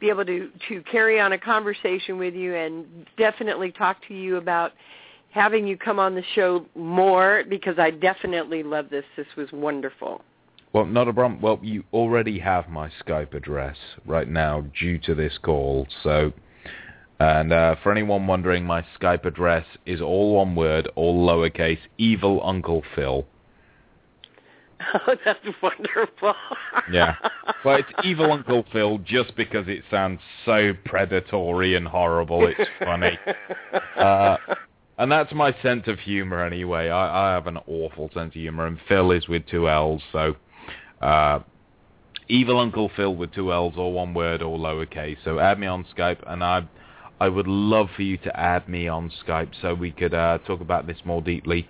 be 0.00 0.08
able 0.08 0.24
to 0.24 0.50
to 0.68 0.82
carry 0.90 1.20
on 1.20 1.32
a 1.32 1.38
conversation 1.38 2.18
with 2.18 2.34
you 2.34 2.54
and 2.54 3.06
definitely 3.16 3.70
talk 3.70 3.98
to 4.08 4.14
you 4.14 4.36
about 4.36 4.72
having 5.30 5.66
you 5.66 5.78
come 5.78 5.98
on 5.98 6.14
the 6.14 6.22
show 6.34 6.66
more 6.74 7.44
because 7.48 7.78
I 7.78 7.90
definitely 7.90 8.62
love 8.62 8.90
this. 8.90 9.04
This 9.16 9.26
was 9.36 9.48
wonderful. 9.52 10.22
Well, 10.72 10.86
not 10.86 11.08
a 11.08 11.12
problem. 11.12 11.40
Well, 11.40 11.58
you 11.62 11.84
already 11.92 12.38
have 12.38 12.68
my 12.68 12.90
Skype 13.04 13.34
address 13.34 13.76
right 14.06 14.28
now 14.28 14.64
due 14.78 14.98
to 15.00 15.14
this 15.14 15.36
call. 15.42 15.86
So, 16.02 16.32
and 17.20 17.52
uh, 17.52 17.76
for 17.82 17.92
anyone 17.92 18.26
wondering, 18.26 18.64
my 18.64 18.84
Skype 18.98 19.26
address 19.26 19.66
is 19.84 20.00
all 20.00 20.34
one 20.36 20.54
word, 20.54 20.88
all 20.96 21.26
lowercase, 21.26 21.78
evil 21.98 22.40
Uncle 22.42 22.82
Phil. 22.94 23.26
Oh, 24.94 25.14
that's 25.24 25.44
wonderful. 25.62 26.34
Yeah. 26.90 27.14
Well, 27.64 27.76
it's 27.76 27.92
evil 28.04 28.32
Uncle 28.32 28.64
Phil 28.72 28.98
just 28.98 29.36
because 29.36 29.68
it 29.68 29.84
sounds 29.88 30.18
so 30.44 30.72
predatory 30.84 31.76
and 31.76 31.86
horrible. 31.86 32.46
It's 32.46 32.70
funny. 32.80 33.18
Uh, 33.96 34.36
and 34.98 35.12
that's 35.12 35.32
my 35.32 35.54
sense 35.62 35.84
of 35.86 36.00
humor 36.00 36.44
anyway. 36.44 36.88
I, 36.88 37.30
I 37.30 37.34
have 37.34 37.46
an 37.46 37.58
awful 37.68 38.10
sense 38.12 38.28
of 38.28 38.40
humor, 38.40 38.66
and 38.66 38.78
Phil 38.88 39.12
is 39.12 39.28
with 39.28 39.46
two 39.46 39.68
L's, 39.68 40.02
so 40.10 40.34
uh, 41.02 41.40
evil 42.28 42.58
Uncle 42.58 42.90
Phil 42.96 43.14
with 43.14 43.32
two 43.32 43.52
L's, 43.52 43.74
or 43.76 43.92
one 43.92 44.14
word, 44.14 44.42
or 44.42 44.58
lowercase. 44.58 45.16
So 45.24 45.38
add 45.38 45.58
me 45.58 45.66
on 45.66 45.84
Skype, 45.96 46.18
and 46.26 46.42
I 46.42 46.66
I 47.20 47.28
would 47.28 47.46
love 47.46 47.88
for 47.94 48.02
you 48.02 48.16
to 48.18 48.36
add 48.38 48.68
me 48.68 48.88
on 48.88 49.12
Skype 49.24 49.50
so 49.60 49.74
we 49.74 49.92
could 49.92 50.14
uh, 50.14 50.38
talk 50.46 50.60
about 50.60 50.86
this 50.86 50.98
more 51.04 51.22
deeply. 51.22 51.68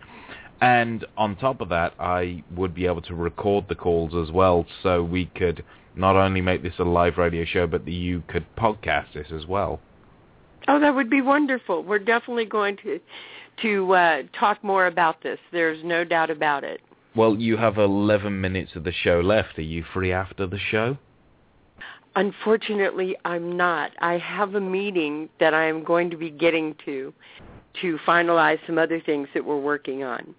And 0.62 1.04
on 1.16 1.36
top 1.36 1.60
of 1.60 1.68
that, 1.70 1.92
I 1.98 2.44
would 2.54 2.74
be 2.74 2.86
able 2.86 3.02
to 3.02 3.14
record 3.14 3.66
the 3.68 3.74
calls 3.74 4.14
as 4.14 4.32
well, 4.32 4.64
so 4.82 5.02
we 5.02 5.26
could 5.26 5.64
not 5.96 6.16
only 6.16 6.40
make 6.40 6.62
this 6.62 6.74
a 6.78 6.84
live 6.84 7.18
radio 7.18 7.44
show, 7.44 7.66
but 7.66 7.84
that 7.84 7.90
you 7.90 8.22
could 8.28 8.46
podcast 8.56 9.12
this 9.14 9.26
as 9.30 9.44
well. 9.44 9.80
Oh, 10.68 10.78
that 10.78 10.94
would 10.94 11.10
be 11.10 11.20
wonderful. 11.20 11.82
We're 11.82 11.98
definitely 11.98 12.44
going 12.44 12.76
to 12.84 13.00
to 13.60 13.92
uh, 13.92 14.22
talk 14.38 14.62
more 14.64 14.86
about 14.86 15.22
this. 15.22 15.38
There's 15.52 15.84
no 15.84 16.04
doubt 16.04 16.30
about 16.30 16.64
it. 16.64 16.80
Well, 17.14 17.36
you 17.36 17.56
have 17.56 17.78
11 17.78 18.40
minutes 18.40 18.72
of 18.74 18.84
the 18.84 18.92
show 18.92 19.20
left. 19.20 19.58
Are 19.58 19.62
you 19.62 19.84
free 19.92 20.12
after 20.12 20.46
the 20.46 20.58
show? 20.58 20.96
Unfortunately, 22.14 23.16
I'm 23.24 23.56
not. 23.56 23.92
I 24.00 24.18
have 24.18 24.54
a 24.54 24.60
meeting 24.60 25.28
that 25.40 25.54
I 25.54 25.66
am 25.66 25.82
going 25.82 26.10
to 26.10 26.16
be 26.16 26.30
getting 26.30 26.74
to 26.84 27.12
to 27.80 27.98
finalize 28.06 28.58
some 28.66 28.76
other 28.76 29.00
things 29.00 29.28
that 29.32 29.42
we're 29.42 29.58
working 29.58 30.04
on. 30.04 30.34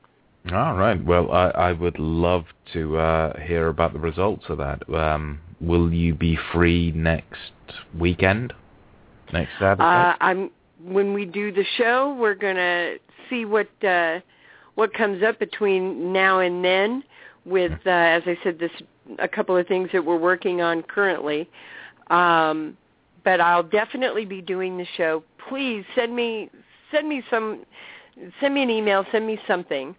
All 0.51 0.76
right. 0.76 1.03
Well, 1.03 1.32
I, 1.32 1.49
I 1.49 1.71
would 1.71 1.97
love 1.97 2.45
to 2.74 2.97
uh, 2.97 3.39
hear 3.39 3.69
about 3.69 3.93
the 3.93 3.99
results 3.99 4.45
of 4.49 4.59
that. 4.59 4.88
Um, 4.93 5.39
will 5.59 5.91
you 5.91 6.13
be 6.13 6.38
free 6.51 6.91
next 6.91 7.39
weekend? 7.97 8.53
Next 9.32 9.51
Saturday? 9.59 9.84
Uh, 9.84 10.13
I'm 10.19 10.51
when 10.84 11.13
we 11.13 11.26
do 11.26 11.51
the 11.51 11.63
show, 11.78 12.15
we're 12.19 12.36
going 12.36 12.57
to 12.57 12.97
see 13.30 13.45
what 13.45 13.69
uh, 13.84 14.19
what 14.76 14.93
comes 14.93 15.24
up 15.24 15.39
between 15.39 16.11
now 16.13 16.39
and 16.39 16.63
then. 16.63 17.03
With, 17.45 17.74
uh, 17.86 17.89
as 17.89 18.24
I 18.26 18.38
said, 18.41 18.57
this 18.57 18.71
a 19.19 19.28
couple 19.28 19.57
of 19.57 19.67
things 19.67 19.89
that 19.91 20.03
we're 20.03 20.17
working 20.17 20.61
on 20.61 20.82
currently. 20.84 21.49
Um, 22.09 22.78
but 23.26 23.41
I'll 23.41 23.63
definitely 23.63 24.24
be 24.26 24.41
doing 24.41 24.78
the 24.78 24.86
show. 24.95 25.24
Please 25.49 25.84
send 25.93 26.15
me 26.15 26.49
send 26.91 27.09
me 27.09 27.21
some 27.30 27.65
send 28.39 28.53
me 28.53 28.63
an 28.63 28.69
email, 28.69 29.05
send 29.11 29.26
me 29.28 29.39
something 29.47 29.93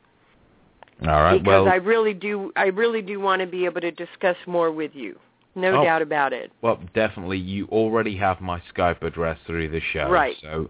All 1.03 1.09
right. 1.23 1.39
because 1.43 1.65
Well, 1.65 1.69
I 1.69 1.77
really 1.77 2.15
do 2.15 2.51
I 2.57 2.67
really 2.67 3.03
do 3.03 3.21
want 3.21 3.41
to 3.41 3.47
be 3.47 3.65
able 3.67 3.81
to 3.83 3.91
discuss 3.91 4.37
more 4.47 4.71
with 4.71 4.93
you. 4.95 5.19
No 5.55 5.81
Oh. 5.81 5.85
doubt 5.85 6.03
about 6.03 6.33
it. 6.33 6.51
well, 6.63 6.81
definitely. 6.95 7.39
You 7.39 7.67
already 7.67 8.17
have 8.17 8.41
my 8.41 8.61
Skype 8.75 9.03
address 9.03 9.39
through 9.47 9.69
the 9.69 9.81
show, 9.93 10.09
Right. 10.11 10.37
So, 10.43 10.69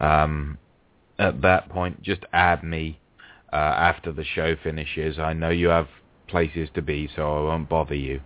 um, 0.00 0.58
at 1.18 1.40
that 1.42 1.68
point, 1.68 2.02
just 2.02 2.22
add 2.32 2.62
me 2.64 2.98
uh, 3.52 3.56
after 3.56 4.12
the 4.12 4.24
show 4.24 4.56
finishes. 4.62 5.18
I 5.18 5.32
know 5.32 5.50
you 5.50 5.68
have 5.68 5.88
places 6.28 6.68
to 6.74 6.82
be, 6.82 7.08
so 7.14 7.22
I 7.22 7.40
won't 7.42 7.68
bother 7.68 7.94
you. 7.94 8.20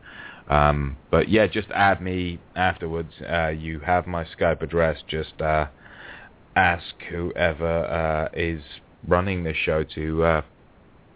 Um, 0.48 0.96
but 1.10 1.28
yeah, 1.28 1.46
just 1.46 1.68
add 1.70 2.02
me 2.02 2.40
afterwards. 2.56 3.12
Uh, 3.30 3.48
you 3.48 3.80
have 3.80 4.06
my 4.06 4.24
Skype 4.24 4.62
address. 4.62 4.98
Just 5.06 5.40
uh, 5.40 5.66
ask 6.56 6.94
whoever 7.08 7.84
uh, 7.84 8.28
is 8.36 8.62
running 9.06 9.44
the 9.44 9.54
show 9.54 9.84
to. 9.94 10.24
Uh, 10.24 10.42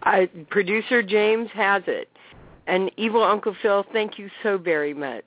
I, 0.03 0.29
producer 0.49 1.01
James 1.03 1.49
has 1.53 1.83
it. 1.87 2.09
And 2.67 2.89
evil 2.97 3.23
Uncle 3.23 3.55
Phil, 3.61 3.85
thank 3.93 4.17
you 4.17 4.29
so 4.41 4.57
very 4.57 4.93
much. 4.93 5.25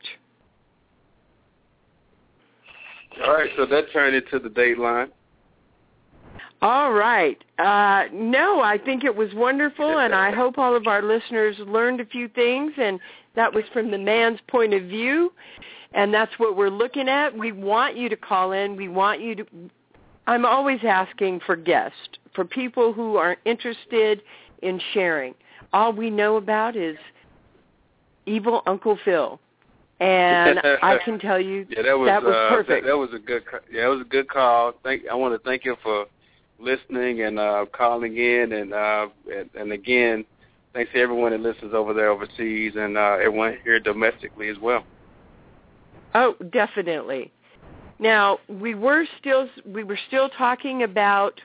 All 3.24 3.34
right, 3.34 3.50
so 3.56 3.66
that 3.66 3.92
turned 3.92 4.16
into 4.16 4.38
the 4.38 4.48
dateline. 4.48 5.10
All 6.60 6.92
right. 6.92 7.42
Uh, 7.58 8.04
no, 8.12 8.60
I 8.60 8.78
think 8.84 9.04
it 9.04 9.14
was 9.14 9.32
wonderful, 9.34 9.98
and 9.98 10.14
I 10.14 10.32
hope 10.34 10.58
all 10.58 10.74
of 10.74 10.86
our 10.86 11.02
listeners 11.02 11.56
learned 11.60 12.00
a 12.00 12.06
few 12.06 12.28
things, 12.28 12.72
and 12.76 12.98
that 13.36 13.52
was 13.52 13.64
from 13.72 13.90
the 13.90 13.98
man's 13.98 14.40
point 14.48 14.74
of 14.74 14.82
view. 14.84 15.32
And 15.92 16.12
that's 16.12 16.32
what 16.38 16.56
we're 16.56 16.68
looking 16.68 17.08
at. 17.08 17.36
We 17.36 17.52
want 17.52 17.96
you 17.96 18.08
to 18.08 18.16
call 18.16 18.52
in. 18.52 18.76
We 18.76 18.88
want 18.88 19.20
you 19.20 19.36
to 19.36 19.46
I'm 20.28 20.44
always 20.44 20.80
asking 20.86 21.40
for 21.46 21.56
guests, 21.56 21.96
for 22.34 22.44
people 22.44 22.92
who 22.92 23.16
are 23.16 23.38
interested 23.46 24.20
in 24.62 24.78
sharing. 24.92 25.34
All 25.72 25.90
we 25.90 26.10
know 26.10 26.36
about 26.36 26.76
is 26.76 26.98
evil 28.26 28.62
Uncle 28.66 28.98
Phil. 29.06 29.40
And 30.00 30.60
I 30.82 30.98
can 31.02 31.18
tell 31.18 31.40
you 31.40 31.66
yeah, 31.70 31.82
that 31.82 31.98
was, 31.98 32.06
that 32.08 32.22
was 32.22 32.34
uh, 32.34 32.50
perfect. 32.50 32.84
That, 32.84 32.90
that 32.90 32.98
was 32.98 33.08
a 33.14 33.18
good 33.18 33.42
yeah, 33.72 33.84
that 33.84 33.88
was 33.88 34.02
a 34.02 34.08
good 34.08 34.28
call. 34.28 34.74
Thank 34.84 35.08
I 35.10 35.14
want 35.14 35.34
to 35.34 35.48
thank 35.48 35.64
you 35.64 35.76
for 35.82 36.04
listening 36.58 37.22
and 37.22 37.38
uh 37.38 37.66
calling 37.72 38.16
in 38.16 38.52
and 38.52 38.72
uh 38.72 39.06
and, 39.34 39.50
and 39.54 39.72
again 39.72 40.24
thanks 40.74 40.92
to 40.92 40.98
everyone 40.98 41.32
that 41.32 41.40
listens 41.40 41.72
over 41.72 41.94
there 41.94 42.10
overseas 42.10 42.72
and 42.76 42.96
uh 42.96 43.16
everyone 43.20 43.56
here 43.64 43.78
domestically 43.80 44.48
as 44.48 44.58
well. 44.60 44.84
Oh, 46.14 46.34
definitely. 46.52 47.32
Now 47.98 48.38
we 48.48 48.74
were 48.74 49.04
still 49.20 49.48
we 49.66 49.84
were 49.84 49.98
still 50.08 50.28
talking 50.30 50.82
about 50.82 51.40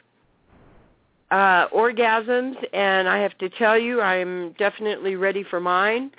uh, 1.34 1.68
orgasms, 1.70 2.56
and 2.74 3.10
I 3.10 3.18
have 3.18 3.36
to 3.40 3.50
tell 3.50 3.78
you, 3.78 4.02
I'm 4.02 4.52
definitely 4.54 5.16
ready 5.16 5.44
for 5.44 5.60
mine. 5.60 6.12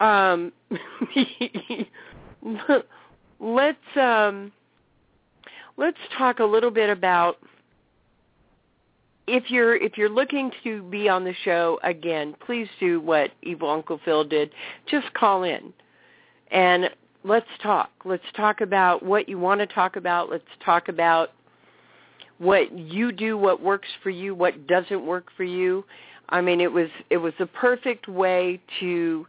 Um, 0.00 0.50
let's 3.38 3.96
um, 3.96 4.50
let's 5.76 5.98
talk 6.16 6.38
a 6.38 6.44
little 6.44 6.70
bit 6.70 6.88
about 6.88 7.36
if 9.26 9.50
you're 9.50 9.76
if 9.76 9.96
you're 9.96 10.08
looking 10.08 10.50
to 10.64 10.82
be 10.84 11.08
on 11.08 11.24
the 11.24 11.34
show 11.44 11.78
again. 11.82 12.34
Please 12.44 12.68
do 12.80 13.00
what 13.00 13.30
Evil 13.42 13.70
Uncle 13.70 14.00
Phil 14.04 14.24
did. 14.24 14.50
Just 14.90 15.12
call 15.14 15.44
in 15.44 15.72
and 16.50 16.90
let's 17.24 17.46
talk. 17.62 17.90
Let's 18.04 18.24
talk 18.36 18.60
about 18.60 19.02
what 19.02 19.28
you 19.28 19.38
want 19.38 19.60
to 19.60 19.66
talk 19.66 19.96
about. 19.96 20.30
Let's 20.30 20.44
talk 20.64 20.88
about 20.88 21.30
what 22.38 22.76
you 22.76 23.12
do, 23.12 23.38
what 23.38 23.62
works 23.62 23.88
for 24.02 24.10
you, 24.10 24.34
what 24.34 24.66
doesn't 24.66 25.04
work 25.04 25.26
for 25.36 25.44
you. 25.44 25.84
I 26.28 26.40
mean, 26.40 26.60
it 26.60 26.72
was 26.72 26.88
it 27.10 27.18
was 27.18 27.34
a 27.38 27.46
perfect 27.46 28.08
way 28.08 28.60
to 28.80 29.26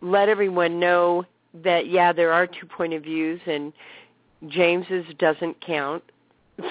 let 0.00 0.28
everyone 0.28 0.78
know 0.78 1.24
that 1.64 1.88
yeah, 1.88 2.12
there 2.12 2.32
are 2.32 2.46
two 2.46 2.66
point 2.66 2.92
of 2.92 3.02
views 3.02 3.40
and 3.46 3.72
James's 4.48 5.04
doesn't 5.18 5.60
count. 5.64 6.02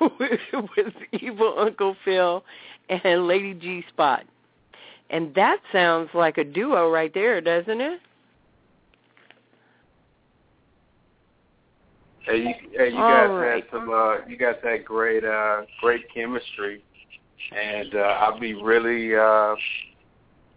Was 0.52 0.92
evil 1.12 1.54
Uncle 1.58 1.96
Phil 2.04 2.44
and 2.88 3.26
Lady 3.26 3.54
G 3.54 3.84
Spot. 3.88 4.24
And 5.10 5.34
that 5.34 5.58
sounds 5.72 6.10
like 6.14 6.38
a 6.38 6.44
duo 6.44 6.90
right 6.90 7.12
there, 7.12 7.40
doesn't 7.40 7.80
it? 7.80 8.00
Hey, 12.26 12.38
you, 12.38 12.54
hey, 12.72 12.88
you 12.88 12.96
guys 12.96 13.28
right. 13.30 13.54
had 13.56 13.64
some. 13.70 13.90
Uh, 13.90 14.26
you 14.26 14.38
guys 14.38 14.54
had 14.62 14.84
great, 14.84 15.24
uh, 15.24 15.62
great 15.82 16.02
chemistry, 16.12 16.82
and 17.54 17.94
uh, 17.94 17.98
I'll 17.98 18.40
be 18.40 18.54
really, 18.54 19.14
uh, 19.14 19.54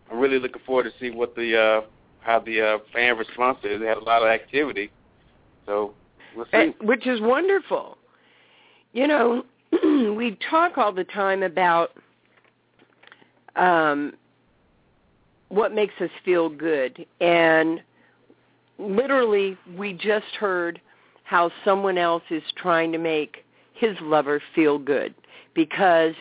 I'm 0.10 0.18
really 0.18 0.40
looking 0.40 0.62
forward 0.66 0.84
to 0.84 0.92
see 0.98 1.12
what 1.12 1.36
the 1.36 1.60
uh, 1.60 1.82
how 2.22 2.40
the 2.40 2.62
uh, 2.62 2.78
fan 2.94 3.18
response 3.18 3.58
is. 3.66 3.82
They 3.82 3.86
had 3.86 3.98
a 3.98 4.04
lot 4.04 4.22
of 4.22 4.30
activity, 4.30 4.92
so 5.66 5.94
we'll 6.38 6.46
see. 6.46 6.58
Eh, 6.58 6.72
which 6.82 7.06
is 7.06 7.20
wonderful. 7.20 7.98
You 8.98 9.06
know, 9.06 9.46
we 10.18 10.40
talk 10.50 10.80
all 10.80 10.92
the 10.92 11.04
time 11.04 11.44
about 11.44 11.92
um, 13.56 14.14
what 15.50 15.72
makes 15.72 15.94
us 16.02 16.10
feel 16.26 16.50
good, 16.50 17.06
and 17.22 17.80
literally, 18.80 19.56
we 19.78 19.94
just 19.94 20.26
heard 20.40 20.82
how 21.26 21.52
someone 21.64 22.00
else 22.00 22.24
is 22.32 22.42
trying 22.56 22.92
to 22.92 22.98
make 22.98 23.46
his 23.76 23.96
lover 24.02 24.42
feel 24.56 24.80
good 24.80 25.14
because 25.54 26.16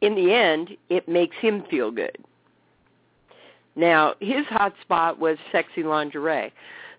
in 0.00 0.16
the 0.16 0.32
end 0.32 0.70
it 0.88 1.08
makes 1.08 1.36
him 1.36 1.62
feel 1.70 1.92
good. 1.92 2.18
Now, 3.76 4.14
his 4.18 4.44
hot 4.46 4.74
spot 4.82 5.20
was 5.20 5.38
sexy 5.52 5.84
lingerie. 5.84 6.52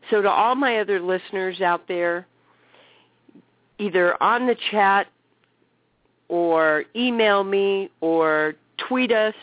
So 0.10 0.22
to 0.22 0.30
all 0.30 0.56
my 0.56 0.78
other 0.78 1.02
listeners 1.02 1.60
out 1.60 1.90
there, 1.90 2.26
either 3.80 4.22
on 4.22 4.46
the 4.46 4.56
chat 4.72 5.08
or 6.28 6.86
email 6.96 7.44
me 7.44 7.90
or 8.02 8.54
tweet 8.88 9.12
us 9.12 9.34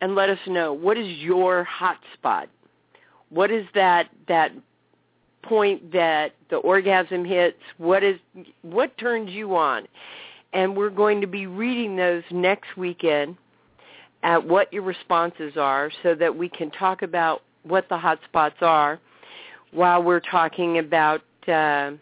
and 0.00 0.14
let 0.14 0.28
us 0.28 0.38
know 0.46 0.72
what 0.72 0.96
is 0.96 1.18
your 1.18 1.64
hot 1.64 1.98
spot. 2.14 2.48
What 3.30 3.50
is 3.50 3.66
that 3.74 4.08
that 4.28 4.52
point 5.42 5.92
that 5.92 6.34
the 6.50 6.56
orgasm 6.56 7.24
hits? 7.24 7.58
What 7.78 8.04
is 8.04 8.18
what 8.62 8.96
turns 8.98 9.30
you 9.30 9.56
on? 9.56 9.86
And 10.52 10.76
we're 10.76 10.90
going 10.90 11.20
to 11.20 11.26
be 11.26 11.46
reading 11.46 11.96
those 11.96 12.22
next 12.30 12.76
weekend 12.76 13.36
at 14.22 14.46
what 14.46 14.72
your 14.72 14.82
responses 14.82 15.56
are 15.56 15.90
so 16.02 16.14
that 16.14 16.34
we 16.34 16.48
can 16.48 16.70
talk 16.70 17.02
about 17.02 17.42
what 17.64 17.88
the 17.88 17.98
hot 17.98 18.18
spots 18.24 18.56
are 18.60 19.00
while 19.72 20.02
we're 20.02 20.20
talking 20.20 20.78
about 20.78 21.20
uh, 21.48 21.92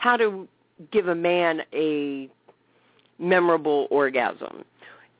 how 0.00 0.16
to 0.16 0.48
give 0.90 1.08
a 1.08 1.14
man 1.14 1.60
a 1.74 2.28
memorable 3.18 3.86
orgasm. 3.90 4.64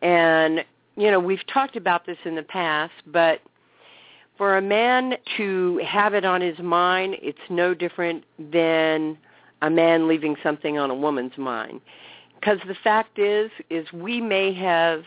And, 0.01 0.65
you 0.97 1.11
know, 1.11 1.21
we've 1.21 1.47
talked 1.53 1.77
about 1.77 2.07
this 2.07 2.17
in 2.25 2.35
the 2.35 2.43
past, 2.43 2.95
but 3.07 3.41
for 4.39 4.57
a 4.57 4.63
man 4.63 5.17
to 5.37 5.79
have 5.87 6.15
it 6.15 6.25
on 6.25 6.41
his 6.41 6.59
mind, 6.61 7.17
it's 7.21 7.39
no 7.51 7.75
different 7.75 8.25
than 8.39 9.19
a 9.61 9.69
man 9.69 10.09
leaving 10.09 10.35
something 10.43 10.79
on 10.79 10.89
a 10.89 10.95
woman's 10.95 11.37
mind. 11.37 11.83
Because 12.41 12.59
the 12.67 12.77
fact 12.83 13.19
is, 13.19 13.51
is 13.69 13.93
we 13.93 14.19
may 14.19 14.55
have 14.55 15.05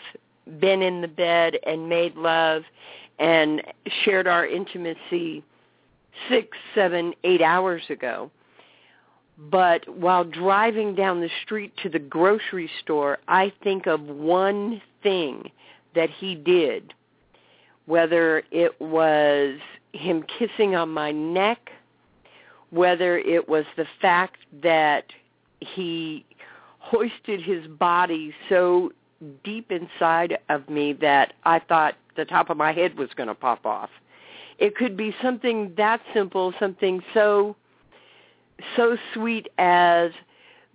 been 0.59 0.83
in 0.83 1.01
the 1.01 1.07
bed 1.07 1.57
and 1.65 1.89
made 1.89 2.15
love 2.15 2.61
and 3.17 3.63
shared 4.05 4.27
our 4.27 4.45
intimacy 4.45 5.43
six, 6.29 6.55
seven, 6.75 7.15
eight 7.23 7.41
hours 7.41 7.81
ago. 7.89 8.29
But 9.37 9.87
while 9.89 10.23
driving 10.23 10.95
down 10.95 11.21
the 11.21 11.29
street 11.43 11.73
to 11.83 11.89
the 11.89 11.99
grocery 11.99 12.69
store, 12.81 13.17
I 13.27 13.51
think 13.63 13.87
of 13.87 14.01
one 14.01 14.81
thing 15.01 15.49
that 15.95 16.09
he 16.09 16.35
did, 16.35 16.93
whether 17.85 18.43
it 18.51 18.79
was 18.79 19.59
him 19.93 20.23
kissing 20.23 20.75
on 20.75 20.89
my 20.89 21.11
neck, 21.11 21.71
whether 22.69 23.17
it 23.17 23.47
was 23.47 23.65
the 23.75 23.87
fact 24.01 24.37
that 24.61 25.05
he 25.59 26.25
hoisted 26.79 27.41
his 27.41 27.65
body 27.67 28.33
so 28.49 28.91
deep 29.43 29.71
inside 29.71 30.37
of 30.49 30.69
me 30.69 30.93
that 30.93 31.33
I 31.43 31.59
thought 31.59 31.95
the 32.15 32.25
top 32.25 32.49
of 32.49 32.57
my 32.57 32.71
head 32.71 32.97
was 32.97 33.09
going 33.15 33.27
to 33.27 33.35
pop 33.35 33.65
off. 33.65 33.89
It 34.59 34.75
could 34.75 34.97
be 34.97 35.15
something 35.21 35.73
that 35.77 36.01
simple, 36.13 36.53
something 36.59 37.01
so 37.13 37.55
so 38.75 38.97
sweet 39.13 39.49
as 39.57 40.11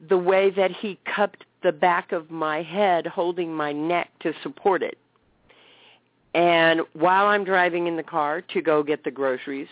the 0.09 0.19
way 0.19 0.51
that 0.51 0.71
he 0.71 0.99
cupped 1.15 1.45
the 1.63 1.73
back 1.73 2.13
of 2.13 2.31
my 2.31 2.63
head 2.63 3.07
holding 3.07 3.53
my 3.53 3.73
neck 3.73 4.11
to 4.21 4.33
support 4.43 4.83
it. 4.83 4.99
And 6.35 6.83
while 6.93 7.27
I'm 7.27 7.45
driving 7.45 7.87
in 7.87 7.97
the 7.97 8.03
car 8.03 8.43
to 8.43 8.63
go 8.63 8.83
get 8.83 9.03
the 9.05 9.11
groceries, 9.11 9.69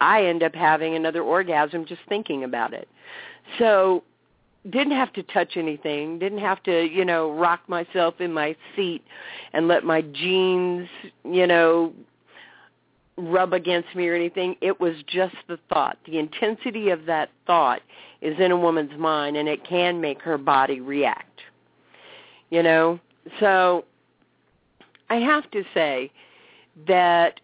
I 0.00 0.24
end 0.24 0.42
up 0.42 0.54
having 0.54 0.94
another 0.94 1.22
orgasm 1.22 1.84
just 1.84 2.00
thinking 2.08 2.44
about 2.44 2.72
it. 2.72 2.88
So 3.58 4.02
didn't 4.70 4.92
have 4.92 5.12
to 5.14 5.22
touch 5.22 5.56
anything, 5.56 6.18
didn't 6.18 6.38
have 6.38 6.62
to, 6.64 6.84
you 6.86 7.04
know, 7.04 7.32
rock 7.32 7.60
myself 7.68 8.20
in 8.20 8.32
my 8.32 8.56
seat 8.74 9.02
and 9.52 9.68
let 9.68 9.84
my 9.84 10.02
jeans, 10.02 10.88
you 11.24 11.46
know, 11.46 11.92
rub 13.16 13.52
against 13.52 13.94
me 13.94 14.08
or 14.08 14.14
anything. 14.14 14.56
It 14.60 14.78
was 14.80 14.94
just 15.06 15.34
the 15.48 15.58
thought. 15.68 15.98
The 16.06 16.18
intensity 16.18 16.90
of 16.90 17.06
that 17.06 17.30
thought 17.46 17.80
is 18.20 18.38
in 18.38 18.50
a 18.50 18.58
woman's 18.58 18.98
mind 18.98 19.36
and 19.36 19.48
it 19.48 19.64
can 19.64 20.00
make 20.00 20.20
her 20.22 20.38
body 20.38 20.80
react. 20.80 21.40
You 22.50 22.62
know? 22.62 23.00
So 23.40 23.84
I 25.10 25.16
have 25.16 25.50
to 25.52 25.62
say 25.74 26.10
that 26.86 27.40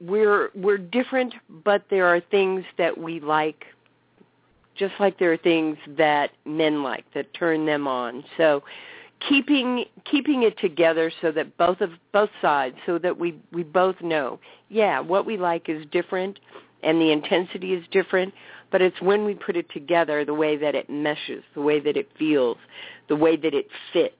we're 0.00 0.50
we're 0.54 0.78
different 0.78 1.34
but 1.64 1.84
there 1.90 2.06
are 2.06 2.20
things 2.20 2.64
that 2.78 2.96
we 2.96 3.20
like 3.20 3.66
just 4.80 4.94
like 4.98 5.18
there 5.18 5.30
are 5.30 5.36
things 5.36 5.76
that 5.98 6.30
men 6.46 6.82
like 6.82 7.04
that 7.14 7.32
turn 7.34 7.66
them 7.66 7.86
on. 7.86 8.24
So 8.38 8.62
keeping 9.28 9.84
keeping 10.10 10.42
it 10.42 10.58
together 10.58 11.12
so 11.20 11.30
that 11.30 11.56
both 11.56 11.80
of 11.80 11.90
both 12.12 12.30
sides 12.40 12.76
so 12.86 12.98
that 12.98 13.18
we 13.18 13.38
we 13.52 13.62
both 13.62 14.00
know 14.00 14.38
yeah 14.68 15.00
what 15.00 15.26
we 15.26 15.36
like 15.36 15.68
is 15.68 15.84
different 15.92 16.38
and 16.82 17.00
the 17.00 17.12
intensity 17.12 17.74
is 17.74 17.84
different 17.90 18.32
but 18.72 18.80
it's 18.80 19.00
when 19.02 19.24
we 19.24 19.34
put 19.34 19.56
it 19.56 19.68
together 19.70 20.24
the 20.24 20.34
way 20.34 20.56
that 20.56 20.74
it 20.74 20.88
meshes 20.88 21.42
the 21.54 21.60
way 21.60 21.78
that 21.80 21.96
it 21.96 22.08
feels 22.18 22.56
the 23.08 23.16
way 23.16 23.36
that 23.36 23.54
it 23.54 23.66
fits 23.92 24.14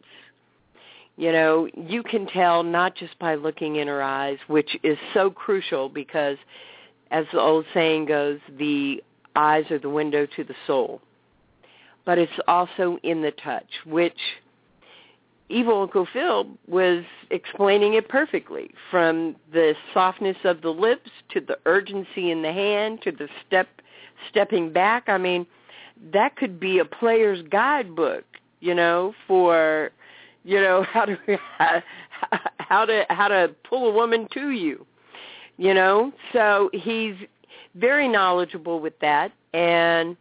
You 1.16 1.32
know, 1.32 1.68
you 1.76 2.02
can 2.02 2.26
tell 2.26 2.62
not 2.62 2.94
just 2.96 3.18
by 3.18 3.34
looking 3.34 3.76
in 3.76 3.88
her 3.88 4.02
eyes, 4.02 4.38
which 4.46 4.74
is 4.82 4.96
so 5.12 5.30
crucial 5.30 5.90
because 5.90 6.38
as 7.10 7.26
the 7.32 7.40
old 7.40 7.66
saying 7.74 8.06
goes, 8.06 8.38
the 8.58 9.02
eyes 9.36 9.70
are 9.70 9.78
the 9.78 9.90
window 9.90 10.26
to 10.36 10.44
the 10.44 10.54
soul. 10.66 11.02
But 12.06 12.16
it's 12.18 12.32
also 12.48 12.98
in 13.02 13.20
the 13.20 13.32
touch, 13.32 13.68
which 13.84 14.18
Evil 15.50 15.82
Uncle 15.82 16.06
Phil 16.10 16.46
was 16.68 17.04
explaining 17.30 17.94
it 17.94 18.08
perfectly, 18.08 18.70
from 18.90 19.36
the 19.52 19.74
softness 19.92 20.36
of 20.44 20.62
the 20.62 20.70
lips 20.70 21.10
to 21.30 21.40
the 21.40 21.58
urgency 21.66 22.30
in 22.30 22.42
the 22.42 22.52
hand 22.52 23.02
to 23.02 23.12
the 23.12 23.28
step 23.46 23.68
stepping 24.28 24.72
back. 24.72 25.08
I 25.08 25.18
mean, 25.18 25.46
that 26.12 26.36
could 26.36 26.60
be 26.60 26.78
a 26.78 26.84
player's 26.84 27.42
guidebook, 27.50 28.24
you 28.60 28.74
know, 28.74 29.14
for 29.26 29.90
you 30.44 30.60
know 30.60 30.82
how 30.92 31.04
to 31.04 31.16
how 32.58 32.84
to 32.84 33.04
how 33.10 33.28
to 33.28 33.54
pull 33.68 33.88
a 33.88 33.92
woman 33.92 34.28
to 34.32 34.50
you 34.50 34.86
you 35.56 35.74
know 35.74 36.12
so 36.32 36.70
he's 36.72 37.14
very 37.74 38.08
knowledgeable 38.08 38.80
with 38.80 38.98
that 39.00 39.32
and 39.52 40.16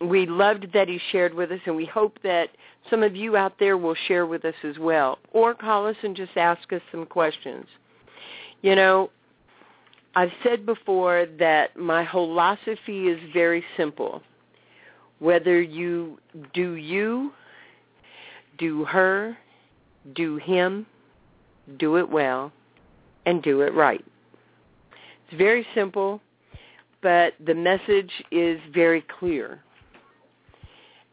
we 0.00 0.26
loved 0.26 0.66
that 0.72 0.88
he 0.88 1.00
shared 1.10 1.34
with 1.34 1.52
us 1.52 1.60
and 1.66 1.76
we 1.76 1.84
hope 1.84 2.18
that 2.22 2.50
some 2.90 3.02
of 3.02 3.16
you 3.16 3.36
out 3.36 3.54
there 3.58 3.76
will 3.76 3.96
share 4.06 4.26
with 4.26 4.44
us 4.44 4.54
as 4.64 4.78
well. 4.78 5.18
Or 5.32 5.54
call 5.54 5.86
us 5.86 5.96
and 6.02 6.16
just 6.16 6.36
ask 6.36 6.72
us 6.72 6.82
some 6.90 7.06
questions. 7.06 7.66
You 8.62 8.76
know 8.76 9.10
i've 10.14 10.30
said 10.42 10.66
before 10.66 11.26
that 11.38 11.74
my 11.76 12.06
philosophy 12.10 13.08
is 13.08 13.18
very 13.32 13.64
simple. 13.76 14.22
Whether 15.18 15.60
you 15.60 16.18
do 16.52 16.74
you 16.74 17.32
do 18.58 18.84
her 18.84 19.36
do 20.14 20.36
him 20.36 20.86
do 21.78 21.96
it 21.96 22.08
well 22.08 22.52
and 23.26 23.42
do 23.42 23.60
it 23.62 23.72
right. 23.74 24.04
It's 25.28 25.38
very 25.38 25.66
simple, 25.74 26.20
but 27.02 27.34
the 27.44 27.54
message 27.54 28.10
is 28.30 28.60
very 28.74 29.04
clear. 29.18 29.62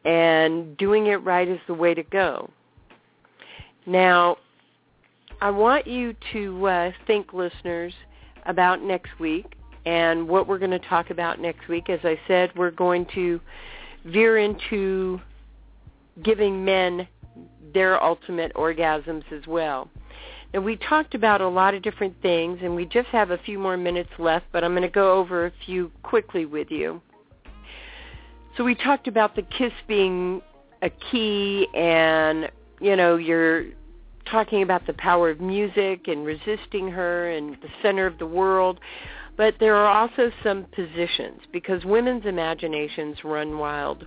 And 0.05 0.77
doing 0.77 1.07
it 1.07 1.17
right 1.17 1.47
is 1.47 1.59
the 1.67 1.73
way 1.73 1.93
to 1.93 2.03
go. 2.03 2.49
Now, 3.85 4.37
I 5.41 5.49
want 5.49 5.87
you 5.87 6.15
to 6.33 6.65
uh, 6.65 6.91
think, 7.07 7.33
listeners, 7.33 7.93
about 8.45 8.81
next 8.81 9.19
week 9.19 9.55
and 9.85 10.27
what 10.27 10.47
we're 10.47 10.59
going 10.59 10.71
to 10.71 10.79
talk 10.79 11.09
about 11.09 11.39
next 11.39 11.67
week. 11.67 11.89
As 11.89 11.99
I 12.03 12.19
said, 12.27 12.51
we're 12.55 12.71
going 12.71 13.05
to 13.15 13.39
veer 14.05 14.37
into 14.37 15.19
giving 16.23 16.63
men 16.63 17.07
their 17.73 18.01
ultimate 18.03 18.53
orgasms 18.53 19.23
as 19.31 19.45
well. 19.47 19.89
And 20.53 20.65
we 20.65 20.77
talked 20.77 21.13
about 21.13 21.41
a 21.41 21.47
lot 21.47 21.73
of 21.75 21.83
different 21.83 22.15
things, 22.21 22.59
and 22.63 22.75
we 22.75 22.85
just 22.85 23.07
have 23.09 23.31
a 23.31 23.37
few 23.37 23.59
more 23.59 23.77
minutes 23.77 24.09
left, 24.17 24.45
but 24.51 24.63
I'm 24.63 24.71
going 24.71 24.81
to 24.81 24.89
go 24.89 25.13
over 25.13 25.45
a 25.45 25.51
few 25.65 25.91
quickly 26.01 26.45
with 26.45 26.71
you. 26.71 27.01
So 28.59 28.65
we 28.65 28.75
talked 28.75 29.07
about 29.07 29.37
the 29.37 29.41
kiss 29.41 29.71
being 29.87 30.41
a 30.81 30.89
key, 30.89 31.65
and, 31.73 32.51
you 32.81 32.97
know, 32.97 33.15
you're 33.15 33.67
talking 34.29 34.63
about 34.63 34.85
the 34.85 34.91
power 34.91 35.29
of 35.29 35.39
music 35.39 36.09
and 36.09 36.25
resisting 36.25 36.89
her 36.89 37.29
and 37.29 37.53
the 37.61 37.69
center 37.81 38.05
of 38.05 38.17
the 38.17 38.25
world. 38.25 38.81
But 39.37 39.55
there 39.61 39.77
are 39.77 39.87
also 39.87 40.29
some 40.43 40.65
positions 40.75 41.39
because 41.53 41.85
women's 41.85 42.25
imaginations 42.25 43.23
run 43.23 43.59
wild 43.59 44.05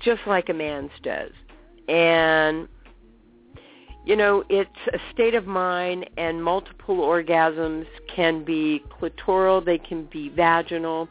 just 0.00 0.22
like 0.26 0.48
a 0.48 0.52
man's 0.52 0.90
does. 1.04 1.30
And 1.88 2.66
you 4.04 4.16
know, 4.16 4.42
it's 4.50 4.68
a 4.92 4.98
state 5.12 5.34
of 5.34 5.46
mind 5.46 6.10
and 6.18 6.42
multiple 6.42 6.96
orgasms 6.98 7.86
can 8.14 8.44
be 8.44 8.82
clitoral, 9.00 9.64
they 9.64 9.78
can 9.78 10.06
be 10.06 10.28
vaginal. 10.28 11.08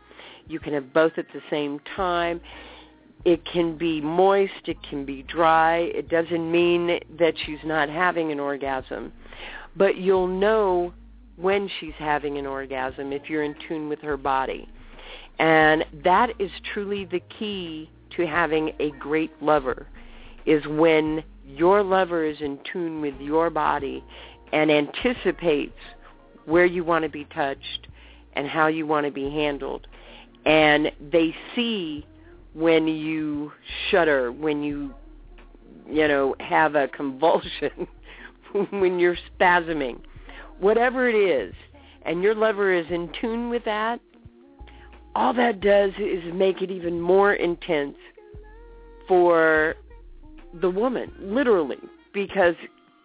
You 0.47 0.59
can 0.59 0.73
have 0.73 0.93
both 0.93 1.13
at 1.17 1.27
the 1.33 1.41
same 1.49 1.79
time. 1.95 2.41
It 3.25 3.45
can 3.45 3.77
be 3.77 4.01
moist, 4.01 4.67
it 4.67 4.77
can 4.83 5.05
be 5.05 5.23
dry. 5.23 5.77
It 5.77 6.09
doesn't 6.09 6.51
mean 6.51 6.99
that 7.17 7.33
she's 7.45 7.63
not 7.63 7.89
having 7.89 8.31
an 8.31 8.39
orgasm. 8.39 9.13
But 9.75 9.97
you'll 9.97 10.27
know 10.27 10.93
when 11.37 11.69
she's 11.79 11.93
having 11.97 12.37
an 12.37 12.45
orgasm 12.45 13.13
if 13.13 13.29
you're 13.29 13.43
in 13.43 13.55
tune 13.67 13.87
with 13.89 13.99
her 14.01 14.17
body. 14.17 14.67
And 15.39 15.85
that 16.03 16.29
is 16.39 16.51
truly 16.73 17.05
the 17.05 17.21
key 17.39 17.89
to 18.17 18.27
having 18.27 18.73
a 18.79 18.91
great 18.91 19.31
lover 19.41 19.87
is 20.45 20.65
when 20.67 21.23
your 21.45 21.81
lover 21.81 22.23
is 22.23 22.37
in 22.41 22.59
tune 22.71 23.01
with 23.01 23.15
your 23.19 23.49
body 23.49 24.03
and 24.51 24.69
anticipates 24.69 25.79
where 26.45 26.65
you 26.65 26.83
want 26.83 27.03
to 27.03 27.09
be 27.09 27.25
touched 27.25 27.87
and 28.33 28.47
how 28.47 28.67
you 28.67 28.85
want 28.85 29.05
to 29.05 29.11
be 29.11 29.29
handled. 29.29 29.87
And 30.45 30.91
they 31.11 31.35
see 31.55 32.05
when 32.53 32.87
you 32.87 33.51
shudder, 33.89 34.31
when 34.31 34.63
you, 34.63 34.93
you 35.89 36.07
know, 36.07 36.35
have 36.39 36.75
a 36.75 36.87
convulsion, 36.95 37.87
when 38.71 38.99
you're 38.99 39.17
spasming, 39.39 39.99
whatever 40.59 41.09
it 41.09 41.15
is, 41.15 41.53
and 42.05 42.21
your 42.21 42.35
lover 42.35 42.71
is 42.73 42.85
in 42.89 43.09
tune 43.19 43.49
with 43.49 43.63
that, 43.65 43.99
all 45.15 45.33
that 45.33 45.61
does 45.61 45.91
is 45.99 46.23
make 46.33 46.61
it 46.61 46.71
even 46.71 46.99
more 46.99 47.33
intense 47.33 47.95
for 49.07 49.75
the 50.61 50.69
woman, 50.69 51.11
literally, 51.19 51.77
because 52.13 52.55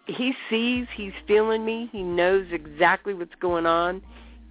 he 0.07 0.33
sees, 0.49 0.87
he's 0.95 1.13
feeling 1.27 1.65
me, 1.65 1.89
he 1.91 2.03
knows 2.03 2.47
exactly 2.51 3.13
what's 3.13 3.35
going 3.39 3.65
on 3.65 4.01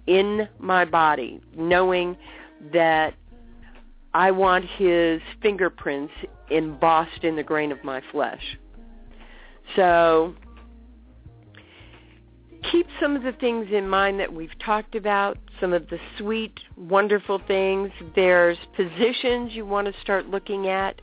in 0.07 0.47
my 0.59 0.85
body, 0.85 1.41
knowing 1.55 2.17
that 2.73 3.13
I 4.13 4.31
want 4.31 4.65
his 4.65 5.21
fingerprints 5.41 6.13
embossed 6.49 7.23
in 7.23 7.35
the 7.35 7.43
grain 7.43 7.71
of 7.71 7.83
my 7.83 8.01
flesh. 8.11 8.57
So 9.75 10.33
keep 12.71 12.87
some 12.99 13.15
of 13.15 13.23
the 13.23 13.33
things 13.33 13.67
in 13.71 13.87
mind 13.87 14.19
that 14.19 14.33
we've 14.33 14.57
talked 14.63 14.95
about, 14.95 15.37
some 15.61 15.73
of 15.73 15.87
the 15.89 15.99
sweet, 16.17 16.59
wonderful 16.75 17.39
things. 17.47 17.91
There's 18.15 18.57
positions 18.75 19.53
you 19.53 19.65
want 19.65 19.87
to 19.87 20.01
start 20.01 20.27
looking 20.27 20.67
at 20.67 20.99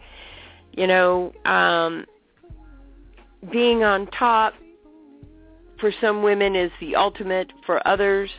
you 0.76 0.86
know, 0.86 1.32
um, 1.44 2.04
being 3.50 3.82
on 3.82 4.06
top 4.08 4.54
for 5.80 5.92
some 6.00 6.22
women 6.22 6.54
is 6.54 6.70
the 6.80 6.94
ultimate. 6.94 7.52
For 7.64 7.86
others, 7.88 8.30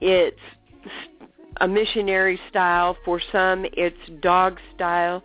it's 0.00 0.40
a 1.58 1.68
missionary 1.68 2.38
style. 2.48 2.96
For 3.04 3.20
some, 3.32 3.66
it's 3.72 3.96
dog 4.20 4.58
style. 4.74 5.22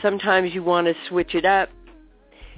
Sometimes 0.00 0.52
you 0.54 0.62
want 0.62 0.86
to 0.86 0.94
switch 1.08 1.34
it 1.34 1.44
up. 1.44 1.68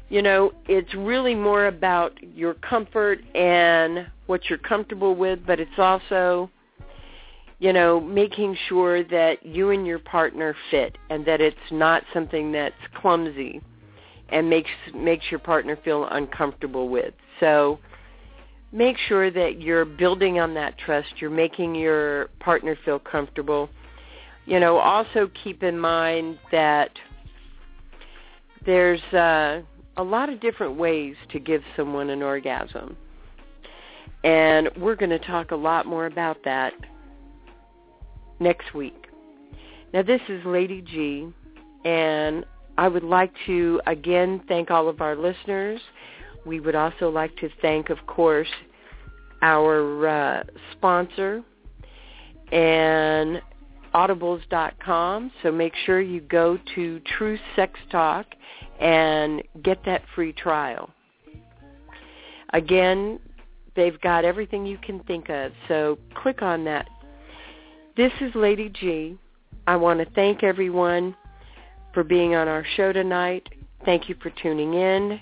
You 0.09 0.23
know, 0.23 0.53
it's 0.69 0.95
really 0.95 1.35
more 1.35 1.67
about 1.67 2.13
your 2.23 2.55
comfort 2.55 3.21
and 3.35 4.07
what 4.27 4.49
you're 4.49 4.59
comfortable 4.59 5.15
with, 5.15 5.41
but 5.47 5.61
it's 5.61 5.79
also 5.79 6.51
you 7.59 7.73
know, 7.73 8.01
making 8.01 8.57
sure 8.69 9.03
that 9.05 9.45
you 9.45 9.71
and 9.71 9.87
your 9.87 9.99
partner 9.99 10.55
fit 10.71 10.99
and 11.09 11.25
that 11.25 11.41
it's 11.41 11.57
not 11.71 12.03
something 12.13 12.53
that's 12.53 12.75
clumsy 13.01 13.61
and 14.31 14.51
makes 14.51 14.71
makes 14.95 15.25
your 15.31 15.41
partner 15.41 15.79
feel 15.85 16.07
uncomfortable 16.11 16.89
with. 16.89 17.15
So 17.41 17.79
make 18.75 18.97
sure 18.99 19.31
that 19.31 19.63
you're 19.63 19.85
building 19.85 20.41
on 20.41 20.53
that 20.55 20.77
trust, 20.79 21.07
you're 21.19 21.31
making 21.31 21.77
your 21.77 22.27
partner 22.41 22.77
feel 22.85 22.99
comfortable. 22.99 23.71
You 24.47 24.59
know, 24.59 24.79
also 24.79 25.31
keep 25.43 25.63
in 25.63 25.79
mind 25.79 26.39
that 26.51 26.91
there's 28.67 29.01
uh, 29.13 29.63
a 29.97 30.03
lot 30.03 30.29
of 30.29 30.41
different 30.41 30.77
ways 30.77 31.15
to 31.31 31.39
give 31.39 31.63
someone 31.77 32.11
an 32.11 32.21
orgasm. 32.21 32.97
And 34.25 34.69
we're 34.77 34.97
going 34.97 35.11
to 35.11 35.21
talk 35.21 35.53
a 35.53 35.57
lot 35.57 35.87
more 35.87 36.07
about 36.07 36.39
that 36.45 36.73
next 38.41 38.75
week. 38.75 39.07
Now 39.93 40.03
this 40.03 40.21
is 40.29 40.45
Lady 40.45 40.83
G, 40.83 41.29
and 41.85 42.45
I 42.77 42.89
would 42.89 43.05
like 43.05 43.33
to 43.47 43.81
again 43.87 44.43
thank 44.49 44.73
all 44.73 44.89
of 44.89 45.01
our 45.01 45.15
listeners. 45.15 45.81
We 46.47 46.61
would 46.61 46.75
also 46.75 47.11
like 47.11 47.37
to 47.39 47.49
thank, 47.63 47.91
of 47.91 47.99
course, 48.07 48.49
our 49.43 50.09
uh, 50.09 50.45
sponsor 50.73 51.43
and 52.53 53.41
audibles.com. 53.95 55.31
So 55.43 55.53
make 55.53 55.75
sure 55.87 56.01
you 56.01 56.21
go 56.21 56.59
to 56.75 57.01
Tru 57.01 57.39
Sex 57.57 57.79
Talk 57.91 58.27
and 58.81 59.43
get 59.63 59.85
that 59.87 60.03
free 60.15 60.33
trial. 60.33 60.91
Again, 62.53 63.19
they've 63.75 64.01
got 64.01 64.25
everything 64.25 64.67
you 64.67 64.79
can 64.79 65.01
think 65.01 65.29
of. 65.29 65.53
So 65.69 65.99
click 66.15 66.43
on 66.43 66.65
that 66.65 66.89
this 67.97 68.13
is 68.21 68.35
Lady 68.35 68.69
G. 68.71 69.17
I 69.69 69.77
want 69.77 70.01
to 70.01 70.15
thank 70.17 70.43
everyone 70.43 71.15
for 71.93 72.03
being 72.03 72.35
on 72.35 72.49
our 72.49 72.65
show 72.77 72.93
tonight. 72.93 73.49
Thank 73.85 74.09
you 74.09 74.17
for 74.21 74.31
tuning 74.43 74.75
in. 74.75 75.21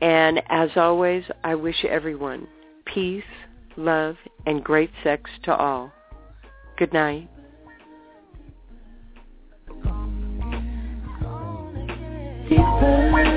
And 0.00 0.42
as 0.48 0.70
always, 0.76 1.24
I 1.44 1.54
wish 1.54 1.84
everyone 1.84 2.48
peace, 2.86 3.22
love, 3.76 4.16
and 4.46 4.64
great 4.64 4.90
sex 5.04 5.30
to 5.44 5.54
all. 5.54 5.92
Good 6.78 6.92
night. 6.92 7.28
Deeper. 12.48 13.29